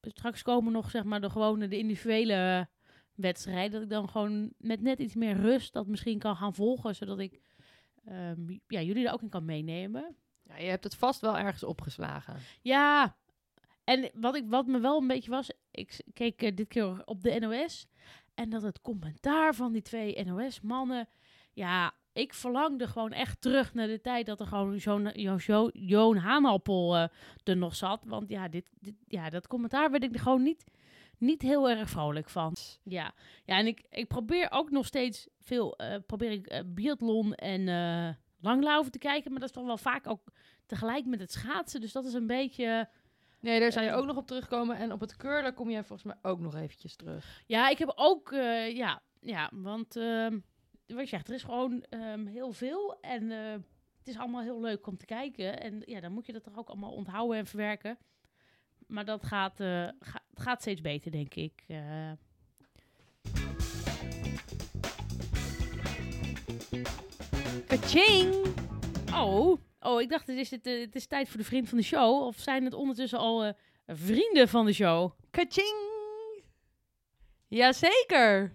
straks 0.00 0.42
komen 0.42 0.72
nog 0.72 0.90
zeg 0.90 1.04
maar 1.04 1.20
de 1.20 1.30
gewone, 1.30 1.68
de 1.68 1.78
individuele 1.78 2.68
wedstrijd. 3.14 3.72
Dat 3.72 3.82
ik 3.82 3.90
dan 3.90 4.08
gewoon 4.08 4.52
met 4.58 4.80
net 4.80 4.98
iets 4.98 5.14
meer 5.14 5.36
rust 5.36 5.72
dat 5.72 5.86
misschien 5.86 6.18
kan 6.18 6.36
gaan 6.36 6.54
volgen. 6.54 6.94
Zodat 6.94 7.18
ik 7.18 7.40
ehm, 8.04 8.58
ja, 8.66 8.80
jullie 8.80 9.06
er 9.06 9.12
ook 9.12 9.22
in 9.22 9.28
kan 9.28 9.44
meenemen. 9.44 10.16
Ja, 10.42 10.56
je 10.56 10.68
hebt 10.68 10.84
het 10.84 10.94
vast 10.94 11.20
wel 11.20 11.38
ergens 11.38 11.64
opgeslagen. 11.64 12.36
Ja, 12.62 13.16
en 13.84 14.10
wat, 14.14 14.36
ik, 14.36 14.44
wat 14.48 14.66
me 14.66 14.78
wel 14.78 15.00
een 15.00 15.06
beetje 15.06 15.30
was, 15.30 15.50
ik 15.70 16.00
keek 16.12 16.42
eh, 16.42 16.54
dit 16.54 16.68
keer 16.68 17.02
op 17.04 17.22
de 17.22 17.38
NOS. 17.38 17.86
En 18.34 18.50
dat 18.50 18.62
het 18.62 18.80
commentaar 18.80 19.54
van 19.54 19.72
die 19.72 19.82
twee 19.82 20.24
NOS-mannen. 20.24 21.08
Ja, 21.52 21.92
ik 22.12 22.34
verlangde 22.34 22.86
gewoon 22.86 23.12
echt 23.12 23.40
terug 23.40 23.74
naar 23.74 23.86
de 23.86 24.00
tijd 24.00 24.26
dat 24.26 24.40
er 24.40 24.46
gewoon 24.46 24.80
zo'n 24.80 25.10
Jo- 25.14 25.36
Jo- 25.36 25.70
Joon 25.72 26.16
Haanappel 26.16 26.96
eh, 26.96 27.08
er 27.44 27.56
nog 27.56 27.76
zat. 27.76 28.04
Want 28.06 28.28
ja, 28.28 28.48
dit, 28.48 28.70
ja, 29.06 29.30
dat 29.30 29.46
commentaar 29.46 29.90
werd 29.90 30.04
ik 30.04 30.14
er 30.14 30.20
gewoon 30.20 30.42
niet, 30.42 30.64
niet 31.18 31.42
heel 31.42 31.70
erg 31.70 31.90
vrolijk 31.90 32.28
van. 32.28 32.56
Ja, 32.82 33.12
ja 33.44 33.58
en 33.58 33.66
ik, 33.66 33.84
ik 33.90 34.08
probeer 34.08 34.46
ook 34.50 34.70
nog 34.70 34.86
steeds 34.86 35.28
veel, 35.38 35.76
eh, 35.76 35.96
probeer 36.06 36.30
ik 36.30 36.46
eh, 36.46 36.60
biathlon 36.66 37.34
en 37.34 37.64
langlaufen 38.40 38.92
te 38.92 38.98
kijken. 38.98 39.30
Maar 39.30 39.40
dat 39.40 39.48
is 39.48 39.54
toch 39.54 39.66
wel 39.66 39.78
vaak 39.78 40.06
ook 40.06 40.22
tegelijk 40.66 41.06
met 41.06 41.20
het 41.20 41.32
schaatsen. 41.32 41.80
Dus 41.80 41.92
dat 41.92 42.04
is 42.04 42.12
een 42.12 42.26
beetje... 42.26 42.88
Nee, 43.44 43.60
daar 43.60 43.72
zou 43.72 43.84
je 43.86 43.92
ook 43.92 44.04
nog 44.06 44.16
op 44.16 44.26
terugkomen. 44.26 44.76
En 44.76 44.92
op 44.92 45.00
het 45.00 45.16
curlen 45.16 45.54
kom 45.54 45.70
jij 45.70 45.84
volgens 45.84 46.02
mij 46.12 46.30
ook 46.30 46.40
nog 46.40 46.54
eventjes 46.54 46.96
terug. 46.96 47.42
Ja, 47.46 47.68
ik 47.68 47.78
heb 47.78 47.92
ook... 47.96 48.32
eh, 48.32 48.76
ja, 48.76 49.02
ja, 49.20 49.50
want 49.54 49.96
ehm, 49.96 50.38
wat 50.86 51.00
je 51.00 51.06
zegt, 51.06 51.28
er 51.28 51.34
is 51.34 51.42
gewoon 51.42 51.84
ehm, 51.88 52.26
heel 52.26 52.52
veel. 52.52 52.98
En 53.00 53.30
eh, 53.30 53.52
het 53.98 54.08
is 54.08 54.18
allemaal 54.18 54.42
heel 54.42 54.60
leuk 54.60 54.86
om 54.86 54.96
te 54.96 55.06
kijken. 55.06 55.60
En 55.60 55.82
ja, 55.86 56.00
dan 56.00 56.12
moet 56.12 56.26
je 56.26 56.32
dat 56.32 56.42
toch 56.42 56.56
ook 56.58 56.68
allemaal 56.68 56.92
onthouden 56.92 57.38
en 57.38 57.46
verwerken. 57.46 57.98
Maar 58.86 59.04
dat 59.04 59.24
gaat, 59.24 59.60
eh, 59.60 59.88
ga- 59.98 60.24
gaat 60.34 60.60
steeds 60.60 60.80
beter, 60.80 61.10
denk 61.10 61.34
ik. 61.34 61.64
Kaching! 67.66 68.34
Oh, 69.14 69.58
oh, 69.84 70.00
ik 70.00 70.08
dacht, 70.08 70.26
het 70.26 70.36
is, 70.36 70.50
het, 70.50 70.66
eh, 70.66 70.80
het 70.80 70.94
is 70.94 71.06
tijd 71.06 71.28
voor 71.28 71.38
de 71.38 71.44
vriend 71.44 71.68
van 71.68 71.78
de 71.78 71.84
show. 71.84 72.22
Of 72.22 72.36
zijn 72.38 72.64
het 72.64 72.74
ondertussen 72.74 73.18
al 73.18 73.44
eh, 73.44 73.52
vrienden 73.86 74.48
van 74.48 74.66
de 74.66 74.72
show? 74.72 75.12
Kaching! 75.30 75.92
Jazeker! 77.48 78.52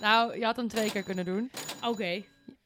Nou, 0.00 0.38
je 0.38 0.44
had 0.44 0.56
hem 0.56 0.68
twee 0.68 0.90
keer 0.90 1.02
kunnen 1.02 1.24
doen. 1.24 1.50
Oké. 1.84 2.22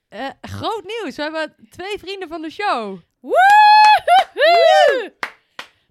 Eh, 0.09 0.29
groot 0.41 0.85
nieuws! 0.85 1.17
We 1.17 1.23
hebben 1.23 1.55
twee 1.71 1.99
vrienden 1.99 2.29
van 2.29 2.43
de 2.43 2.51
show. 2.51 2.99
Woehoe! 3.21 5.15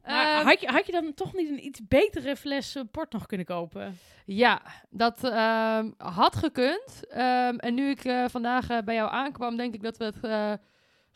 Maar 0.03 0.39
Eh, 0.39 0.45
had, 0.45 0.61
je, 0.61 0.67
had 0.67 0.85
je 0.85 0.91
dan 0.91 1.13
toch 1.13 1.33
niet 1.33 1.49
een 1.49 1.65
iets 1.65 1.79
betere 1.87 2.35
fles 2.35 2.75
port 2.91 3.11
nog 3.13 3.25
kunnen 3.25 3.45
kopen? 3.45 3.99
Ja, 4.25 4.61
dat 4.89 5.23
ehm, 5.23 5.91
had 5.97 6.35
gekund. 6.35 7.07
Ehm, 7.09 7.55
en 7.55 7.73
nu 7.73 7.89
ik 7.89 8.05
eh, 8.05 8.25
vandaag 8.29 8.83
bij 8.83 8.95
jou 8.95 9.11
aankwam, 9.11 9.57
denk 9.57 9.73
ik 9.73 9.81
dat 9.81 9.97
we 9.97 10.05
het 10.05 10.23
eh, 10.23 10.53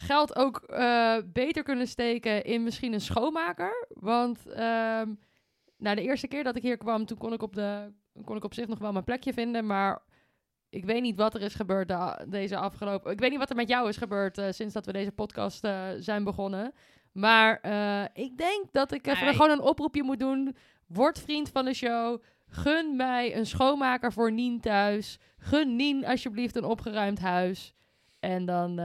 geld 0.01 0.35
ook 0.35 0.57
eh, 0.57 1.17
beter 1.25 1.63
kunnen 1.63 1.87
steken 1.87 2.43
in 2.43 2.63
misschien 2.63 2.93
een 2.93 3.01
schoonmaker. 3.01 3.87
Want 3.89 4.47
ehm, 4.49 5.13
nou, 5.77 5.95
de 5.95 6.01
eerste 6.01 6.27
keer 6.27 6.43
dat 6.43 6.55
ik 6.55 6.61
hier 6.61 6.77
kwam, 6.77 7.05
toen 7.05 7.17
kon 7.17 7.33
ik, 7.33 7.41
op 7.43 7.55
de, 7.55 7.91
kon 8.25 8.35
ik 8.35 8.43
op 8.43 8.53
zich 8.53 8.67
nog 8.67 8.79
wel 8.79 8.91
mijn 8.91 9.03
plekje 9.03 9.33
vinden. 9.33 9.65
Maar 9.65 9.99
ik 10.69 10.85
weet 10.85 11.01
niet 11.01 11.15
wat 11.17 11.33
er 11.33 11.41
is 11.41 11.55
gebeurd 11.55 11.87
de- 11.87 12.25
deze 12.27 12.57
afgelopen... 12.57 13.11
Ik 13.11 13.19
weet 13.19 13.29
niet 13.29 13.39
wat 13.39 13.49
er 13.49 13.55
met 13.55 13.69
jou 13.69 13.89
is 13.89 13.97
gebeurd 13.97 14.37
eh, 14.37 14.45
sinds 14.51 14.73
dat 14.73 14.85
we 14.85 14.91
deze 14.91 15.11
podcast 15.11 15.63
eh, 15.63 15.87
zijn 15.99 16.23
begonnen. 16.23 16.73
Maar 17.11 17.55
ik 18.13 18.37
denk 18.37 18.65
dat 18.71 18.91
ik 18.91 19.07
even 19.07 19.23
Nee. 19.25 19.33
gewoon 19.33 19.49
een 19.51 19.61
oproepje 19.61 20.03
moet 20.03 20.19
doen. 20.19 20.55
Word 20.87 21.19
vriend 21.19 21.49
van 21.49 21.65
de 21.65 21.73
show. 21.73 22.21
Gun 22.47 22.95
mij 22.95 23.35
een 23.35 23.45
schoonmaker 23.45 24.13
voor 24.13 24.31
Nien 24.31 24.59
thuis. 24.59 25.19
Gun 25.37 25.75
Nien 25.75 26.05
alsjeblieft 26.05 26.55
een 26.55 26.63
opgeruimd 26.63 27.19
huis. 27.19 27.73
En 28.19 28.45
dan, 28.45 28.79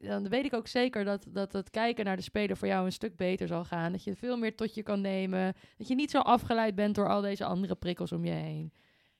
dan 0.00 0.28
weet 0.28 0.44
ik 0.44 0.54
ook 0.54 0.66
zeker 0.66 1.04
dat, 1.04 1.26
dat 1.28 1.52
het 1.52 1.70
kijken 1.70 2.04
naar 2.04 2.16
de 2.16 2.22
speler 2.22 2.56
voor 2.56 2.68
jou 2.68 2.84
een 2.84 2.92
stuk 2.92 3.16
beter 3.16 3.46
zal 3.46 3.64
gaan. 3.64 3.92
Dat 3.92 4.04
je 4.04 4.16
veel 4.16 4.36
meer 4.36 4.56
tot 4.56 4.74
je 4.74 4.82
kan 4.82 5.00
nemen. 5.00 5.54
Dat 5.76 5.88
je 5.88 5.94
niet 5.94 6.10
zo 6.10 6.18
afgeleid 6.18 6.74
bent 6.74 6.94
door 6.94 7.08
al 7.08 7.20
deze 7.20 7.44
andere 7.44 7.74
prikkels 7.74 8.12
om 8.12 8.24
je 8.24 8.32
heen. 8.32 8.72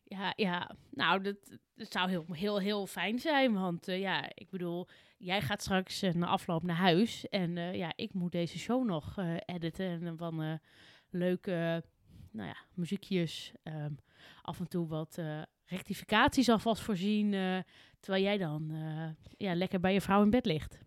Ja, 0.04 0.32
ja. 0.36 0.70
nou, 0.90 1.22
dat, 1.22 1.36
zou 1.74 2.08
heel, 2.10 2.26
heel, 2.32 2.58
heel 2.58 2.86
fijn 2.86 3.18
zijn. 3.18 3.52
Want 3.52 3.88
eh, 3.88 4.00
ja, 4.00 4.30
ik 4.34 4.50
bedoel, 4.50 4.88
jij 5.18 5.40
gaat 5.40 5.62
straks 5.62 6.02
eh, 6.02 6.12
na 6.12 6.26
afloop 6.26 6.62
naar 6.62 6.76
huis. 6.76 7.28
En 7.28 7.56
eh, 7.56 7.74
ja, 7.74 7.92
ik 7.96 8.14
moet 8.14 8.32
deze 8.32 8.58
show 8.58 8.84
nog 8.84 9.16
editen. 9.44 10.06
En 10.06 10.16
van 10.16 10.60
leuke, 11.10 11.84
nou 12.30 12.48
ja, 12.48 12.56
muziekjes. 12.74 13.52
ehm, 13.62 13.92
af 14.42 14.58
en 14.58 14.68
toe 14.68 14.86
wat 14.86 15.18
eh, 15.18 15.42
rectificaties 15.66 16.48
alvast 16.48 16.82
voorzien. 16.82 17.34
eh, 17.34 17.58
terwijl 18.00 18.24
jij 18.24 18.38
dan 18.38 18.70
eh, 18.70 19.26
ja, 19.36 19.54
lekker 19.54 19.80
bij 19.80 19.92
je 19.92 20.00
vrouw 20.00 20.22
in 20.22 20.30
bed 20.30 20.46
ligt. 20.46 20.78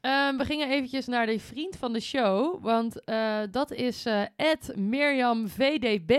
Ehm, 0.00 0.36
we 0.36 0.44
gingen 0.44 0.70
eventjes 0.70 1.06
naar 1.06 1.26
de 1.26 1.40
vriend 1.40 1.76
van 1.76 1.92
de 1.92 2.00
show. 2.00 2.62
Want 2.62 3.02
dat 3.50 3.70
is 3.70 4.06
Ed 4.36 4.76
Mirjam 4.76 5.48
VDB. 5.48 6.12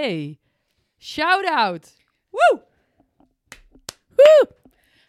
Shout-out! 0.98 1.98
Woe! 2.30 2.62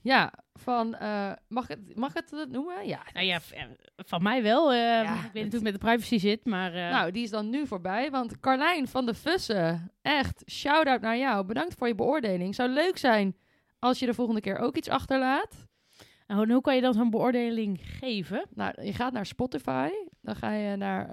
Ja, 0.00 0.32
van, 0.54 0.94
eh, 0.94 1.32
mag, 1.48 1.68
het, 1.68 1.96
mag 1.96 2.12
het 2.12 2.30
dat 2.30 2.48
noemen? 2.48 2.86
Ja. 2.86 3.00
nou 3.12 3.26
ja, 3.26 3.40
eh, 3.50 3.64
van 3.96 4.22
mij 4.22 4.42
wel. 4.42 4.72
eh, 4.72 5.00
ik 5.24 5.32
weet 5.32 5.42
niet 5.42 5.52
hoe 5.52 5.52
het 5.52 5.62
met 5.62 5.72
de 5.72 5.78
privacy 5.86 6.18
zit, 6.18 6.44
maar... 6.44 6.70
Nou, 6.72 7.10
die 7.10 7.22
is 7.22 7.30
dan 7.30 7.50
nu 7.50 7.66
voorbij. 7.66 8.10
Want 8.10 8.40
Carlijn 8.40 8.88
van 8.88 9.06
de 9.06 9.14
Vussen, 9.14 9.92
echt, 10.02 10.42
shout-out 10.50 11.00
naar 11.00 11.18
jou. 11.18 11.44
Bedankt 11.46 11.74
voor 11.74 11.88
je 11.88 11.94
beoordeling. 11.94 12.54
Zou 12.54 12.68
leuk 12.70 12.98
zijn 12.98 13.36
als 13.78 13.98
je 13.98 14.06
de 14.06 14.14
volgende 14.14 14.40
keer 14.40 14.58
ook 14.58 14.76
iets 14.76 14.88
achterlaat. 14.88 15.66
en 16.26 16.36
hoe, 16.36 16.52
hoe 16.52 16.60
kan 16.60 16.74
je 16.74 16.80
dan 16.80 16.92
zo'n 16.94 17.10
beoordeling 17.10 17.80
geven? 17.82 18.46
Nou, 18.54 18.82
je 18.82 18.92
gaat 18.92 19.12
naar 19.12 19.26
Spotify. 19.26 19.88
Dan 20.20 20.36
ga 20.36 20.52
je 20.52 20.76
naar 20.76 21.08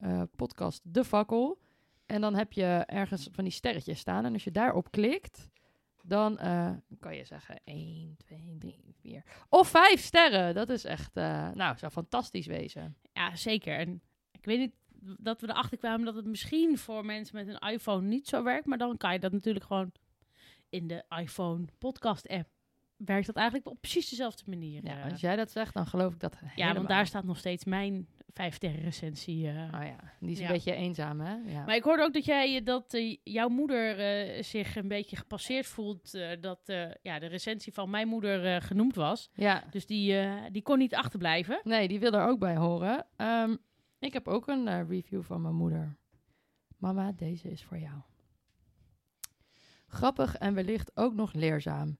eh, 0.00 0.22
podcast 0.36 0.80
De 0.84 1.04
Fakkel. 1.04 1.58
En 2.06 2.20
dan 2.20 2.34
heb 2.34 2.52
je 2.52 2.64
ergens 2.86 3.28
van 3.32 3.44
die 3.44 3.52
sterretjes 3.52 3.98
staan. 3.98 4.24
En 4.24 4.32
als 4.32 4.44
je 4.44 4.50
daarop 4.50 4.90
klikt, 4.90 5.48
dan 6.02 6.38
eh, 6.38 6.70
kan 6.98 7.16
je 7.16 7.24
zeggen 7.24 7.60
1, 7.64 8.16
2, 8.16 8.56
3, 8.58 8.94
4. 9.00 9.22
Of 9.48 9.68
5 9.68 10.00
sterren. 10.00 10.54
Dat 10.54 10.68
is 10.68 10.84
echt, 10.84 11.16
eh, 11.16 11.50
nou, 11.50 11.78
zou 11.78 11.92
fantastisch 11.92 12.46
wezen. 12.46 12.96
Ja, 13.12 13.36
zeker. 13.36 13.78
En 13.78 14.02
ik 14.30 14.44
weet 14.44 14.58
niet 14.58 14.74
dat 15.18 15.40
we 15.40 15.48
erachter 15.48 15.78
kwamen 15.78 16.04
dat 16.04 16.14
het 16.14 16.26
misschien 16.26 16.78
voor 16.78 17.04
mensen 17.04 17.36
met 17.36 17.48
een 17.48 17.70
iPhone 17.70 18.06
niet 18.06 18.28
zo 18.28 18.42
werkt. 18.42 18.66
Maar 18.66 18.78
dan 18.78 18.96
kan 18.96 19.12
je 19.12 19.18
dat 19.18 19.32
natuurlijk 19.32 19.64
gewoon 19.64 19.92
in 20.68 20.86
de 20.86 21.04
iPhone 21.08 21.64
podcast 21.78 22.28
app. 22.28 22.48
Werkt 22.96 23.26
dat 23.26 23.36
eigenlijk 23.36 23.68
op 23.68 23.80
precies 23.80 24.08
dezelfde 24.08 24.42
manier. 24.46 24.84
Ja, 24.84 25.08
als 25.10 25.20
jij 25.20 25.36
dat 25.36 25.50
zegt, 25.50 25.74
dan 25.74 25.86
geloof 25.86 26.12
ik 26.12 26.20
dat 26.20 26.36
ja, 26.40 26.46
helemaal. 26.46 26.74
want 26.74 26.88
daar 26.88 27.06
staat 27.06 27.24
nog 27.24 27.38
steeds 27.38 27.64
mijn 27.64 28.08
vijf 28.32 28.54
sterren 28.54 28.80
recensie. 28.80 29.48
eh. 29.48 29.54
Oh 29.74 29.84
ja, 29.86 29.96
die 30.20 30.30
is 30.30 30.40
een 30.40 30.46
beetje 30.46 30.74
eenzaam, 30.74 31.20
hè? 31.20 31.34
Ja. 31.34 31.64
Maar 31.64 31.74
ik 31.76 31.82
hoorde 31.82 32.02
ook 32.02 32.12
dat 32.12 32.24
jij 32.24 32.62
dat 32.62 32.94
eh, 32.94 33.16
jouw 33.22 33.48
moeder 33.48 33.98
eh, 33.98 34.42
zich 34.42 34.76
een 34.76 34.88
beetje 34.88 35.16
gepasseerd 35.16 35.66
voelt 35.66 36.10
dat 36.40 36.60
ja, 37.02 37.18
de 37.18 37.26
recensie 37.26 37.72
van 37.72 37.90
mijn 37.90 38.08
moeder 38.08 38.62
genoemd 38.62 38.94
was. 38.94 39.30
ja, 39.34 39.64
Dus 39.70 39.86
die, 39.86 40.16
die 40.50 40.62
kon 40.62 40.78
niet 40.78 40.94
achterblijven. 40.94 41.60
nee, 41.64 41.88
die 41.88 42.00
wil 42.00 42.12
er 42.12 42.26
ook 42.26 42.38
bij 42.38 42.56
horen. 42.56 43.06
Ehm, 43.16 43.56
ik 43.98 44.12
heb 44.12 44.28
ook 44.28 44.46
een 44.48 44.88
review 44.88 45.22
van 45.22 45.42
mijn 45.42 45.54
moeder. 45.54 45.96
Mama, 46.76 47.12
deze 47.12 47.50
is 47.50 47.64
voor 47.64 47.78
jou. 47.78 48.00
Grappig 49.86 50.36
en 50.36 50.54
wellicht 50.54 50.90
ook 50.96 51.14
nog 51.14 51.32
leerzaam. 51.32 51.98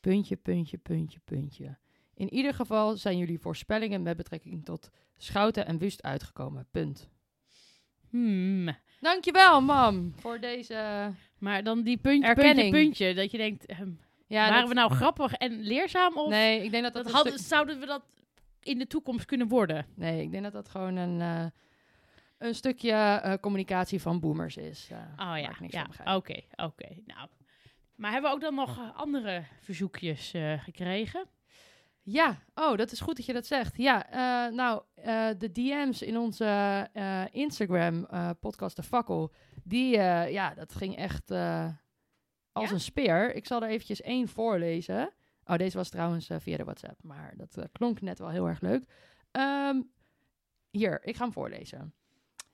Puntje, 0.00 0.36
puntje, 0.36 0.78
puntje, 0.78 1.20
puntje. 1.24 1.78
In 2.14 2.32
ieder 2.32 2.54
geval 2.54 2.96
zijn 2.96 3.18
jullie 3.18 3.38
voorspellingen 3.38 4.02
met 4.02 4.16
betrekking 4.16 4.64
tot 4.64 4.90
Schouten 5.22 5.66
en 5.66 5.78
Wust 5.78 6.02
uitgekomen. 6.02 6.66
Punt. 6.70 7.08
Hmm. 8.10 8.68
Dankjewel, 9.00 9.60
mam, 9.60 10.12
voor 10.16 10.40
deze... 10.40 11.10
Maar 11.38 11.62
dan 11.64 11.82
die 11.82 11.96
puntje, 11.96 12.28
Erkenning. 12.28 12.56
puntje, 12.70 12.82
puntje. 13.04 13.14
Dat 13.14 13.30
je 13.30 13.36
denkt, 13.38 13.66
ehm, 13.66 13.90
Ja, 14.26 14.40
waren 14.48 14.60
dat- 14.60 14.68
we 14.68 14.74
nou 14.74 14.92
grappig 14.92 15.32
en 15.32 15.60
leerzaam? 15.60 16.16
Of 16.18 16.28
Nee, 16.30 16.64
ik 16.64 16.70
denk 16.70 16.82
dat 16.82 16.92
dat, 16.92 17.04
dat 17.04 17.12
hadden, 17.12 17.32
stuk- 17.32 17.46
zouden 17.46 17.80
we 17.80 17.86
dat 17.86 18.02
in 18.62 18.78
de 18.78 18.86
toekomst 18.86 19.24
kunnen 19.24 19.48
worden? 19.48 19.86
Nee, 19.94 20.22
ik 20.22 20.30
denk 20.30 20.42
dat 20.42 20.52
dat 20.52 20.68
gewoon 20.68 20.96
een, 20.96 21.20
eh, 21.20 21.44
een 22.38 22.54
stukje 22.54 22.92
eh, 22.92 23.34
communicatie 23.40 24.00
van 24.00 24.20
boomers 24.20 24.56
is. 24.56 24.88
eh, 24.90 24.98
Oh 25.30 25.38
ja, 25.38 25.52
ja. 25.68 26.14
Oké, 26.16 26.40
oké. 26.56 26.88
Nou. 27.06 27.28
Maar 27.96 28.12
hebben 28.12 28.30
we 28.30 28.36
ook 28.36 28.42
dan 28.42 28.54
nog 28.54 28.94
andere 28.96 29.42
verzoekjes 29.60 30.32
gekregen? 30.58 31.24
Ja, 32.04 32.42
oh, 32.54 32.76
dat 32.76 32.92
is 32.92 33.00
goed 33.00 33.16
dat 33.16 33.26
je 33.26 33.32
dat 33.32 33.46
zegt. 33.46 33.76
Ja, 33.76 34.10
eh, 34.10 34.54
nou, 34.54 34.82
eh, 34.94 35.28
de 35.38 35.52
DM's 35.52 36.02
in 36.02 36.18
onze 36.18 36.44
eh, 36.92 37.24
Instagram, 37.30 38.06
podcast 38.40 38.76
De 38.76 38.82
Fakkel, 38.82 39.32
die, 39.64 39.90
ja, 40.30 40.54
dat 40.54 40.74
ging 40.74 40.96
echt 40.96 41.30
als 41.30 42.68
Ja? 42.68 42.72
een 42.72 42.80
speer. 42.80 43.34
Ik 43.34 43.46
zal 43.46 43.62
er 43.62 43.68
eventjes 43.68 44.00
één 44.00 44.28
voorlezen. 44.28 45.12
Oh, 45.44 45.56
deze 45.56 45.76
was 45.76 45.88
trouwens 45.88 46.28
via 46.38 46.56
de 46.56 46.64
WhatsApp, 46.64 47.02
maar 47.02 47.34
dat 47.36 47.58
klonk 47.72 48.00
net 48.00 48.18
wel 48.18 48.30
heel 48.30 48.48
erg 48.48 48.60
leuk. 48.60 48.84
Ehm, 49.30 49.82
hier, 50.70 51.04
ik 51.04 51.16
ga 51.16 51.22
hem 51.22 51.32
voorlezen. 51.32 51.94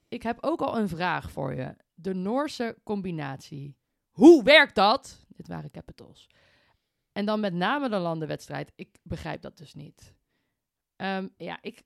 Ik 0.08 0.22
heb 0.22 0.38
ook 0.40 0.60
al 0.60 0.78
een 0.78 0.88
vraag 0.88 1.30
voor 1.30 1.54
je. 1.54 1.76
De 1.94 2.14
Noorse 2.14 2.78
combinatie. 2.84 3.76
Hoe 4.10 4.42
werkt 4.42 4.74
dat? 4.74 5.26
Dit 5.28 5.48
waren 5.48 5.70
capitals. 5.70 6.28
En 7.18 7.24
dan 7.24 7.40
met 7.40 7.54
name 7.54 7.88
de 7.88 7.98
landenwedstrijd. 7.98 8.72
Ik 8.76 8.98
begrijp 9.02 9.42
dat 9.42 9.58
dus 9.58 9.74
niet. 9.74 10.14
Ehm, 10.96 11.28
ja, 11.36 11.58
ik 11.60 11.82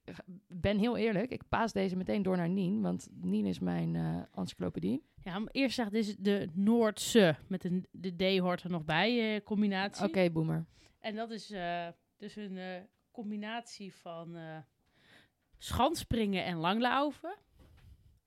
ben 0.47 0.79
heel 0.79 0.97
eerlijk. 0.97 1.31
Ik 1.31 1.49
paas 1.49 1.73
deze 1.73 1.97
meteen 1.97 2.23
door 2.23 2.37
naar 2.37 2.49
Nien, 2.49 2.83
want 2.83 3.09
Nien 3.11 3.47
is 3.47 3.59
mijn 3.59 3.97
eh 3.97 4.23
encyclopedie. 4.35 5.05
Ja, 5.23 5.39
maar 5.39 5.53
eerst 5.53 5.75
zegt 5.75 5.91
dit 5.91 6.07
is 6.07 6.17
de 6.17 6.49
Noordse, 6.53 7.37
met 7.49 7.65
een, 7.65 7.87
de 7.91 8.17
D 8.17 8.39
hoort 8.39 8.63
er 8.63 8.71
nog 8.71 8.85
bij, 8.85 9.35
eh, 9.35 9.43
combinatie. 9.45 10.07
Oké, 10.07 10.31
boomer. 10.31 10.67
En 10.99 11.15
dat 11.15 11.31
is 11.31 11.51
eh, 11.51 11.89
dus 12.17 12.37
een 12.37 12.89
combinatie 13.11 13.95
van 13.95 14.37
schanspringen 15.59 16.45
en 16.45 16.57
langlaufen. 16.57 17.35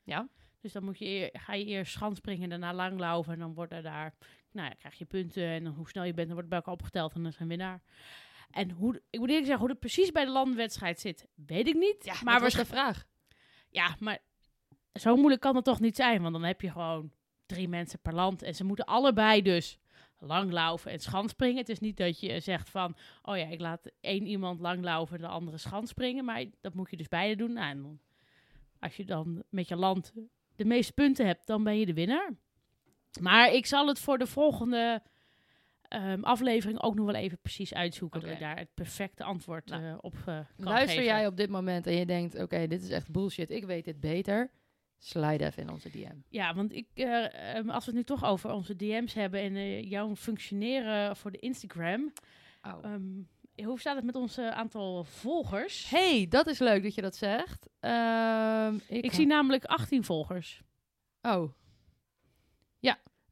Ja. 0.04 0.30
Dus 0.62 0.74
dan 0.74 0.84
moet 0.84 0.98
je 0.98 1.30
ga 1.34 1.54
je 1.54 1.66
eerst 1.66 1.92
schanspringen, 1.92 2.50
daarna 2.50 2.74
langlaufen. 2.74 3.34
En 3.34 3.40
dan 3.40 3.54
worden 3.54 3.84
daar, 3.84 4.16
nou 4.56 4.68
ja, 4.70 4.76
krijg 4.80 4.98
je 4.98 5.06
punten. 5.06 5.44
En 5.44 5.64
dan 5.64 5.74
hoe 5.74 5.90
snel 5.90 6.04
je 6.04 6.14
bent, 6.14 6.28
dan 6.28 6.36
wordt 6.36 6.52
het 6.52 6.64
bij 6.64 6.74
elkaar 6.74 6.74
opgeteld. 6.74 7.14
En 7.14 7.22
dan 7.22 7.32
is 7.32 7.36
er 7.36 7.42
een 7.42 7.48
winnaar. 7.48 7.82
En 8.52 8.72
hoe, 8.72 9.02
ik 9.10 9.20
moet 9.20 9.30
eerlijk 9.30 9.46
zeggen, 9.46 9.60
hoe 9.60 9.70
het 9.70 9.80
precies 9.80 10.12
bij 10.12 10.26
de 10.26 10.32
landenwedstrijd 10.32 11.00
zit, 11.00 11.28
weet 11.36 11.68
ik 11.68 11.76
niet. 11.76 12.06
Ja, 12.06 12.16
maar 12.24 12.40
was 12.40 12.54
de 12.54 12.66
vraag. 12.66 13.06
ja, 13.70 13.96
maar 14.00 14.20
zo 14.94 15.16
moeilijk 15.16 15.42
kan 15.42 15.56
het 15.56 15.66
toch 15.66 15.80
niet 15.80 15.96
zijn? 15.96 16.22
Want 16.22 16.34
dan 16.34 16.44
heb 16.44 16.62
je 16.62 16.72
gewoon 16.72 17.12
drie 17.46 17.68
mensen 17.68 18.00
per 18.00 18.14
land. 18.14 18.42
En 18.42 18.56
ze 18.56 18.64
moeten 18.64 18.86
allebei 18.86 19.42
dus 19.42 19.80
langlaufen 20.20 20.92
en 20.92 21.00
schanspringen. 21.00 21.58
Het 21.58 21.70
is 21.70 21.80
niet 21.80 21.98
dat 21.98 22.20
je 22.20 22.40
zegt 22.40 22.70
van... 22.70 22.96
oh 23.22 23.38
ja, 23.38 23.46
ik 23.46 23.60
laat 23.60 23.92
één 24.02 24.26
iemand 24.26 24.60
langlaufen 24.60 25.16
en 25.16 25.22
de 25.22 25.28
andere 25.28 25.58
schanspringen. 25.58 26.26
Maar 26.26 26.46
dat 26.62 26.74
moet 26.74 26.90
je 26.90 26.98
dus 26.98 27.08
beide 27.08 27.36
doen. 27.36 27.54
Nou, 27.54 27.70
en 27.70 27.82
dan, 27.82 28.00
als 28.80 28.96
je 28.96 29.06
dan 29.06 29.44
met 29.50 29.68
je 29.68 29.76
land 29.76 30.14
de 30.56 30.66
meeste 30.66 30.94
punten 30.94 31.26
hebt, 31.26 31.48
dan 31.48 31.64
ben 31.64 31.80
je 31.80 31.86
de 31.86 31.94
winnaar. 31.94 32.32
Maar 33.20 33.52
ik 33.52 33.66
zal 33.66 33.88
het 33.88 34.00
voor 34.00 34.18
de 34.18 34.28
volgende 34.28 35.02
ehm, 35.88 36.24
aflevering 36.24 36.82
ook 36.82 36.96
nog 36.96 37.06
wel 37.06 37.16
even 37.16 37.38
precies 37.42 37.74
uitzoeken. 37.74 38.20
Dat 38.22 38.30
Oké. 38.30 38.40
ik 38.40 38.46
daar 38.46 38.58
het 38.58 38.74
perfecte 38.74 39.24
antwoord 39.24 39.70
Nou, 39.70 39.84
eh, 39.86 39.98
op 40.02 40.14
eh, 40.14 40.24
kan 40.26 40.46
Luister 40.58 40.90
geven. 40.90 41.04
jij 41.04 41.28
op 41.28 41.38
dit 41.38 41.50
moment 41.50 41.88
en 41.88 41.94
je 41.94 42.06
denkt, 42.06 42.40
oké, 42.42 42.68
dit 42.68 42.84
is 42.84 42.90
echt 42.90 43.12
bullshit. 43.12 43.50
Ik 43.52 43.66
weet 43.66 43.86
dit 43.86 44.00
beter. 44.00 44.52
Slide 44.98 45.46
even 45.46 45.64
in 45.64 45.70
onze 45.70 45.90
DM. 45.90 46.16
Ja, 46.30 46.54
want 46.54 46.74
ik, 46.74 46.88
eh, 46.94 47.56
ehm, 47.56 47.70
als 47.70 47.86
we 47.86 47.92
het 47.92 48.00
nu 48.00 48.04
toch 48.04 48.26
over 48.26 48.52
onze 48.52 48.76
DM's 48.76 49.14
hebben 49.14 49.40
en 49.40 49.82
jouw 49.82 50.16
functioneren 50.16 51.16
voor 51.16 51.32
de 51.32 51.40
Instagram. 51.40 52.14
Oh. 52.62 52.74
ehm, 52.82 53.66
hoe 53.66 53.80
staat 53.80 53.96
het 53.96 54.06
met 54.06 54.16
ons 54.16 54.40
aantal 54.40 55.04
volgers? 55.04 55.90
hey, 55.90 56.26
dat 56.30 56.48
is 56.48 56.60
leuk 56.60 56.84
dat 56.84 56.96
je 56.96 57.02
dat 57.02 57.16
zegt. 57.16 57.70
Ik 58.88 59.04
Ik 59.04 59.14
zie 59.14 59.26
namelijk 59.26 59.66
18 59.66 60.04
volgers. 60.04 60.62
Oh. 61.22 61.52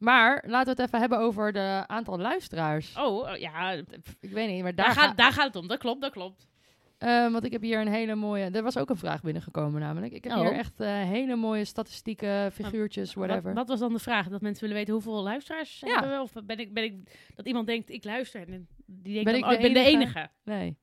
Maar 0.04 0.43
laten 0.47 0.76
we 0.76 0.82
het 0.82 0.88
even 0.89 0.99
hebben 0.99 1.18
over 1.20 1.54
de 1.54 1.84
aantal 1.88 2.18
luisteraars. 2.20 2.95
Oh, 2.97 3.32
eh, 3.32 3.39
ja, 3.39 3.72
Ik 4.20 4.32
weet 4.32 4.49
niet, 4.49 4.62
maar 4.64 4.76
daar, 4.76 4.86
daar, 4.86 4.95
gaat, 4.95 5.08
ga- 5.10 5.14
daar 5.16 5.32
gaat 5.32 5.45
het 5.45 5.56
om. 5.56 5.68
Dat 5.68 5.78
klopt, 5.78 6.01
dat 6.01 6.12
klopt. 6.12 6.47
Eh, 6.97 7.32
want 7.32 7.43
ik 7.43 7.51
heb 7.51 7.62
hier 7.62 7.80
een 7.82 7.88
hele 7.88 8.16
mooie... 8.16 8.49
Er 8.49 8.64
was 8.64 8.78
ook 8.78 8.89
een 8.89 8.97
vraag 8.97 9.22
binnengekomen 9.22 9.82
namelijk. 9.82 10.14
Ik 10.14 10.24
heb 10.24 10.34
Oh. 10.34 10.39
hier 10.41 10.51
echt 10.54 10.80
eh, 10.80 10.88
hele 10.88 11.36
mooie 11.36 11.66
statistieken, 11.66 12.51
figuurtjes, 12.51 13.14
whatever. 13.14 13.43
Wat, 13.43 13.54
wat 13.54 13.68
was 13.68 13.80
dan 13.80 13.93
de 13.93 13.99
vraag? 13.99 14.28
Dat 14.28 14.41
mensen 14.41 14.62
willen 14.62 14.78
weten 14.78 14.93
hoeveel 14.93 15.24
luisteraars 15.24 15.80
Ja. 15.80 15.91
hebben 15.99 16.12
we? 16.12 16.22
Of 16.22 16.32
ben 16.45 16.60
ik, 16.60 16.74
ben 16.74 16.84
ik, 16.84 16.95
dat 17.36 17.47
iemand 17.47 17.68
denkt, 17.68 17.89
ik 17.89 18.04
luister. 18.04 18.47
En 18.47 18.68
die 18.86 19.14
denkt 19.14 19.32
Ben 19.32 19.39
dan, 19.41 19.49
ik 19.49 19.56
oh, 19.56 19.62
de 19.62 19.68
ik 19.68 19.74
ben 19.74 19.84
de 19.84 19.89
enige? 19.89 20.18
enige. 20.20 20.30
Nee. 20.43 20.78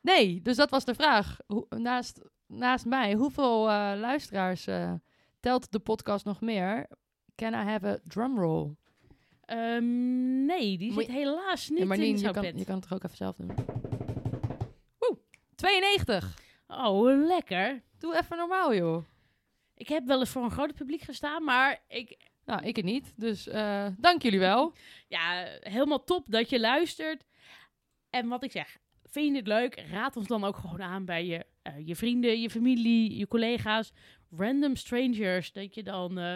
Nee, 0.00 0.42
dus 0.42 0.56
dat 0.56 0.70
was 0.70 0.84
de 0.84 0.94
vraag. 0.94 1.36
Naast, 1.68 2.20
naast 2.46 2.84
mij, 2.86 3.12
hoeveel 3.14 3.64
luisteraars 3.96 4.66
telt 5.40 5.72
de 5.72 5.78
podcast 5.78 6.24
nog 6.24 6.40
meer? 6.40 6.86
Can 7.34 7.52
I 7.52 7.70
have 7.70 7.86
a 7.86 7.98
drumroll? 8.04 8.76
Ehm, 9.44 10.44
nee, 10.44 10.78
die 10.78 10.92
zit 10.92 11.06
helaas 11.06 11.68
niet 11.68 11.78
Ja, 11.78 11.84
maar 11.84 11.98
in 11.98 12.16
jouw 12.16 12.32
je 12.32 12.40
kan, 12.40 12.58
je 12.58 12.64
kan 12.64 12.74
het 12.74 12.88
toch 12.88 12.92
ook 12.92 13.04
even 13.04 13.16
zelf 13.16 13.36
doen? 13.36 13.50
Woe, 14.98 15.18
92. 15.54 16.38
Oh, 16.66 17.26
lekker. 17.26 17.82
Doe 17.98 18.16
even 18.16 18.36
normaal, 18.36 18.74
joh. 18.74 19.04
Ik 19.74 19.88
heb 19.88 20.06
wel 20.06 20.18
eens 20.18 20.30
voor 20.30 20.44
een 20.44 20.50
groot 20.50 20.74
publiek 20.74 21.00
gestaan, 21.02 21.44
maar 21.44 21.82
ik, 21.88 22.30
Nou, 22.44 22.62
ik 22.62 22.76
het 22.76 22.84
niet. 22.84 23.12
Dus 23.16 23.48
eh, 23.48 23.86
dank 23.98 24.22
jullie 24.22 24.38
wel. 24.38 24.72
ja, 25.08 25.46
helemaal 25.60 26.04
top 26.04 26.24
dat 26.30 26.50
je 26.50 26.60
luistert. 26.60 27.24
En 28.10 28.28
wat 28.28 28.44
ik 28.44 28.50
zeg, 28.50 28.78
vind 29.04 29.30
je 29.30 29.36
het 29.36 29.46
leuk? 29.46 29.84
Raad 29.90 30.16
ons 30.16 30.26
dan 30.26 30.44
ook 30.44 30.56
gewoon 30.56 30.82
aan 30.82 31.04
bij 31.04 31.26
je, 31.26 31.46
eh, 31.62 31.86
je 31.86 31.96
vrienden, 31.96 32.40
je 32.40 32.50
familie, 32.50 33.16
je 33.16 33.28
collega's, 33.28 33.92
random 34.30 34.76
strangers. 34.76 35.52
Dat 35.52 35.74
je 35.74 35.82
dan, 35.82 36.18
eh, 36.18 36.34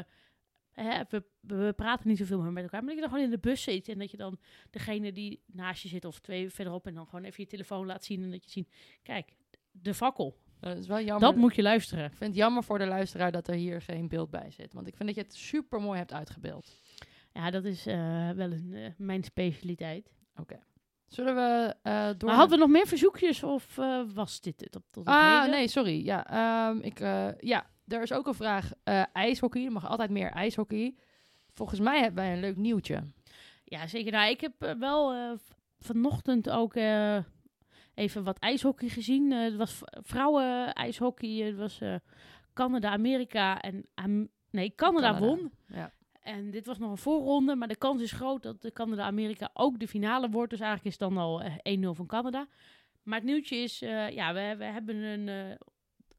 hè, 0.82 1.02
we, 1.08 1.24
we 1.40 1.72
praten 1.76 2.08
niet 2.08 2.18
zoveel 2.18 2.40
meer 2.40 2.52
met 2.52 2.62
elkaar, 2.62 2.80
maar 2.84 2.94
dat 2.94 2.94
je 2.96 3.00
dan 3.00 3.10
gewoon 3.10 3.24
in 3.32 3.40
de 3.42 3.48
bus 3.48 3.62
zit 3.62 3.88
en 3.88 3.98
dat 3.98 4.10
je 4.10 4.16
dan 4.16 4.38
degene 4.70 5.12
die 5.12 5.42
naast 5.46 5.82
je 5.82 5.88
zit 5.88 6.04
of 6.04 6.18
twee 6.20 6.50
verderop 6.50 6.86
en 6.86 6.94
dan 6.94 7.06
gewoon 7.06 7.24
even 7.24 7.42
je 7.42 7.48
telefoon 7.50 7.86
laat 7.86 8.04
zien 8.04 8.22
en 8.22 8.30
dat 8.30 8.44
je 8.44 8.50
ziet, 8.50 8.68
kijk, 9.02 9.32
de 9.70 9.94
fakkel. 9.94 10.36
Eh, 10.60 10.70
Dat 10.70 10.78
is 10.78 10.86
wel 10.86 11.00
jammer. 11.00 11.20
Dat 11.28 11.36
moet 11.36 11.54
je 11.54 11.62
luisteren. 11.62 12.04
Ik 12.04 12.16
vind 12.16 12.30
het 12.30 12.38
jammer 12.38 12.64
voor 12.64 12.78
de 12.78 12.86
luisteraar 12.86 13.32
dat 13.32 13.48
er 13.48 13.54
hier 13.54 13.82
geen 13.82 14.08
beeld 14.08 14.30
bij 14.30 14.50
zit. 14.50 14.72
Want 14.72 14.86
ik 14.86 14.96
vind 14.96 15.08
dat 15.08 15.18
je 15.18 15.22
het 15.24 15.34
super 15.34 15.80
mooi 15.80 15.98
hebt 15.98 16.12
uitgebeeld. 16.12 16.82
Ja, 17.32 17.50
dat 17.50 17.64
is 17.64 17.86
eh, 17.86 18.30
wel 18.30 18.52
een, 18.52 18.72
eh, 18.74 18.90
mijn 18.96 19.24
specialiteit. 19.24 20.14
Zullen 21.06 21.34
we 21.34 21.74
eh 21.82 22.08
door... 22.18 22.28
Maar 22.28 22.38
hadden 22.38 22.58
we 22.58 22.64
nog 22.64 22.72
meer 22.72 22.86
verzoekjes 22.86 23.42
of 23.42 23.78
eh, 23.78 24.02
was 24.14 24.40
dit 24.40 24.60
het 24.60 24.76
op 24.76 24.82
tot 24.90 25.06
Ah, 25.06 25.40
heden? 25.40 25.56
nee, 25.56 25.68
sorry. 25.68 26.04
Ja, 26.04 26.26
ehm, 26.26 26.78
ik, 26.80 27.00
eh, 27.00 27.28
ja, 27.38 27.66
er 27.88 28.02
is 28.02 28.12
ook 28.12 28.26
een 28.26 28.34
vraag. 28.34 28.70
eh, 28.84 29.02
ijshockey. 29.12 29.64
Er 29.64 29.72
mag 29.72 29.88
altijd 29.88 30.10
meer 30.10 30.30
ijshockey. 30.30 30.94
Volgens 31.52 31.80
mij 31.80 32.00
hebben 32.00 32.24
wij 32.24 32.32
een 32.32 32.40
leuk 32.40 32.56
nieuwtje. 32.56 33.02
Ja, 33.64 33.86
zeker. 33.86 34.12
Nou, 34.12 34.30
ik 34.30 34.40
heb 34.40 34.52
eh, 34.62 34.74
wel 34.78 35.12
eh, 35.12 35.30
vanochtend 35.78 36.50
ook 36.50 36.74
even 37.94 38.24
wat 38.24 38.38
ijshockey 38.38 38.88
gezien. 38.88 39.30
Het 39.30 39.56
was 39.56 39.72
v- 39.72 39.82
vrouwen-ijshockey. 40.02 41.30
Het 41.30 41.56
was 41.56 41.80
Canada, 42.54 42.90
Amerika 42.90 43.60
en... 43.60 43.86
Am- 43.94 44.28
nee, 44.50 44.72
Canada, 44.74 45.06
Canada. 45.12 45.26
won. 45.26 45.52
Ja. 45.66 45.92
En 46.20 46.50
dit 46.50 46.66
was 46.66 46.78
nog 46.78 46.90
een 46.90 46.96
voorronde, 46.96 47.54
maar 47.54 47.68
de 47.68 47.76
kans 47.76 48.02
is 48.02 48.12
groot 48.12 48.42
dat 48.42 48.62
de 48.62 48.72
Canada-Amerika 48.72 49.50
ook 49.52 49.78
de 49.78 49.88
finale 49.88 50.28
wordt. 50.28 50.50
Dus 50.50 50.60
eigenlijk 50.60 50.94
is 50.94 51.00
het 51.00 51.08
dan 51.10 51.18
al 51.22 51.42
eh, 51.42 51.78
1-0 51.78 51.90
van 51.90 52.06
Canada. 52.06 52.46
Maar 53.02 53.18
het 53.18 53.26
nieuwtje 53.26 53.56
is, 53.56 53.78
ja, 54.10 54.34
we, 54.34 54.54
we 54.58 54.64
hebben 54.64 54.96
een, 54.96 55.58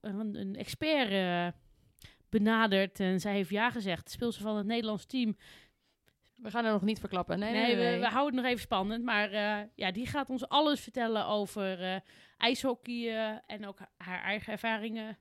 een, 0.01 0.35
een 0.35 0.55
expert 0.55 1.09
eh, 1.09 1.47
benaderd 2.29 2.99
en 2.99 3.19
zij 3.19 3.33
heeft 3.33 3.49
ja 3.49 3.69
gezegd. 3.71 4.05
De 4.05 4.11
speelster 4.11 4.43
van 4.43 4.57
het 4.57 4.65
Nederlands 4.65 5.05
team 5.05 5.37
We 6.35 6.51
gaan 6.51 6.65
er 6.65 6.71
nog 6.71 6.81
niet 6.81 6.99
verklappen. 6.99 7.39
Nee, 7.39 7.51
Nee, 7.51 7.61
nee, 7.61 7.75
nee. 7.75 7.93
We, 7.93 7.99
we 7.99 8.11
houden 8.11 8.33
het 8.33 8.43
nog 8.43 8.45
even 8.45 8.61
spannend. 8.65 9.03
Maar 9.03 9.31
eh, 9.31 9.67
ja, 9.75 9.91
die 9.91 10.07
gaat 10.07 10.29
ons 10.29 10.47
alles 10.47 10.79
vertellen 10.81 11.25
over 11.25 11.81
eh, 11.83 11.99
ijshockey 12.37 13.09
en 13.45 13.67
ook 13.67 13.79
haar 13.97 14.21
eigen 14.21 14.51
ervaringen. 14.51 15.17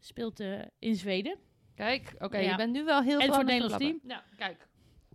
Speelt 0.00 0.40
in 0.78 0.94
Zweden. 0.94 1.38
Kijk, 1.74 2.14
oké, 2.18 2.38
Ja. 2.38 2.50
je 2.50 2.56
bent 2.56 2.72
nu 2.72 2.84
wel 2.84 3.02
heel 3.02 3.18
En 3.18 3.24
veel 3.24 3.28
voor 3.34 3.38
het 3.42 3.46
Nederlands 3.52 3.84
verklappen. 3.84 4.10
Ja, 4.10 4.24
kijk. 4.36 4.68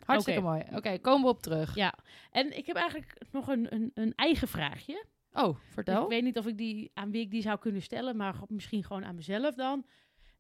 Hartstikke 0.06 0.42
mooi. 0.42 0.64
Oké, 0.76 0.98
komen 1.00 1.22
we 1.24 1.30
op 1.30 1.42
terug. 1.42 1.76
Ja. 1.76 1.94
En 2.32 2.58
ik 2.58 2.66
heb 2.66 2.76
eigenlijk 2.76 3.14
nog 3.32 3.48
een, 3.48 3.74
een, 3.74 3.92
een 3.94 4.14
eigen 4.16 4.48
vraagje. 4.48 5.06
Oh, 5.34 5.58
vertel. 5.70 6.04
Ik 6.04 6.10
weet 6.10 6.24
niet 6.24 6.38
of 6.38 6.46
ik 6.46 6.58
die 6.58 6.92
aan 6.94 7.12
wie 7.12 7.22
ik 7.22 7.32
die 7.32 7.42
zou 7.42 7.60
kunnen 7.60 7.82
stellen, 7.82 8.16
maar 8.16 8.36
misschien 8.48 8.84
gewoon 8.84 9.06
aan 9.06 9.16
mezelf 9.16 9.56
dan. 9.56 9.86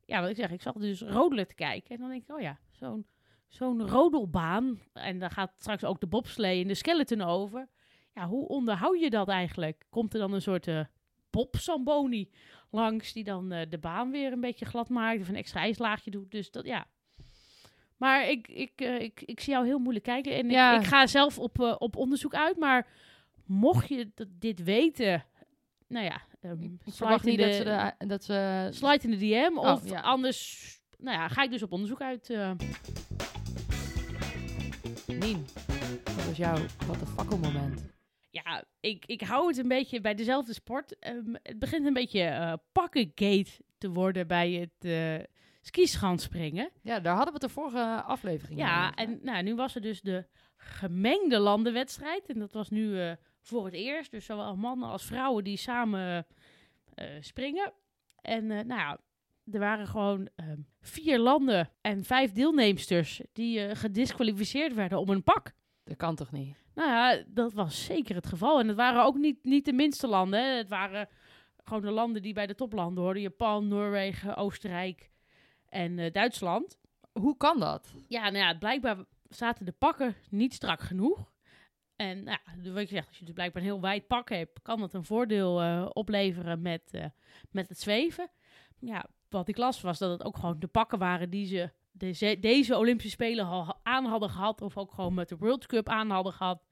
Ja, 0.05 0.21
wat 0.21 0.29
ik 0.29 0.35
zeg, 0.35 0.51
ik 0.51 0.61
zag 0.61 0.73
dus 0.73 1.01
rodelen 1.01 1.47
te 1.47 1.55
kijken. 1.55 1.95
En 1.95 2.01
dan 2.01 2.09
denk 2.09 2.23
ik, 2.29 2.35
oh 2.35 2.41
ja, 2.41 2.59
zo'n 2.71 3.05
zo'n 3.47 3.87
rodelbaan. 3.87 4.79
En 4.93 5.19
daar 5.19 5.31
gaat 5.31 5.51
straks 5.57 5.83
ook 5.83 5.99
de 5.99 6.07
bobslee 6.07 6.61
en 6.61 6.67
de 6.67 6.73
skeleton 6.73 7.21
over. 7.21 7.67
Ja, 8.13 8.27
hoe 8.27 8.47
onderhoud 8.47 8.99
je 8.99 9.09
dat 9.09 9.27
eigenlijk? 9.27 9.85
Komt 9.89 10.13
er 10.13 10.19
dan 10.19 10.33
een 10.33 10.41
soort 10.41 10.67
eh 10.67 10.79
bob-samboni 11.29 12.29
langs 12.69 13.13
die 13.13 13.23
dan 13.23 13.51
eh, 13.51 13.69
de 13.69 13.77
baan 13.77 14.11
weer 14.11 14.31
een 14.31 14.41
beetje 14.41 14.65
glad 14.65 14.89
maakt 14.89 15.21
of 15.21 15.27
een 15.29 15.35
extra 15.35 15.59
ijslaagje 15.59 16.11
doet? 16.11 16.31
Dus 16.31 16.51
dat, 16.51 16.65
ja. 16.65 16.85
Maar 17.97 18.29
ik, 18.29 18.47
ik, 18.47 18.71
eh, 18.75 18.99
ik, 18.99 19.21
ik 19.21 19.39
zie 19.39 19.53
jou 19.53 19.65
heel 19.65 19.79
moeilijk 19.79 20.05
kijken 20.05 20.33
en 20.33 20.49
Ja. 20.49 20.73
ik, 20.75 20.81
ik 20.81 20.87
ga 20.87 21.07
zelf 21.07 21.39
op, 21.39 21.59
op 21.79 21.95
onderzoek 21.95 22.33
uit. 22.35 22.57
Maar 22.57 22.87
mocht 23.45 23.87
je 23.87 24.11
dit 24.29 24.63
weten, 24.63 25.25
nou 25.87 26.05
ja, 26.05 26.21
slide 26.41 26.77
verwacht 26.85 27.25
in 27.25 27.29
niet 27.29 27.39
de, 27.39 27.45
dat 27.45 27.53
ze, 27.55 27.93
de, 27.97 28.05
dat 28.07 28.23
ze... 28.23 28.67
slide 28.71 29.03
in 29.03 29.11
de 29.11 29.17
DM. 29.17 29.57
Oh, 29.57 29.71
of 29.71 29.89
ja. 29.89 29.99
anders, 30.01 30.69
nou 30.97 31.17
ja, 31.17 31.27
ga 31.27 31.43
ik 31.43 31.51
dus 31.51 31.63
op 31.63 31.71
onderzoek 31.71 32.01
uit. 32.01 32.29
eh. 32.29 32.51
Nien, 35.07 35.45
wat 36.03 36.25
was 36.25 36.37
jouw 36.37 36.57
wat 36.87 36.99
de 36.99 37.05
fakkel 37.05 37.37
moment? 37.37 37.89
ja, 38.29 38.63
ik, 38.79 39.05
ik 39.05 39.21
hou 39.21 39.47
het 39.47 39.57
een 39.57 39.67
beetje 39.67 40.01
bij 40.01 40.15
dezelfde 40.15 40.53
sport. 40.53 40.99
Ehm, 40.99 41.33
het 41.43 41.59
begint 41.59 41.85
een 41.85 41.93
beetje 41.93 42.21
eh 42.23 42.53
pakkengate 42.71 43.51
te 43.77 43.89
worden 43.91 44.27
bij 44.27 44.51
het 44.51 44.85
eh 44.91 45.25
skischanspringen. 45.61 46.69
Ja, 46.81 46.99
daar 46.99 47.15
hadden 47.15 47.33
we 47.33 47.39
het 47.39 47.49
de 47.49 47.61
vorige 47.61 48.01
aflevering 48.01 48.59
Ja, 48.59 48.85
over. 48.87 48.97
en 48.97 49.19
nou, 49.23 49.43
nu 49.43 49.55
was 49.55 49.75
er 49.75 49.81
dus 49.81 50.01
de 50.01 50.25
gemengde 50.57 51.39
landenwedstrijd. 51.39 52.25
En 52.29 52.39
dat 52.39 52.51
was 52.53 52.69
nu 52.69 53.15
voor 53.41 53.65
het 53.65 53.73
eerst. 53.73 54.11
Dus 54.11 54.25
zowel 54.25 54.55
mannen 54.55 54.89
als 54.89 55.05
vrouwen 55.05 55.43
die 55.43 55.57
samen 55.57 56.25
eh, 56.93 57.07
springen. 57.19 57.73
En 58.21 58.51
eh, 58.51 58.65
nou 58.65 58.79
ja, 58.79 58.99
er 59.51 59.59
waren 59.59 59.87
gewoon 59.87 60.29
ehm, 60.35 60.59
vier 60.81 61.19
landen 61.19 61.69
en 61.81 62.03
vijf 62.03 62.31
deelnemsters 62.31 63.21
die 63.33 63.65
eh, 63.65 63.75
gedisqualificeerd 63.75 64.73
werden 64.73 64.99
om 64.99 65.09
een 65.09 65.23
pak. 65.23 65.53
Dat 65.83 65.97
kan 65.97 66.15
toch 66.15 66.31
niet? 66.31 66.55
Nou 66.75 66.89
ja, 66.89 67.23
dat 67.27 67.53
was 67.53 67.85
zeker 67.85 68.15
het 68.15 68.27
geval. 68.27 68.59
En 68.59 68.67
het 68.67 68.77
waren 68.77 69.03
ook 69.03 69.17
niet, 69.17 69.43
niet 69.43 69.65
de 69.65 69.73
minste 69.73 70.07
landen. 70.07 70.39
Hè. 70.39 70.57
Het 70.57 70.69
waren 70.69 71.07
gewoon 71.63 71.81
de 71.81 71.91
landen 71.91 72.21
die 72.21 72.33
bij 72.33 72.47
de 72.47 72.55
toplanden 72.55 73.03
hoorden. 73.03 73.21
Japan, 73.21 73.67
Noorwegen, 73.67 74.35
Oostenrijk 74.35 75.09
en 75.69 76.11
Duitsland. 76.11 76.77
Hoe 77.11 77.37
kan 77.37 77.59
dat? 77.59 77.93
Ja, 78.07 78.29
nou 78.29 78.45
ja, 78.45 78.57
blijkbaar 78.57 78.97
zaten 79.29 79.65
de 79.65 79.71
pakken 79.71 80.15
niet 80.29 80.53
strak 80.53 80.81
genoeg. 80.81 81.30
En 82.01 82.23
nou 82.23 82.37
ja, 82.63 82.71
wat 82.71 82.89
je 82.89 82.95
zegt, 82.95 83.07
als 83.07 83.17
je 83.17 83.25
dus 83.25 83.33
blijkbaar 83.33 83.61
een 83.61 83.67
heel 83.67 83.81
wijd 83.81 84.07
pak 84.07 84.29
hebt, 84.29 84.61
kan 84.61 84.79
dat 84.79 84.93
een 84.93 85.03
voordeel 85.03 85.61
eh, 85.61 85.89
opleveren 85.93 86.61
met, 86.61 86.81
eh, 86.91 87.05
met 87.51 87.69
het 87.69 87.79
zweven. 87.79 88.29
Ja, 88.79 89.05
wat 89.29 89.47
ik 89.47 89.57
las 89.57 89.81
was 89.81 89.99
dat 89.99 90.11
het 90.11 90.23
ook 90.23 90.37
gewoon 90.37 90.59
de 90.59 90.67
pakken 90.67 90.99
waren 90.99 91.29
die 91.29 91.45
ze 91.45 92.37
deze, 92.39 92.77
Olympische 92.77 93.11
Spelen 93.11 93.45
al 93.45 93.79
aan 93.83 94.05
hadden 94.05 94.29
gehad. 94.29 94.61
Of 94.61 94.77
ook 94.77 94.91
gewoon 94.91 95.13
met 95.13 95.29
de 95.29 95.37
World 95.37 95.65
Cup 95.65 95.89
aan 95.89 96.09
hadden 96.09 96.33
gehad. 96.33 96.63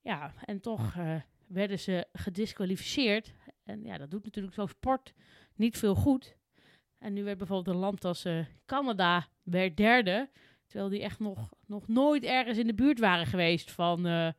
Ja, 0.00 0.32
en 0.44 0.60
toch 0.60 0.96
eh, 0.96 1.14
werden 1.46 1.78
ze 1.78 2.06
gedisqualificeerd. 2.12 3.34
En 3.64 3.84
ja, 3.84 3.98
dat 3.98 4.10
doet 4.10 4.24
natuurlijk 4.24 4.54
zo'n 4.54 4.68
sport 4.68 5.12
niet 5.54 5.78
veel 5.78 5.94
goed. 5.94 6.36
En 6.98 7.12
nu 7.12 7.24
werd 7.24 7.38
bijvoorbeeld 7.38 7.76
een 7.76 7.82
land 7.82 8.04
als 8.04 8.26
Canada 8.66 9.28
werd 9.42 9.76
derde. 9.76 10.30
Terwijl 10.66 10.90
die 10.90 11.02
echt 11.02 11.18
nog, 11.18 11.48
nog 11.66 11.88
nooit 11.88 12.24
ergens 12.24 12.58
in 12.58 12.66
de 12.66 12.74
buurt 12.74 12.98
waren 12.98 13.26
geweest 13.26 13.70
van 13.70 14.34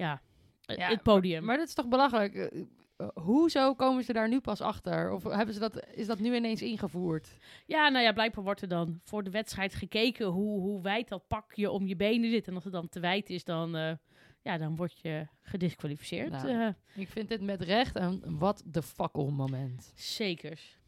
ja, 0.00 0.20
het- 0.64 0.78
Ja, 0.78 0.88
het 0.88 1.02
podium. 1.02 1.44
Maar 1.44 1.56
dat 1.56 1.68
is 1.68 1.74
toch 1.74 1.88
belachelijk? 1.88 2.34
Eh, 2.34 2.60
eh, 2.96 3.08
hoezo 3.14 3.74
komen 3.74 4.04
ze 4.04 4.12
daar 4.12 4.28
nu 4.28 4.40
pas 4.40 4.60
achter? 4.60 5.12
Of 5.12 5.22
hebben 5.24 5.54
ze 5.54 5.60
dat, 5.60 5.86
is 5.94 6.06
dat 6.06 6.18
nu 6.18 6.34
ineens 6.34 6.62
ingevoerd? 6.62 7.28
Ja, 7.66 7.88
nou 7.88 8.04
ja, 8.04 8.12
blijkbaar 8.12 8.44
wordt 8.44 8.62
er 8.62 8.68
dan 8.68 9.00
voor 9.04 9.22
de 9.24 9.30
wedstrijd 9.30 9.74
gekeken 9.74 10.26
hoe, 10.26 10.60
hoe 10.60 10.82
wijd 10.82 11.08
dat 11.08 11.26
pakje 11.26 11.70
om 11.70 11.86
je 11.86 11.96
benen 11.96 12.30
zit. 12.30 12.48
En 12.48 12.54
als 12.54 12.64
het 12.64 12.72
dan 12.72 12.88
te 12.88 13.00
wijd 13.00 13.30
is, 13.30 13.44
dan, 13.44 13.76
eh, 13.76 13.92
ja, 14.42 14.58
dan 14.58 14.76
word 14.76 14.98
je 15.00 15.26
gedisqualificeerd. 15.42 16.30
Nou. 16.30 16.48
Eh, 16.48 16.68
Ik 17.02 17.08
vind 17.08 17.28
dit 17.28 17.40
met 17.40 17.60
recht 17.60 17.96
een 17.96 18.38
wat 18.38 18.62
de 18.66 18.82
fakkel 18.82 19.30
moment. 19.30 19.92
zekers. 19.94 20.78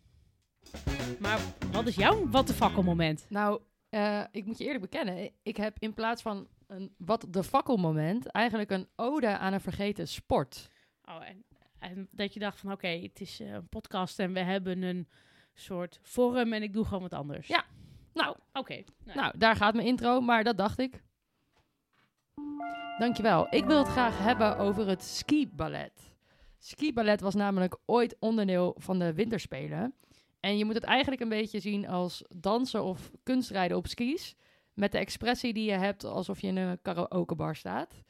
Maar 1.19 1.41
wat 1.73 1.87
is 1.87 1.95
jouw 1.95 2.29
wat 2.29 2.47
de 2.47 2.55
fakkel 2.55 2.83
moment? 2.83 3.27
Nou, 3.29 3.61
eh, 3.89 4.25
ik 4.31 4.45
moet 4.47 4.59
je 4.59 4.65
eerlijk 4.65 4.81
bekennen. 4.91 5.31
Ik 5.43 5.57
heb 5.57 5.77
in 5.79 5.95
plaats 5.95 6.23
van 6.23 6.47
een 6.73 6.95
wat 6.99 7.27
de 7.29 7.43
fakkel 7.43 7.77
moment 7.77 8.27
eigenlijk 8.27 8.71
een 8.71 8.89
ode 8.97 9.39
aan 9.39 9.53
een 9.53 9.61
vergeten 9.61 10.09
sport. 10.09 10.71
Oh, 11.05 11.29
en, 11.29 11.45
en 11.79 12.09
dat 12.11 12.35
je 12.35 12.41
dacht 12.41 12.61
van 12.61 12.73
oké, 12.73 12.89
het 12.89 13.21
is 13.21 13.41
eh, 13.41 13.53
een 13.53 13.69
podcast 13.69 14.19
en 14.19 14.33
we 14.33 14.41
hebben 14.41 14.83
een 14.83 15.09
soort 15.55 15.99
forum 16.03 16.53
en 16.53 16.63
ik 16.63 16.73
doe 16.73 16.85
gewoon 16.85 17.03
wat 17.03 17.13
anders. 17.13 17.47
Ja. 17.47 17.65
Nou, 18.15 18.37
Oké. 18.53 18.83
nou, 19.05 19.19
Nou, 19.19 19.39
daar 19.39 19.57
gaat 19.57 19.75
mijn 19.75 19.87
intro, 19.87 20.21
maar 20.21 20.45
dat 20.45 20.57
dacht 20.57 20.79
ik. 20.79 21.03
Dankjewel. 22.99 23.47
Ik 23.51 23.65
wil 23.65 23.79
het 23.79 23.89
graag 23.89 24.19
hebben 24.19 24.57
over 24.59 24.89
het 24.89 25.03
skiballet. 25.03 26.15
Skiballet 26.59 27.21
was 27.21 27.35
namelijk 27.35 27.77
ooit 27.87 28.17
onderdeel 28.19 28.75
van 28.79 28.99
de 28.99 29.15
winterspelen. 29.15 29.95
En 30.41 30.59
je 30.59 30.65
moet 30.65 30.75
het 30.75 30.85
eigenlijk 30.85 31.23
een 31.23 31.29
beetje 31.29 31.61
zien 31.61 31.89
als 31.89 32.25
dansen 32.37 32.85
of 32.85 33.11
kunstrijden 33.23 33.77
op 33.77 33.87
skis. 33.87 34.37
Met 34.75 34.93
de 34.93 34.99
expressie 34.99 35.53
die 35.53 35.65
je 35.65 35.77
hebt 35.77 36.05
alsof 36.05 36.41
je 36.41 36.47
in 36.47 36.57
een 36.57 36.83
karaokebar 36.83 37.57
staat. 37.57 38.03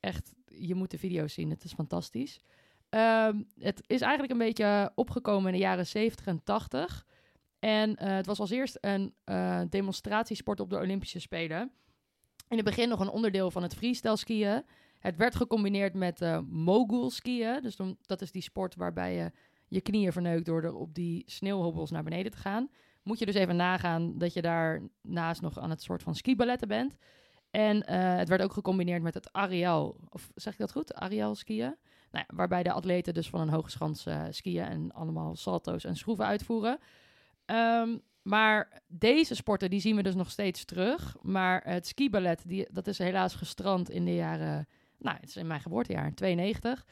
Echt, 0.00 0.34
je 0.46 0.74
moet 0.74 0.90
de 0.90 0.98
video's 0.98 1.32
zien, 1.32 1.50
het 1.50 1.64
is 1.64 1.72
fantastisch. 1.72 2.40
Ehm, 2.88 3.42
het 3.58 3.82
is 3.86 4.00
eigenlijk 4.00 4.32
een 4.32 4.46
beetje 4.46 4.92
opgekomen 4.94 5.46
in 5.46 5.52
de 5.52 5.64
jaren 5.64 5.86
70 5.86 6.26
en 6.26 6.42
80. 6.42 7.06
En 7.58 7.96
eh, 7.96 8.14
het 8.14 8.26
was 8.26 8.40
als 8.40 8.50
eerst 8.50 8.78
een 8.80 9.14
eh, 9.24 9.60
demonstratiesport 9.68 10.60
op 10.60 10.70
de 10.70 10.78
Olympische 10.78 11.20
Spelen. 11.20 11.72
In 12.48 12.56
het 12.56 12.64
begin 12.64 12.88
nog 12.88 13.00
een 13.00 13.08
onderdeel 13.08 13.50
van 13.50 13.62
het 13.62 13.74
freestyle 13.74 14.16
skiën. 14.16 14.64
Het 14.98 15.16
werd 15.16 15.34
gecombineerd 15.34 15.94
met 15.94 16.20
eh 16.20 16.38
mogul 16.48 17.10
skiën. 17.10 17.62
Dus 17.62 17.76
dan, 17.76 17.96
dat 18.00 18.22
is 18.22 18.32
die 18.32 18.42
sport 18.42 18.74
waarbij 18.74 19.14
je 19.14 19.30
je 19.68 19.80
knieën 19.80 20.12
verneukt 20.12 20.46
door 20.46 20.62
er 20.62 20.74
op 20.74 20.94
die 20.94 21.22
sneeuwhobbels 21.26 21.90
naar 21.90 22.02
beneden 22.02 22.32
te 22.32 22.38
gaan. 22.38 22.70
Moet 23.04 23.18
je 23.18 23.26
dus 23.26 23.34
even 23.34 23.56
nagaan 23.56 24.18
dat 24.18 24.32
je 24.32 24.42
daarnaast 24.42 25.40
nog 25.40 25.58
aan 25.58 25.70
het 25.70 25.82
soort 25.82 26.02
van 26.02 26.14
skiballetten 26.14 26.68
bent. 26.68 26.96
En 27.50 27.86
eh, 27.86 28.16
het 28.16 28.28
werd 28.28 28.42
ook 28.42 28.52
gecombineerd 28.52 29.02
met 29.02 29.14
het 29.14 29.32
Ariel. 29.32 29.96
Of 30.08 30.30
zeg 30.34 30.52
ik 30.52 30.58
dat 30.58 30.72
goed? 30.72 30.94
Ariel 30.94 31.34
skiën. 31.34 31.76
Nou 32.10 32.24
waarbij 32.28 32.62
de 32.62 32.72
atleten 32.72 33.14
dus 33.14 33.28
van 33.28 33.40
een 33.40 33.48
hoge 33.48 33.70
schans 33.70 34.06
eh, 34.06 34.22
skiën 34.30 34.64
en 34.64 34.92
allemaal 34.92 35.36
salto's 35.36 35.84
en 35.84 35.96
schroeven 35.96 36.26
uitvoeren. 36.26 36.78
Ehm, 37.44 37.98
maar 38.22 38.82
deze 38.86 39.34
sporten 39.34 39.70
die 39.70 39.80
zien 39.80 39.96
we 39.96 40.02
dus 40.02 40.14
nog 40.14 40.30
steeds 40.30 40.64
terug. 40.64 41.16
Maar 41.22 41.62
het 41.64 41.86
skiballet, 41.86 42.42
die, 42.46 42.68
dat 42.70 42.86
is 42.86 42.98
helaas 42.98 43.34
gestrand 43.34 43.90
in 43.90 44.04
de 44.04 44.14
jaren... 44.14 44.68
Nou, 44.98 45.16
het 45.20 45.28
is 45.28 45.36
in 45.36 45.46
mijn 45.46 45.60
geboortejaar, 45.60 46.14
92. 46.14 46.84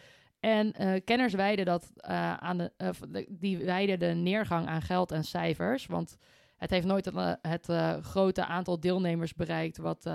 En 0.42 0.72
eh, 0.72 1.00
kenners 1.04 1.32
wijden 1.32 1.64
dat 1.64 1.90
eh, 1.96 2.34
aan 2.34 2.58
de, 2.58 2.72
eh, 2.76 2.88
de- 3.08 3.26
die 3.28 3.58
wijden 3.58 3.98
de 3.98 4.06
neergang 4.06 4.68
aan 4.68 4.82
geld 4.82 5.12
en 5.12 5.24
cijfers. 5.24 5.86
Want 5.86 6.16
het 6.56 6.70
heeft 6.70 6.86
nooit 6.86 7.10
het, 7.42 7.68
grote 8.04 8.44
aantal 8.44 8.80
deelnemers 8.80 9.34
bereikt 9.34 9.76
wat, 9.76 10.10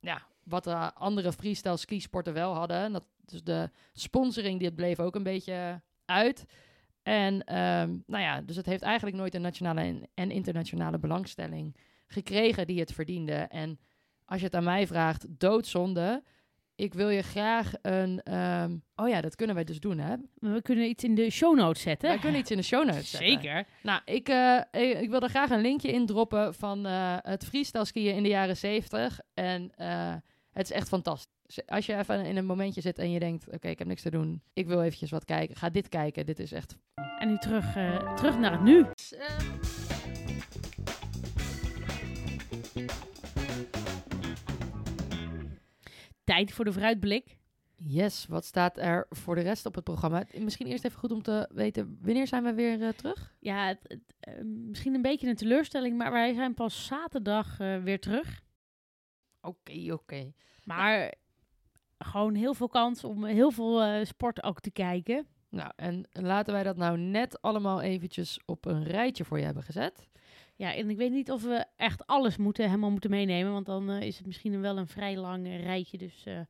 ja, 0.00 0.22
wat 0.42 0.66
andere 0.94 1.32
freestyle 1.32 1.76
skisporten 1.76 2.32
wel 2.32 2.54
hadden. 2.54 2.76
En 2.76 2.92
Dat, 2.92 3.04
dus 3.24 3.42
de 3.42 3.70
sponsoring 3.92 4.60
dit 4.60 4.74
bleef 4.74 5.00
ook 5.00 5.14
een 5.14 5.22
beetje 5.22 5.80
uit. 6.04 6.44
En 7.02 7.44
ehm, 7.44 7.96
nou 8.06 8.22
ja, 8.22 8.40
dus 8.40 8.56
het 8.56 8.66
heeft 8.66 8.82
eigenlijk 8.82 9.16
nooit 9.16 9.34
een 9.34 9.42
nationale 9.42 10.08
en 10.14 10.30
internationale 10.30 10.98
belangstelling 10.98 11.76
gekregen 12.06 12.66
die 12.66 12.80
het 12.80 12.92
verdiende. 12.92 13.34
En 13.34 13.78
als 14.24 14.38
je 14.38 14.46
het 14.46 14.54
aan 14.54 14.64
mij 14.64 14.86
vraagt, 14.86 15.26
doodzonde. 15.28 16.22
Ik 16.76 16.94
wil 16.94 17.08
je 17.08 17.22
graag 17.22 17.72
een. 17.82 18.22
ehm, 18.22 18.76
oh 18.96 19.08
ja, 19.08 19.20
dat 19.20 19.34
kunnen 19.34 19.54
wij 19.54 19.64
dus 19.64 19.80
doen, 19.80 19.98
hè? 19.98 20.14
We 20.34 20.62
kunnen 20.62 20.88
iets 20.88 21.04
in 21.04 21.14
de 21.14 21.30
show 21.30 21.56
notes 21.56 21.82
zetten. 21.82 22.08
Wij 22.08 22.18
kunnen 22.18 22.40
iets 22.40 22.50
in 22.50 22.56
de 22.56 22.62
show 22.62 22.84
notes 22.84 23.10
zetten. 23.10 23.28
Zeker. 23.28 23.64
Nou, 23.82 24.00
ik, 24.04 24.28
eh, 24.28 24.60
ik, 24.70 25.00
ik 25.00 25.10
wil 25.10 25.20
er 25.20 25.28
graag 25.28 25.50
een 25.50 25.60
linkje 25.60 25.92
in 25.92 26.06
droppen 26.06 26.54
van 26.54 26.86
eh, 26.86 27.16
het 27.20 27.44
freestyle 27.44 27.84
skiën 27.84 28.14
in 28.14 28.22
de 28.22 28.28
jaren 28.28 28.56
70. 28.56 29.20
En 29.34 29.70
eh, 29.76 30.14
het 30.52 30.70
is 30.70 30.76
echt 30.76 30.88
fantastisch. 30.88 31.34
Als 31.66 31.86
je 31.86 31.96
even 31.96 32.24
in 32.24 32.36
een 32.36 32.46
momentje 32.46 32.80
zit 32.80 32.98
en 32.98 33.10
je 33.10 33.18
denkt, 33.18 33.46
oké, 33.50 33.68
ik 33.68 33.78
heb 33.78 33.88
niks 33.88 34.02
te 34.02 34.10
doen. 34.10 34.42
Ik 34.52 34.66
wil 34.66 34.82
eventjes 34.82 35.10
wat 35.10 35.24
kijken. 35.24 35.56
Ga 35.56 35.70
dit 35.70 35.88
kijken. 35.88 36.26
Dit 36.26 36.38
is 36.38 36.52
echt... 36.52 36.76
En 37.18 37.28
nu 37.28 37.38
terug, 37.38 37.76
eh, 37.76 38.14
terug 38.14 38.38
naar 38.38 38.52
het 38.52 38.62
nu. 38.62 38.86
Tijd 46.26 46.52
voor 46.52 46.64
de 46.64 46.72
vooruitblik. 46.72 47.36
Yes, 47.76 48.26
wat 48.26 48.44
staat 48.44 48.78
er 48.78 49.06
voor 49.10 49.34
de 49.34 49.40
rest 49.40 49.66
op 49.66 49.74
het 49.74 49.84
programma? 49.84 50.24
Misschien 50.38 50.66
eerst 50.66 50.84
even 50.84 50.98
goed 50.98 51.12
om 51.12 51.22
te 51.22 51.48
weten, 51.54 51.98
wanneer 52.02 52.26
zijn 52.26 52.42
we 52.44 52.54
weer 52.54 52.82
eh, 52.82 52.88
terug? 52.88 53.34
Ja, 53.40 53.66
het- 53.66 53.80
het, 53.82 54.14
eh, 54.20 54.34
misschien 54.44 54.94
een 54.94 55.02
beetje 55.02 55.28
een 55.28 55.36
teleurstelling, 55.36 55.96
maar 55.96 56.12
wij 56.12 56.34
zijn 56.34 56.54
pas 56.54 56.86
zaterdag 56.86 57.60
eh, 57.60 57.82
weer 57.82 58.00
terug. 58.00 58.42
Oké, 59.40 59.92
oké. 59.92 60.32
Maar 60.64 61.14
gewoon 61.98 62.34
heel 62.34 62.54
veel 62.54 62.68
kans 62.68 63.04
om 63.04 63.24
heel 63.24 63.50
veel 63.50 64.04
sport 64.06 64.42
ook 64.42 64.60
te 64.60 64.70
kijken. 64.70 65.26
Nou, 65.50 65.70
en 65.76 66.08
laten 66.12 66.52
wij 66.52 66.62
dat 66.62 66.76
nou 66.76 66.98
net 66.98 67.42
allemaal 67.42 67.80
eventjes 67.82 68.40
op 68.44 68.64
een 68.64 68.84
rijtje 68.84 69.24
voor 69.24 69.38
je 69.38 69.44
hebben 69.44 69.62
gezet. 69.62 70.08
Ja, 70.56 70.74
en 70.74 70.90
ik 70.90 70.96
weet 70.96 71.12
niet 71.12 71.30
of 71.30 71.42
we 71.42 71.64
echt 71.76 72.06
alles 72.06 72.36
moeten, 72.36 72.64
helemaal 72.64 72.90
moeten 72.90 73.10
meenemen, 73.10 73.52
want 73.52 73.66
dan 73.66 73.90
eh, 73.90 74.06
is 74.06 74.16
het 74.16 74.26
misschien 74.26 74.60
wel 74.60 74.78
een 74.78 74.86
vrij 74.86 75.16
lang 75.16 75.46
eh, 75.46 75.62
rijtje. 75.62 75.98
Dus 75.98 76.24
eh, 76.26 76.40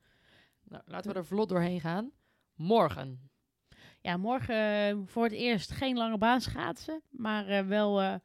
Nou, 0.64 0.82
laten 0.86 1.12
we 1.12 1.18
er 1.18 1.26
vlot 1.26 1.48
doorheen 1.48 1.80
gaan. 1.80 2.10
Morgen. 2.54 3.30
ja, 4.00 4.16
morgen 4.16 5.08
voor 5.08 5.24
het 5.24 5.32
eerst 5.32 5.70
geen 5.70 5.96
lange 5.96 6.18
baan 6.18 6.40
schaatsen, 6.40 7.02
maar 7.10 7.68
wel 7.68 8.20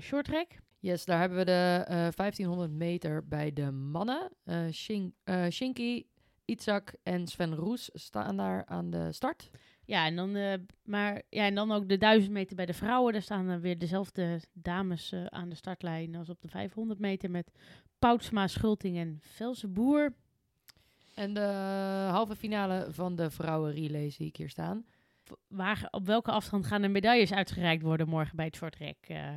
short 0.00 0.24
track. 0.24 0.48
Yes, 0.78 1.04
daar 1.04 1.18
hebben 1.20 1.38
we 1.38 1.44
de 1.44 1.84
eh, 1.86 1.96
1500 1.96 2.70
meter 2.70 3.28
bij 3.28 3.52
de 3.52 3.70
mannen. 3.70 4.30
Shin, 4.72 5.14
Shinky, 5.50 6.06
Itzak 6.44 6.94
en 7.02 7.26
Sven 7.26 7.54
Roes 7.54 7.90
staan 7.92 8.36
daar 8.36 8.64
aan 8.66 8.90
de 8.90 9.12
start. 9.12 9.50
Ja, 9.86 10.06
en 10.06 10.16
dan, 10.16 10.36
eh, 10.36 10.54
maar, 10.84 11.22
ja, 11.28 11.44
en 11.44 11.54
dan 11.54 11.72
ook 11.72 11.88
de 11.88 11.98
1000 11.98 12.32
meter 12.32 12.56
bij 12.56 12.66
de 12.66 12.74
vrouwen. 12.74 13.12
Daar 13.12 13.22
staan 13.22 13.46
dan 13.46 13.60
weer 13.60 13.78
dezelfde 13.78 14.40
dames 14.52 15.12
eh, 15.12 15.24
aan 15.24 15.48
de 15.48 15.54
startlijn 15.54 16.14
als 16.16 16.28
op 16.28 16.40
de 16.40 16.48
500 16.48 16.98
meter 16.98 17.30
met 17.30 17.50
Poutsma, 17.98 18.46
Schulting 18.46 18.96
en 18.96 19.18
Velsenboer. 19.20 20.14
En 21.14 21.34
de 21.34 21.40
halve 22.10 22.36
finale 22.36 22.86
van 22.90 23.16
de 23.16 23.30
vrouwen 23.30 23.72
relay 23.72 24.10
zie 24.10 24.26
ik 24.26 24.36
hier 24.36 24.48
staan. 24.48 24.86
Waar, 25.48 25.88
op 25.90 26.06
welke 26.06 26.30
afstand 26.30 26.66
gaan 26.66 26.82
de 26.82 26.88
medailles 26.88 27.32
uitgereikt 27.32 27.82
worden 27.82 28.08
morgen 28.08 28.36
bij 28.36 28.44
het 28.44 28.56
shorttrack? 28.56 28.96
eh 29.06 29.34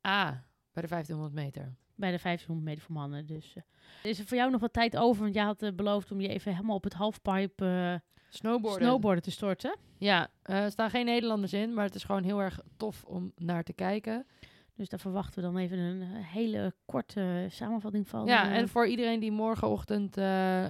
Ah, 0.00 0.32
bij 0.72 0.82
de 0.82 0.88
1500 0.88 1.34
meter. 1.34 1.76
Bij 1.96 2.10
de 2.10 2.18
1500 2.22 2.68
meter 2.68 2.82
voor 2.82 2.94
mannen. 2.94 3.26
Dus 3.26 3.54
eh, 3.54 4.10
is 4.10 4.18
er 4.18 4.24
voor 4.26 4.36
jou 4.36 4.50
nog 4.50 4.60
wat 4.60 4.72
tijd 4.72 4.96
over? 4.96 5.22
Want 5.22 5.34
jij 5.34 5.44
had 5.44 5.62
eh, 5.62 5.72
beloofd 5.72 6.10
om 6.10 6.20
je 6.20 6.28
even 6.28 6.52
helemaal 6.54 6.76
op 6.76 6.84
het 6.84 6.92
halfpipe 6.92 7.64
eh 7.64 8.14
Snowboarden. 8.28 8.86
snowboarden 8.86 9.22
te 9.22 9.30
storten. 9.30 9.76
Ja, 9.98 10.28
er 10.42 10.70
staan 10.70 10.90
geen 10.90 11.04
Nederlanders 11.04 11.52
in, 11.52 11.74
maar 11.74 11.84
het 11.84 11.94
is 11.94 12.04
gewoon 12.04 12.22
heel 12.22 12.40
erg 12.40 12.60
tof 12.76 13.04
om 13.04 13.32
naar 13.36 13.62
te 13.62 13.72
kijken. 13.72 14.26
Dus 14.74 14.88
daar 14.88 15.00
verwachten 15.00 15.34
we 15.34 15.48
dan 15.48 15.56
even 15.56 15.78
een 15.78 16.02
hele 16.02 16.74
korte 16.84 17.46
samenvatting 17.50 18.08
van. 18.08 18.26
Ja, 18.26 18.52
en 18.52 18.68
voor 18.68 18.86
iedereen 18.86 19.20
die 19.20 19.32
morgenochtend 19.32 20.16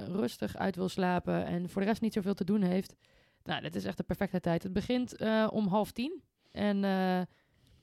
rustig 0.06 0.56
uit 0.56 0.76
wil 0.76 0.88
slapen 0.88 1.46
en 1.46 1.68
voor 1.68 1.82
de 1.82 1.88
rest 1.88 2.00
niet 2.00 2.12
zoveel 2.12 2.34
te 2.34 2.44
doen 2.44 2.62
heeft. 2.62 2.96
Nou, 3.42 3.62
dit 3.62 3.74
is 3.74 3.84
echt 3.84 3.96
de 3.96 4.02
perfecte 4.02 4.40
tijd. 4.40 4.62
Het 4.62 4.72
begint 4.72 5.16
om 5.50 5.66
half 5.66 5.92
tien 5.92 6.22
en 6.52 6.84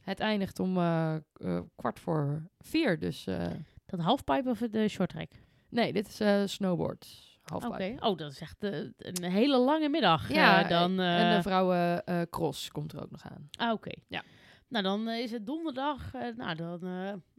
het 0.03 0.19
eindigt 0.19 0.59
om 0.59 0.77
eh, 0.77 1.15
eh, 1.15 1.59
kwart 1.75 1.99
voor 1.99 2.49
vier. 2.59 2.99
Dus 2.99 3.27
eh, 3.27 3.47
dat 3.85 3.99
halfpipe 3.99 4.49
of 4.49 4.59
de 4.59 4.87
shorttrack? 4.87 5.31
nee, 5.69 5.93
dit 5.93 6.19
is 6.19 6.53
snowboard. 6.53 7.31
Oké. 7.53 7.95
Oh, 7.99 8.17
dat 8.17 8.31
is 8.31 8.39
echt 8.39 8.63
een 8.97 9.23
hele 9.23 9.57
lange 9.57 9.89
middag. 9.89 10.33
Ja, 10.33 10.63
dan, 10.63 10.99
en 10.99 11.35
de 11.35 11.41
vrouwen 11.41 12.03
cross 12.29 12.69
komt 12.69 12.93
er 12.93 13.03
ook 13.03 13.11
nog 13.11 13.23
aan. 13.23 13.49
Ah, 13.51 13.71
oké. 13.71 13.91
Ja. 14.07 14.23
Nou, 14.67 14.83
dan 14.83 15.09
is 15.09 15.31
het 15.31 15.45
donderdag. 15.45 16.11
nou, 16.35 16.55
dan 16.55 16.81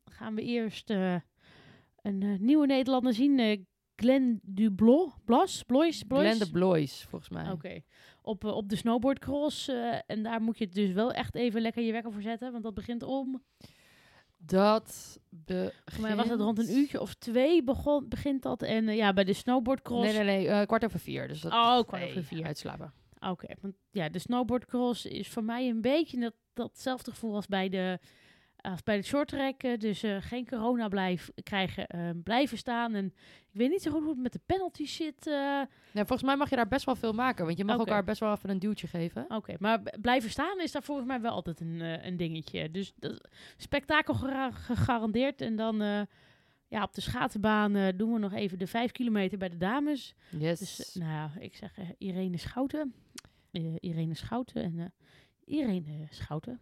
gaan 0.05 0.35
we 0.35 0.43
eerst 0.43 0.91
een 0.91 2.37
nieuwe 2.41 2.67
Nederlander 2.67 3.15
zien. 3.15 3.67
Glenn 3.97 4.41
Dublos. 4.43 5.13
Blas? 5.25 5.63
Blois? 5.63 6.03
Blois? 6.03 6.23
Glenn 6.25 6.39
de 6.39 6.51
Blois, 6.51 7.05
volgens 7.09 7.31
mij. 7.31 7.51
Oké. 7.51 7.81
Op, 8.23 8.45
eh, 8.45 8.57
op 8.57 8.69
de 8.69 8.77
snowboardcross. 8.77 9.69
eh 9.69 9.99
en 10.07 10.23
daar 10.23 10.43
moet 10.43 10.59
je 10.59 10.69
dus 10.69 10.93
wel 10.93 11.13
echt 11.13 11.35
even 11.35 11.61
lekker 11.61 11.83
je 11.83 11.93
wekker 11.93 12.13
voor 12.13 12.23
zetten. 12.23 12.53
Want 12.53 12.65
dat 12.65 12.75
begint 12.75 13.03
om... 13.03 13.43
Dat 14.39 15.19
begint... 15.31 15.73
Voor 15.85 16.03
mij 16.03 16.17
was 16.17 16.29
het 16.29 16.41
rond 16.41 16.59
een 16.59 16.77
uurtje 16.77 17.01
of 17.01 17.15
twee 17.15 17.63
begon, 17.65 18.09
begint 18.09 18.43
dat. 18.43 18.63
En 18.63 18.89
eh, 18.89 18.97
ja, 18.97 19.13
bij 19.13 19.25
de 19.25 19.33
snowboardcross... 19.33 20.13
Nee, 20.13 20.25
nee, 20.25 20.49
nee. 20.49 20.67
kwart 20.67 20.85
over 20.85 21.01
vier. 21.01 21.29
Dus 21.29 21.41
dat 21.41 21.53
Oh, 21.53 21.81
kwart 21.87 22.03
nee, 22.03 22.11
over 22.11 22.25
vier. 22.25 22.45
Uitslapen. 22.47 22.93
Oké, 23.21 23.47
want 23.61 23.75
ja, 23.91 24.09
de 24.09 24.19
snowboardcross 24.19 25.07
is 25.07 25.29
voor 25.29 25.45
mij 25.45 25.69
een 25.69 25.81
beetje 25.81 26.21
dat, 26.21 26.35
datzelfde 26.53 27.11
gevoel 27.11 27.35
als 27.35 27.47
bij 27.47 27.69
de, 27.69 27.99
als 28.65 28.83
bij 28.83 28.97
de 28.97 29.03
shorttrack. 29.03 29.63
eh, 29.63 29.79
Dus 29.79 30.03
eh, 30.03 30.17
geen 30.21 30.47
corona 30.49 30.89
blijf, 30.89 31.31
krijgen, 31.43 31.87
eh, 31.87 32.11
blijven 32.25 32.59
staan. 32.59 32.95
En 32.95 33.07
ik 33.51 33.59
weet 33.61 33.71
niet 33.71 33.83
zo 33.83 33.91
goed 33.91 34.01
hoe 34.01 34.11
het 34.13 34.23
met 34.23 34.33
de 34.33 34.41
penalties 34.47 34.95
zit. 34.97 35.27
eh. 35.27 35.33
Ja, 35.33 35.67
volgens 35.93 36.23
mij 36.23 36.37
mag 36.37 36.51
je 36.51 36.57
daar 36.57 36.69
best 36.69 36.85
wel 36.85 36.97
veel 36.97 37.13
maken. 37.13 37.45
Want 37.45 37.59
je 37.59 37.65
mag 37.65 37.79
elkaar 37.79 38.05
best 38.05 38.21
wel 38.21 38.33
even 38.33 38.51
een 38.51 38.59
duwtje 38.59 38.87
geven. 38.87 39.25
Oké, 39.29 39.55
maar 39.59 39.83
blijven 40.01 40.31
staan 40.31 40.61
is 40.61 40.73
daar 40.73 40.83
volgens 40.83 41.07
mij 41.07 41.21
wel 41.21 41.33
altijd 41.33 41.61
een, 41.61 41.81
eh, 41.81 42.05
een 42.07 42.17
dingetje. 42.17 42.71
Dus 42.71 42.93
dat, 42.97 43.29
spektakel 43.57 44.15
gegarandeerd. 44.53 45.41
En 45.41 45.57
dan 45.57 45.83
eh, 45.83 46.01
ja, 46.69 46.83
op 46.83 46.95
de 46.95 47.01
schaatsenbaan 47.01 47.75
eh, 47.77 47.89
doen 47.97 48.13
we 48.13 48.19
nog 48.19 48.33
even 48.33 48.59
de 48.59 48.67
vijf 48.67 48.93
kilometer 48.93 49.39
bij 49.39 49.49
de 49.49 49.57
dames. 49.57 50.15
Yes. 50.39 50.59
Dus 50.59 50.95
eh, 50.95 51.03
nou 51.03 51.13
ja, 51.13 51.31
ik 51.41 51.57
zeg 51.57 51.79
eh, 51.79 51.89
Irene 51.99 52.37
Schouten. 52.37 52.95
Eh, 53.51 53.75
Irene 53.81 54.15
Schouten 54.15 54.63
en 54.63 54.79
eh, 54.79 54.87
Irene 55.59 56.07
Schouten. 56.11 56.61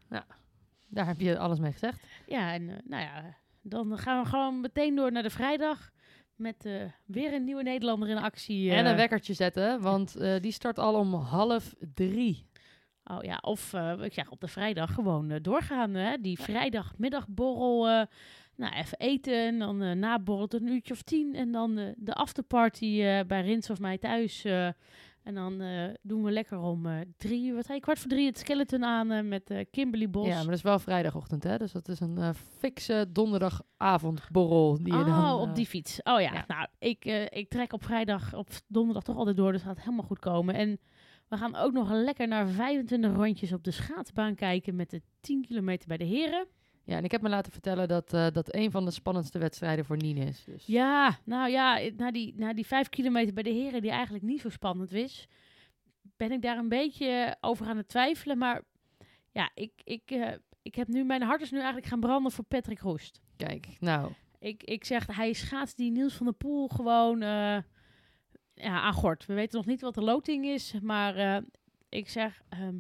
Daar 0.92 1.06
heb 1.06 1.20
je 1.20 1.38
alles 1.38 1.58
mee 1.58 1.72
gezegd. 1.72 2.06
Ja, 2.26 2.52
en 2.52 2.68
eh, 2.68 2.76
nou 2.84 3.02
ja, 3.02 3.36
dan 3.62 3.98
gaan 3.98 4.22
we 4.22 4.28
gewoon 4.28 4.60
meteen 4.60 4.94
door 4.94 5.12
naar 5.12 5.22
de 5.22 5.30
vrijdag. 5.30 5.90
Met 6.34 6.64
eh, 6.64 6.74
weer 7.06 7.34
een 7.34 7.44
nieuwe 7.44 7.62
Nederlander 7.62 8.08
in 8.08 8.18
actie. 8.18 8.70
En 8.70 8.84
eh. 8.84 8.90
een 8.90 8.96
wekkertje 8.96 9.34
zetten, 9.34 9.80
want 9.80 10.20
die 10.40 10.52
start 10.52 10.78
al 10.78 10.94
om 10.94 11.14
half 11.14 11.74
drie. 11.94 12.46
Oh 13.04 13.22
ja, 13.22 13.38
of 13.40 13.74
ik 14.00 14.12
zeg 14.12 14.30
op 14.30 14.40
de 14.40 14.48
vrijdag 14.48 14.94
gewoon 14.94 15.38
doorgaan. 15.42 15.94
Hè? 15.94 16.20
Die 16.20 16.38
vrijdagmiddagborrel. 16.38 18.06
nou, 18.56 18.74
even 18.74 18.98
eten. 18.98 19.46
En 19.46 19.58
dan 19.58 19.82
eh 19.82 19.92
naborrel 19.92 20.46
tot 20.46 20.60
een 20.60 20.68
uurtje 20.68 20.94
of 20.94 21.02
tien. 21.02 21.34
En 21.34 21.52
dan 21.52 21.94
de 21.96 22.12
afterparty 22.12 23.24
bij 23.26 23.40
Rins 23.40 23.70
of 23.70 23.78
mij 23.78 23.98
thuis. 23.98 24.46
En 25.22 25.34
dan 25.34 25.60
eh, 25.60 25.88
doen 26.02 26.22
we 26.22 26.30
lekker 26.30 26.58
om 26.58 26.86
eh, 26.86 27.00
drie 27.16 27.46
uur, 27.46 27.54
wat 27.54 27.66
je, 27.66 27.80
kwart 27.80 27.98
voor 27.98 28.10
drie 28.10 28.26
het 28.26 28.38
skeleton 28.38 28.84
aan 28.84 29.10
eh, 29.10 29.22
met 29.22 29.66
Kimberly 29.70 30.10
Bos. 30.10 30.26
Ja, 30.26 30.34
maar 30.34 30.44
dat 30.44 30.54
is 30.54 30.62
wel 30.62 30.78
vrijdagochtend, 30.78 31.42
hè? 31.42 31.58
Dus 31.58 31.72
dat 31.72 31.88
is 31.88 32.00
een 32.00 32.34
fikse 32.34 33.06
donderdagavondborrel 33.08 34.82
die 34.82 34.92
je 34.92 34.98
oh, 34.98 35.06
dan... 35.06 35.40
op 35.40 35.48
eh, 35.48 35.54
die 35.54 35.66
fiets. 35.66 36.02
Oh 36.02 36.20
ja, 36.20 36.32
ja. 36.32 36.44
nou, 36.46 36.66
ik, 36.78 37.04
ik 37.30 37.48
trek 37.48 37.72
op 37.72 37.84
vrijdag, 37.84 38.34
op 38.34 38.48
donderdag 38.66 39.02
toch 39.02 39.16
altijd 39.16 39.36
door, 39.36 39.52
dus 39.52 39.62
gaat 39.62 39.80
helemaal 39.80 40.06
goed 40.06 40.18
komen. 40.18 40.54
En 40.54 40.80
we 41.28 41.36
gaan 41.36 41.56
ook 41.56 41.72
nog 41.72 41.90
lekker 41.90 42.28
naar 42.28 42.48
25 42.48 43.14
rondjes 43.14 43.52
op 43.52 43.64
de 43.64 43.70
schaatsbaan 43.70 44.34
kijken 44.34 44.76
met 44.76 44.90
de 44.90 45.02
10 45.20 45.44
kilometer 45.46 45.88
bij 45.88 45.96
de 45.96 46.04
heren. 46.04 46.46
Ja, 46.84 46.96
en 46.96 47.04
ik 47.04 47.10
heb 47.10 47.22
me 47.22 47.28
laten 47.28 47.52
vertellen 47.52 47.88
dat 47.88 48.12
eh, 48.12 48.26
dat 48.32 48.54
een 48.54 48.70
van 48.70 48.84
de 48.84 48.90
spannendste 48.90 49.38
wedstrijden 49.38 49.84
voor 49.84 49.96
Nien 49.96 50.16
is. 50.16 50.44
Dus. 50.44 50.66
Ja, 50.66 51.18
nou 51.24 51.50
ja, 51.50 51.80
i- 51.82 51.94
na 51.96 52.10
die, 52.10 52.34
na 52.36 52.52
die 52.54 52.66
5 52.66 52.88
kilometer 52.88 53.34
bij 53.34 53.42
de 53.42 53.50
heren, 53.50 53.82
die 53.82 53.90
eigenlijk 53.90 54.24
niet 54.24 54.40
zo 54.40 54.48
spannend 54.48 54.92
is, 54.92 55.28
ben 56.16 56.32
ik 56.32 56.42
daar 56.42 56.58
een 56.58 56.68
beetje 56.68 57.36
over 57.40 57.66
aan 57.66 57.76
het 57.76 57.88
twijfelen. 57.88 58.38
Maar 58.38 58.62
ja, 59.32 59.50
ik, 59.54 59.72
ik, 59.84 60.10
eh, 60.10 60.32
ik 60.62 60.74
heb 60.74 60.88
nu, 60.88 61.04
mijn 61.04 61.22
hart 61.22 61.40
is 61.40 61.50
nu 61.50 61.56
eigenlijk 61.56 61.86
gaan 61.86 62.00
branden 62.00 62.32
voor 62.32 62.44
Patrick 62.44 62.80
Roest. 62.80 63.20
Kijk, 63.36 63.66
nou, 63.80 64.12
Ik, 64.38 64.62
ik 64.62 64.84
zeg, 64.84 65.06
hij 65.16 65.32
schaats 65.32 65.74
die 65.74 65.90
Niels 65.90 66.14
van 66.14 66.26
der 66.26 66.34
Poel 66.34 66.68
gewoon 66.68 67.22
eh, 67.22 67.58
ja, 68.54 68.80
aan 68.80 68.92
gort. 68.92 69.26
We 69.26 69.34
weten 69.34 69.56
nog 69.56 69.66
niet 69.66 69.80
wat 69.80 69.94
de 69.94 70.00
loting 70.02 70.44
is, 70.46 70.74
maar 70.80 71.16
eh, 71.16 71.42
ik 71.88 72.08
zeg 72.08 72.42
ehm, 72.48 72.76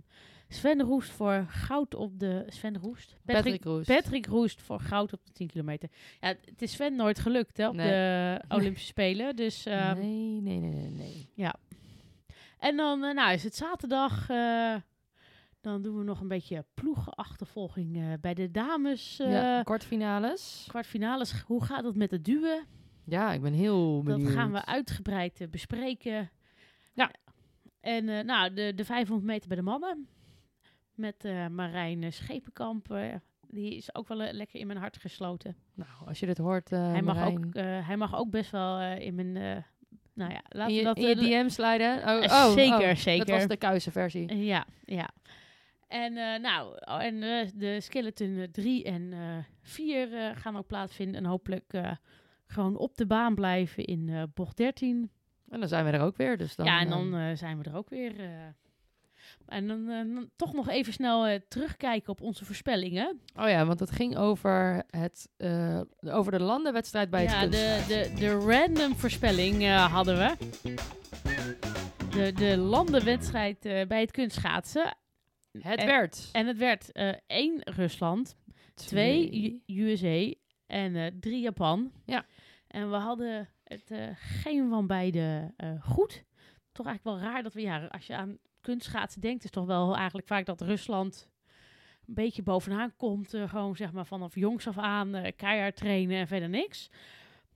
Sven 0.52 0.82
Roest 0.82 1.10
voor 1.10 1.44
goud 1.48 1.94
op 1.94 2.18
de... 2.18 2.44
Sven 2.48 2.78
Roest? 2.78 3.16
Patrick, 3.24 3.64
Roest. 3.64 3.88
Patrick 3.88 4.26
Roest 4.26 4.62
voor 4.62 4.80
goud 4.80 5.12
op 5.12 5.20
de 5.26 5.32
10 5.32 5.46
kilometer. 5.46 5.88
Ja, 6.20 6.28
het 6.28 6.62
is 6.62 6.72
Sven 6.72 6.96
nooit 6.96 7.18
gelukt 7.18 7.56
hè, 7.56 7.68
op 7.68 7.74
Nee. 7.74 7.88
de 7.88 8.40
Olympische 8.56 8.86
Spelen. 8.86 9.36
Dus, 9.36 9.66
ehm, 9.66 9.98
nee, 9.98 10.40
nee, 10.40 10.58
nee, 10.58 10.70
nee, 10.70 10.90
nee. 11.36 11.50
En 12.58 12.76
dan 12.76 13.04
eh, 13.04 13.14
nou, 13.14 13.32
is 13.32 13.44
het 13.44 13.54
zaterdag. 13.56 14.30
eh, 14.30 14.74
dan 15.60 15.82
doen 15.82 15.98
we 15.98 16.04
nog 16.04 16.20
een 16.20 16.28
beetje 16.28 16.64
ploegenachtervolging 16.74 17.96
eh, 17.96 18.12
bij 18.20 18.34
de 18.34 18.50
dames. 18.50 19.16
ja, 19.16 19.62
kwartfinales. 19.62 20.64
Kwartfinales. 20.68 21.40
Hoe 21.46 21.64
gaat 21.64 21.84
het 21.84 21.96
met 21.96 22.10
het 22.10 22.24
duwen? 22.24 22.64
Ja, 23.04 23.32
ik 23.32 23.40
ben 23.40 23.52
heel 23.52 24.02
Dat 24.02 24.16
benieuwd. 24.16 24.32
gaan 24.32 24.52
we 24.52 24.64
uitgebreid 24.64 25.46
bespreken. 25.50 26.30
Ja. 26.92 27.10
En 27.80 28.26
nou, 28.26 28.54
de, 28.54 28.72
de 28.74 28.84
500 28.84 29.26
meter 29.26 29.48
bij 29.48 29.56
de 29.56 29.62
mannen. 29.62 30.08
Met 30.94 31.24
eh, 31.24 31.46
Marijn 31.46 32.12
Schepenkamp. 32.12 32.96
die 33.48 33.76
is 33.76 33.94
ook 33.94 34.08
wel 34.08 34.22
eh, 34.22 34.32
lekker 34.32 34.60
in 34.60 34.66
mijn 34.66 34.78
hart 34.78 34.96
gesloten. 34.96 35.56
Nou, 35.74 35.90
als 36.06 36.20
je 36.20 36.26
dit 36.26 36.38
hoort, 36.38 36.72
eh 36.72 36.90
hij, 36.90 37.02
mag 37.02 37.14
Marijn, 37.14 37.46
ook, 37.46 37.54
hij 37.86 37.96
mag 37.96 38.16
ook 38.16 38.30
best 38.30 38.50
wel 38.50 38.80
in 38.80 39.14
mijn... 39.14 39.32
nou 40.14 40.32
ja, 40.32 40.42
laten 40.48 40.76
we 40.76 40.82
dat... 40.82 40.98
in 40.98 41.08
je 41.08 41.14
DM 41.14 41.48
sliden. 41.48 41.98
Oh, 41.98 42.22
oh, 42.22 42.52
zeker, 42.52 42.90
oh, 42.90 42.94
zeker. 42.94 43.26
Dat 43.26 43.36
was 43.36 43.46
de 43.46 43.56
kuise 43.56 43.90
versie. 43.90 44.36
Ja, 44.36 44.66
ja. 44.84 45.10
En 45.88 46.12
nou, 46.42 46.76
oh, 46.80 47.02
en 47.02 47.20
de 47.54 47.80
Skeleton 47.80 48.48
3 48.52 48.84
en 48.84 49.14
4 49.62 50.32
gaan 50.36 50.56
ook 50.56 50.66
plaatsvinden. 50.66 51.16
En 51.16 51.24
hopelijk 51.24 51.80
gewoon 52.46 52.76
op 52.76 52.96
de 52.96 53.06
baan 53.06 53.34
blijven 53.34 53.84
in 53.84 54.30
bocht 54.34 54.56
13. 54.56 55.10
En 55.48 55.60
dan 55.60 55.68
zijn 55.68 55.84
we 55.84 55.90
er 55.90 56.00
ook 56.00 56.16
weer. 56.16 56.36
Dus 56.36 56.56
dan, 56.56 56.66
ja, 56.66 56.80
en 56.80 56.88
dan 56.88 57.36
zijn 57.36 57.58
we 57.58 57.64
er 57.64 57.76
ook 57.76 57.90
weer. 57.90 58.14
En 59.46 59.66
dan, 59.66 59.88
eh, 59.88 60.14
dan 60.14 60.30
toch 60.36 60.52
nog 60.52 60.68
even 60.68 60.92
snel 60.92 61.26
eh, 61.26 61.40
terugkijken 61.48 62.12
op 62.12 62.20
onze 62.20 62.44
voorspellingen. 62.44 63.20
Oh 63.36 63.48
ja, 63.48 63.66
want 63.66 63.80
het 63.80 63.90
ging 63.90 64.16
over, 64.16 64.82
het, 64.90 65.28
eh, 65.36 65.80
over 66.00 66.32
de 66.32 66.40
landenwedstrijd 66.40 67.10
bij 67.10 67.22
ja, 67.22 67.40
het 67.40 67.52
de, 67.52 67.84
kunst. 67.86 68.16
de, 68.16 68.20
de 68.20 68.30
random 68.32 68.96
voorspelling 68.96 69.68
hadden 69.68 70.16
we. 70.16 70.36
De, 72.10 72.32
de 72.32 72.56
landenwedstrijd 72.56 73.60
bij 73.88 74.00
het 74.00 74.10
kunstschaatsen. 74.10 74.96
Het 75.58 75.78
en- 75.78 75.86
werd 75.86 76.28
En 76.32 76.46
het 76.46 76.58
werd 76.58 76.92
1 77.26 77.60
Rusland, 77.64 78.36
twee 78.74 79.62
USA 79.66 80.34
en 80.66 81.20
drie 81.20 81.40
Japan. 81.40 81.92
Ja. 82.04 82.26
En 82.66 82.90
we 82.90 82.96
hadden 82.96 83.48
het 83.64 83.92
geen 84.14 84.68
van 84.68 84.86
beide 84.86 85.54
goed. 85.80 86.24
Toch 86.72 86.86
eigenlijk 86.86 87.18
wel 87.20 87.30
raar 87.30 87.42
dat 87.42 87.54
we, 87.54 87.60
ja, 87.60 87.86
als 87.86 88.06
je 88.06 88.16
aan 88.16 88.38
kunstschaatsen 88.62 89.20
denkt, 89.20 89.44
is 89.44 89.50
toch 89.50 89.66
wel 89.66 89.96
eigenlijk 89.96 90.26
vaak 90.26 90.46
dat 90.46 90.60
Rusland 90.60 91.28
een 92.06 92.14
beetje 92.14 92.42
bovenaan 92.42 92.96
komt. 92.96 93.34
eh, 93.34 93.48
gewoon 93.48 93.76
zeg 93.76 93.92
maar 93.92 94.06
vanaf 94.06 94.34
jongs 94.34 94.66
af 94.66 94.78
aan 94.78 95.14
eh, 95.14 95.32
keihard 95.36 95.76
trainen 95.76 96.16
en 96.18 96.26
verder 96.26 96.48
niks. 96.48 96.90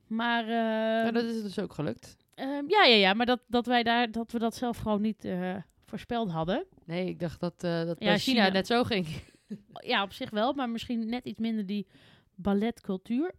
Maar 0.07 0.43
eh, 0.45 1.05
Ja, 1.05 1.11
dat 1.11 1.25
is 1.25 1.43
dus 1.43 1.59
ook 1.59 1.73
gelukt. 1.73 2.17
Ehm, 2.35 2.65
ja, 2.69 2.85
ja, 2.85 2.95
ja, 2.97 3.15
maar 3.15 3.27
dat, 3.27 3.41
dat 3.47 3.67
wij 3.67 3.83
daar 3.83 4.11
dat 4.11 4.33
we 4.33 4.39
dat 4.39 4.55
zelf 4.55 4.77
gewoon 4.77 5.01
niet 5.01 5.25
eh, 5.25 5.57
voorspeld 5.85 6.31
hadden. 6.31 6.65
Nee, 6.85 7.07
ik 7.09 7.19
dacht 7.21 7.41
dat, 7.41 7.61
dat 7.61 7.97
Ja, 7.99 8.19
China, 8.19 8.19
China. 8.19 8.49
net 8.49 8.67
zo 8.67 8.85
ging. 8.85 9.07
Ja, 9.73 10.03
op 10.03 10.13
zich 10.13 10.31
wel, 10.31 10.53
maar 10.53 10.71
misschien 10.71 11.09
net 11.09 11.25
iets 11.25 11.39
minder 11.39 11.67
die 11.67 11.87
balletcultuur. 12.35 13.35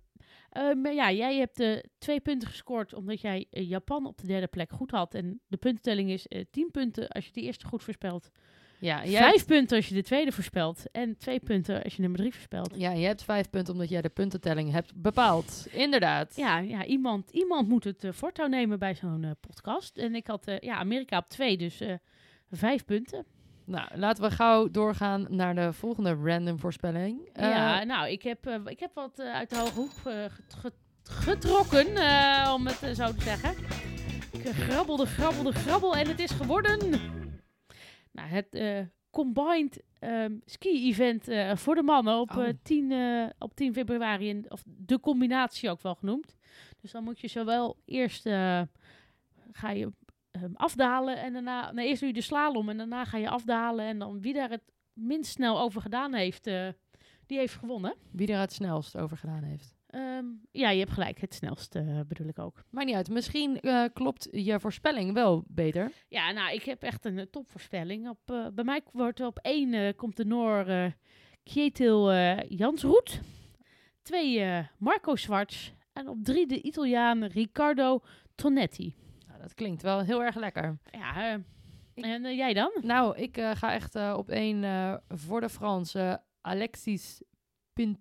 Eh, 0.58 0.74
maar 0.74 0.93
ja, 0.93 1.12
jij 1.12 1.38
hebt 1.38 1.60
eh, 1.60 1.78
twee 1.97 2.20
punten 2.20 2.47
gescoord 2.47 2.93
omdat 2.93 3.22
jij 3.22 3.45
eh, 3.49 3.70
Japan 3.70 4.05
op 4.05 4.18
de 4.18 4.28
derde 4.28 4.47
plek 4.47 4.72
goed 4.72 4.91
had. 4.91 5.14
En 5.14 5.41
de 5.47 5.58
puntentelling 5.58 6.10
is 6.10 6.28
eh 6.28 6.41
10 6.51 6.72
punten 6.72 7.08
als 7.08 7.26
je 7.26 7.32
de 7.32 7.41
eerste 7.41 7.66
goed 7.66 7.84
voorspelt. 7.84 8.32
Ja, 8.80 9.05
jij 9.05 9.22
Vijf 9.22 9.45
punten 9.45 9.78
als 9.78 9.88
je 9.88 9.93
de 9.93 10.03
tweede 10.03 10.32
voorspelt. 10.32 10.84
En 10.91 11.18
twee 11.18 11.39
punten 11.39 11.84
als 11.84 11.95
je 11.95 12.01
nummer 12.01 12.20
drie 12.20 12.34
voorspelt. 12.34 12.74
Ja, 12.76 12.91
je 12.91 13.05
hebt 13.05 13.24
vijf 13.24 13.49
punten 13.49 13.74
omdat 13.74 13.89
jij 13.89 14.01
de 14.01 14.10
puntentelling 14.10 14.72
hebt 14.72 14.95
bepaald. 14.95 15.68
Inderdaad. 15.72 16.36
Ja, 16.36 16.58
ja 16.58 16.86
iemand, 16.86 17.30
iemand 17.32 17.68
moet 17.68 17.84
het 17.84 18.05
voortouw 18.10 18.47
nemen 18.47 18.80
bij 18.80 18.95
zo'n 18.95 19.36
podcast. 19.39 19.97
En 19.97 20.16
ik 20.16 20.28
had 20.28 20.58
ja, 20.60 20.76
Amerika 20.76 21.18
op 21.18 21.28
twee, 21.28 21.58
dus 21.58 21.82
vijf 22.51 22.86
punten. 22.86 23.26
Nou, 23.68 23.88
laten 23.97 24.24
we 24.24 24.32
gauw 24.32 24.70
doorgaan 24.72 25.26
naar 25.30 25.55
de 25.55 25.74
volgende 25.74 26.13
random 26.24 26.59
voorspelling. 26.59 27.30
Eh, 27.34 27.49
ja, 27.49 27.84
nou, 27.84 28.09
ik 28.09 28.22
heb, 28.22 28.45
eh, 28.45 28.55
ik 28.65 28.80
heb 28.80 28.91
wat 28.93 29.20
eh, 29.20 29.34
uit 29.34 29.49
de 29.49 29.55
hoge 29.55 29.74
hoek 29.74 29.91
eh, 30.05 30.24
get- 30.24 30.53
get- 30.61 30.74
getrokken, 31.03 31.95
eh, 31.95 32.51
om 32.55 32.68
het 32.68 32.84
eh, 32.84 32.93
zo 32.93 33.11
te 33.13 33.22
zeggen. 33.22 33.55
Ik 34.32 34.45
eh, 34.45 34.53
grabbelde, 34.53 35.05
grabbelde, 35.05 35.51
grabbel 35.51 35.95
en 35.95 36.07
het 36.07 36.20
is 36.20 36.32
geworden... 36.32 36.80
Nou, 38.11 38.30
het 38.30 38.53
eh, 38.55 38.80
Combined 39.09 39.84
ehm, 39.99 40.34
Ski-event 40.45 41.28
eh, 41.28 41.55
voor 41.55 41.76
de 41.76 41.82
mannen 41.84 42.20
op, 42.20 42.32
Oh. 42.36 42.47
eh, 42.47 42.53
10, 42.63 42.91
eh, 42.91 43.26
op 43.39 43.55
10 43.55 43.74
februari. 43.74 44.28
In, 44.30 44.45
of 44.49 44.63
de 44.65 44.99
combinatie 44.99 45.70
ook 45.70 45.82
wel 45.82 45.95
genoemd. 45.95 46.36
Dus 46.82 46.91
dan 46.91 47.03
moet 47.03 47.20
je 47.20 47.28
zowel 47.28 47.78
eerst 47.86 48.26
eh, 48.26 48.61
ga 49.51 49.70
je 49.70 49.91
ehm, 50.41 50.53
afdalen 50.53 51.21
en 51.21 51.33
daarna... 51.33 51.71
Nee, 51.71 51.88
eerst 51.88 51.99
doe 51.99 52.09
je 52.09 52.15
de 52.15 52.21
slalom 52.21 52.69
en 52.69 52.77
daarna 52.77 53.05
ga 53.05 53.17
je 53.17 53.29
afdalen. 53.29 53.85
En 53.85 53.99
dan 53.99 54.21
wie 54.21 54.33
daar 54.33 54.49
het 54.49 54.71
minst 54.97 55.31
snel 55.31 55.59
over 55.59 55.81
gedaan 55.81 56.13
heeft, 56.13 56.47
eh, 56.47 56.67
die 57.25 57.38
heeft 57.38 57.53
gewonnen. 57.53 57.95
Wie 58.11 58.27
er 58.27 58.39
het 58.39 58.53
snelst 58.53 58.97
over 58.97 59.17
gedaan 59.17 59.43
heeft. 59.43 59.75
Ehm, 59.88 60.25
ja, 60.51 60.69
je 60.69 60.79
hebt 60.79 60.91
gelijk. 60.91 61.19
Het 61.19 61.33
snelste 61.33 61.79
eh, 61.79 61.99
bedoel 62.07 62.27
ik 62.27 62.39
ook. 62.39 62.63
Maakt 62.69 62.85
niet 62.85 62.95
uit. 62.95 63.09
Misschien 63.09 63.59
eh, 63.59 63.83
klopt 63.93 64.27
je 64.31 64.59
voorspelling 64.59 65.13
wel 65.13 65.43
beter. 65.47 65.91
Ja, 66.07 66.31
nou, 66.31 66.53
ik 66.53 66.63
heb 66.63 66.83
echt 66.83 67.05
een 67.05 67.27
topvoorspelling. 67.29 68.09
Op, 68.09 68.51
bij 68.53 68.63
mij 68.63 68.81
wordt 68.91 69.19
op 69.19 69.39
één 69.41 69.95
komt 69.95 70.17
de 70.17 70.25
Noor 70.25 70.93
Kjetil 71.43 72.13
Jansroet. 72.47 73.21
Twee 74.01 74.65
Marco 74.77 75.15
Schwarz. 75.15 75.71
En 75.93 76.07
op 76.07 76.23
drie 76.23 76.47
de 76.47 76.61
Italiaan 76.61 77.23
Riccardo 77.23 77.99
Tonetti. 78.35 78.95
Nou, 79.38 79.49
dat 79.49 79.57
klinkt 79.57 79.81
wel 79.81 79.99
heel 79.99 80.23
erg 80.23 80.35
lekker. 80.35 80.77
Ja, 80.91 81.15
eh, 81.15 82.11
en 82.11 82.25
eh, 82.25 82.38
jij 82.38 82.53
dan? 82.53 82.71
Nou, 82.81 83.17
ik 83.17 83.38
eh, 83.38 83.51
ga 83.55 83.73
echt 83.73 83.95
op 83.95 84.29
één 84.29 85.01
voor 85.07 85.41
de 85.41 85.49
Franse 85.49 86.21
Alexis 86.41 87.21
Pin 87.73 87.97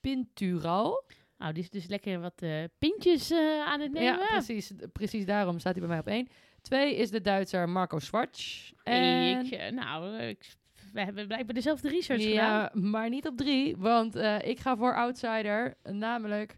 Pintural. 0.00 1.04
Nou, 1.38 1.52
die 1.52 1.62
is 1.62 1.70
dus 1.70 1.86
lekker 1.86 2.20
wat 2.20 2.42
pintjes 2.78 3.32
aan 3.66 3.80
het 3.80 3.92
nemen. 3.92 4.18
Ja, 4.18 4.26
precies, 4.26 4.72
precies 4.92 5.26
daarom 5.26 5.58
staat 5.58 5.72
hij 5.72 5.80
bij 5.80 5.90
mij 5.90 5.98
op 5.98 6.06
één. 6.06 6.28
Twee 6.60 6.96
is 6.96 7.10
de 7.10 7.20
Duitser 7.20 7.68
Marco 7.68 7.98
Schwarz. 7.98 8.72
En 8.82 9.38
Ik, 9.38 9.72
nou, 9.72 10.18
ik, 10.18 10.54
we 10.92 11.00
hebben 11.00 11.26
blijkbaar 11.26 11.54
dezelfde 11.54 11.88
research 11.88 12.22
gedaan. 12.22 12.60
ja, 12.60 12.70
maar 12.72 13.08
niet 13.08 13.26
op 13.26 13.36
drie, 13.36 13.76
want 13.76 14.16
ik 14.42 14.58
ga 14.60 14.76
voor 14.76 14.94
outsider, 14.94 15.76
namelijk 15.82 16.56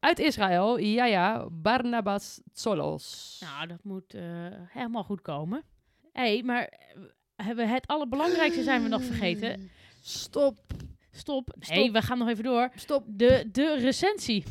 uit 0.00 0.18
Israël, 0.18 0.78
ja 0.78 1.04
ja, 1.04 1.46
Barnabas 1.50 2.40
Tsolos. 2.52 3.36
Nou, 3.40 3.66
dat 3.66 3.84
moet 3.84 4.14
eh, 4.14 4.22
helemaal 4.68 5.04
goed 5.04 5.20
komen. 5.22 5.64
Hé, 6.12 6.32
hey, 6.32 6.42
maar 6.42 6.64
eh, 6.64 7.02
hebben 7.36 7.66
we 7.66 7.72
het 7.72 7.86
allerbelangrijkste 7.86 8.62
zijn 8.62 8.82
we 8.82 8.88
nog 8.88 9.02
vergeten. 9.02 9.70
Stop, 10.00 10.58
Stop. 11.16 11.54
Nee, 11.58 11.78
Stop. 11.78 11.92
we 11.92 12.02
gaan 12.02 12.18
nog 12.18 12.28
even 12.28 12.44
door. 12.44 12.70
stop. 12.74 13.04
De, 13.06 13.48
de 13.52 13.76
recensie. 13.76 14.44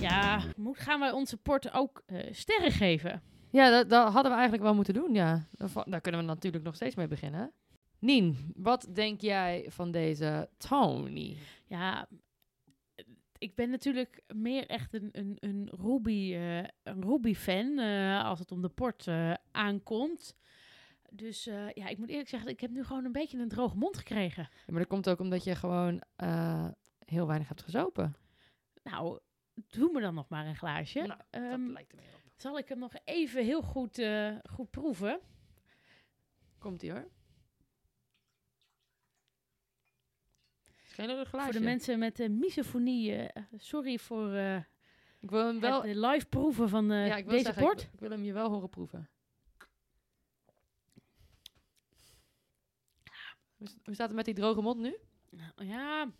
Ja, 0.00 0.42
moet, 0.56 0.78
gaan 0.78 1.00
wij 1.00 1.10
onze 1.10 1.36
port 1.36 1.72
ook 1.72 2.02
eh, 2.06 2.18
sterren 2.32 2.72
geven? 2.72 3.22
Ja, 3.50 3.70
dat, 3.70 3.90
dat 3.90 4.04
hadden 4.04 4.30
we 4.30 4.36
eigenlijk 4.36 4.62
wel 4.62 4.74
moeten 4.74 4.94
doen, 4.94 5.14
ja. 5.14 5.46
Daar 5.84 6.00
kunnen 6.00 6.20
we 6.20 6.26
natuurlijk 6.26 6.64
nog 6.64 6.74
steeds 6.74 6.94
mee 6.94 7.06
beginnen. 7.06 7.52
Nien, 8.04 8.52
wat 8.56 8.86
denk 8.92 9.20
jij 9.20 9.66
van 9.68 9.90
deze 9.90 10.48
Tony? 10.56 11.36
Ja, 11.66 12.08
ik 13.38 13.54
ben 13.54 13.70
natuurlijk 13.70 14.22
meer 14.34 14.66
echt 14.66 14.94
een, 14.94 15.08
een, 15.12 15.36
een 15.40 15.68
Ruby, 15.80 16.34
een 16.82 17.02
Ruby-fan 17.02 17.78
eh, 17.78 18.24
als 18.24 18.38
het 18.38 18.52
om 18.52 18.62
de 18.62 18.68
port 18.68 19.06
eh, 19.06 19.34
aankomt. 19.50 20.36
Dus 21.10 21.44
ja, 21.74 21.86
ik 21.88 21.98
moet 21.98 22.08
eerlijk 22.08 22.28
zeggen, 22.28 22.50
ik 22.50 22.60
heb 22.60 22.70
nu 22.70 22.84
gewoon 22.84 23.04
een 23.04 23.12
beetje 23.12 23.38
een 23.38 23.48
droge 23.48 23.76
mond 23.76 23.96
gekregen. 23.96 24.42
Ja, 24.42 24.62
maar 24.66 24.78
dat 24.80 24.88
komt 24.88 25.08
ook 25.08 25.20
omdat 25.20 25.44
je 25.44 25.54
gewoon 25.54 26.02
heel 26.98 27.26
weinig 27.26 27.48
hebt 27.48 27.62
gezopen. 27.62 28.16
Nou, 28.82 29.18
doe 29.54 29.92
me 29.92 30.00
dan 30.00 30.14
nog 30.14 30.28
maar 30.28 30.46
een 30.46 30.56
glaasje. 30.56 31.00
Nou, 31.00 31.20
Ehm, 31.30 31.66
lijkt 31.72 31.92
er 31.92 31.98
meer 31.98 32.14
op. 32.14 32.32
zal 32.36 32.58
ik 32.58 32.68
hem 32.68 32.78
nog 32.78 32.92
even 33.04 33.44
heel 33.44 33.62
goed, 33.62 34.02
goed 34.50 34.70
proeven? 34.70 35.20
Komt-ie 36.58 36.90
hoor. 36.92 37.08
Geen. 40.94 41.26
Voor 41.26 41.52
de 41.52 41.60
mensen 41.60 41.98
met 41.98 42.16
de 42.16 42.28
misofonie, 42.28 43.16
eh, 43.16 43.42
sorry 43.56 43.98
voor 43.98 44.32
eh, 44.32 44.56
Ik 45.20 45.30
wil 45.30 45.46
hem 45.46 45.60
wel... 45.60 45.82
het 45.82 45.96
live 45.96 46.26
proeven 46.26 46.68
van 46.68 46.84
ja, 46.84 47.16
ik 47.16 47.24
wil 47.24 47.36
deze 47.36 47.54
port. 47.58 47.82
Ik, 47.82 47.92
ik 47.92 48.00
wil 48.00 48.10
hem 48.10 48.24
je 48.24 48.32
wel 48.32 48.50
horen 48.50 48.68
proeven. 48.68 49.08
Hoe 53.56 53.94
staat 53.94 54.06
het 54.06 54.16
met 54.16 54.24
die 54.24 54.34
droge 54.34 54.60
mond 54.60 54.80
nu? 54.80 54.96
Nou, 55.30 55.64
Ja, 55.64 56.12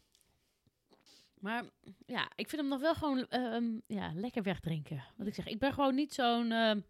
maar 1.35 1.65
ja, 2.07 2.31
ik 2.35 2.49
vind 2.49 2.61
hem 2.61 2.71
nog 2.71 2.81
wel 2.81 2.95
gewoon 2.95 3.27
ehm, 3.29 3.79
ja, 3.87 4.13
lekker 4.15 4.43
wegdrinken. 4.43 5.05
Wat 5.17 5.27
ik 5.27 5.35
zeg, 5.35 5.47
ik 5.47 5.59
ben 5.59 5.73
gewoon 5.73 5.95
niet 5.95 6.15
zo'n 6.15 6.53
ehm, 6.53 6.81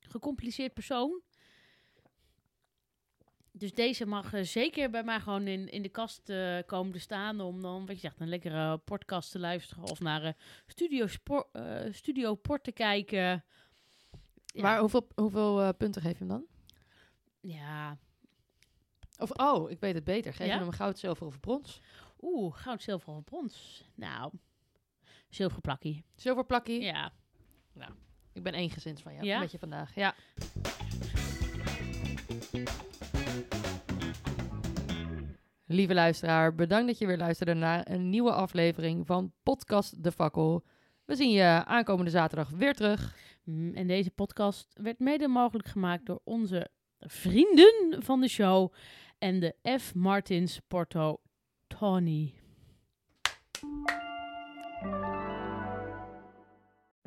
gecompliceerd 0.00 0.74
persoon. 0.74 1.22
Dus 3.56 3.74
deze 3.74 4.06
mag 4.06 4.32
eh, 4.32 4.42
zeker 4.42 4.90
bij 4.90 5.02
mij 5.04 5.20
gewoon 5.20 5.46
in, 5.46 5.68
in 5.68 5.82
de 5.82 5.88
kast 5.88 6.28
eh, 6.28 6.58
komen 6.66 6.92
te 6.92 6.98
staan 6.98 7.40
om 7.40 7.62
dan, 7.62 7.86
wat 7.86 7.94
je 7.94 8.00
zegt, 8.00 8.20
een 8.20 8.28
lekkere 8.28 8.78
podcast 8.78 9.30
te 9.30 9.38
luisteren 9.38 9.84
of 9.84 10.00
naar 10.00 10.22
eh, 10.24 10.32
studio, 10.66 11.06
studio 11.90 12.34
Port 12.34 12.64
te 12.64 12.72
kijken. 12.72 13.44
Ja, 14.46 14.62
Maar 14.62 14.78
hoeveel, 14.78 15.08
hoeveel 15.14 15.74
punten 15.74 16.02
geef 16.02 16.12
je 16.12 16.18
hem 16.18 16.28
dan? 16.28 16.44
ja, 17.40 17.98
Of, 19.18 19.30
oh, 19.30 19.70
ik 19.70 19.80
weet 19.80 19.94
het 19.94 20.04
beter. 20.04 20.32
Geef 20.34 20.46
Ja? 20.46 20.52
je 20.54 20.60
hem 20.60 20.70
goud, 20.70 20.98
zilver 20.98 21.26
of 21.26 21.40
brons? 21.40 21.80
oeh, 22.20 22.56
goud, 22.56 22.82
zilver 22.82 23.12
of 23.14 23.24
brons. 23.24 23.84
Nou, 23.94 24.32
zilverplakkie. 25.28 26.04
Zilverplakkie. 26.16 26.80
Ja, 26.80 27.12
Ik 28.32 28.42
ben 28.42 28.54
eengezins 28.54 29.02
van 29.02 29.14
jou. 29.14 29.26
Ja? 29.26 29.38
Met 29.38 29.50
je 29.50 29.58
vandaag. 29.58 29.94
Ja. 29.94 30.14
Lieve 35.66 35.94
luisteraar, 35.94 36.54
bedankt 36.54 36.86
dat 36.86 36.98
je 36.98 37.06
weer 37.06 37.16
luisterde 37.16 37.54
naar 37.54 37.90
een 37.90 38.10
nieuwe 38.10 38.32
aflevering 38.32 39.06
van 39.06 39.32
Podcast 39.42 40.02
De 40.02 40.12
Fakkel. 40.12 40.64
We 41.04 41.14
zien 41.14 41.30
je 41.30 41.64
aankomende 41.64 42.10
zaterdag 42.10 42.50
weer 42.50 42.74
terug. 42.74 43.16
Mm, 43.44 43.74
En 43.74 43.86
deze 43.86 44.10
podcast 44.10 44.78
werd 44.82 44.98
mede 44.98 45.28
mogelijk 45.28 45.68
gemaakt 45.68 46.06
door 46.06 46.20
onze 46.24 46.68
vrienden 46.98 48.02
van 48.02 48.20
de 48.20 48.28
show 48.28 48.72
en 49.18 49.40
de 49.40 49.78
F. 49.78 49.94
Martins 49.94 50.60
Porto 50.68 51.20
Tony. 51.66 52.43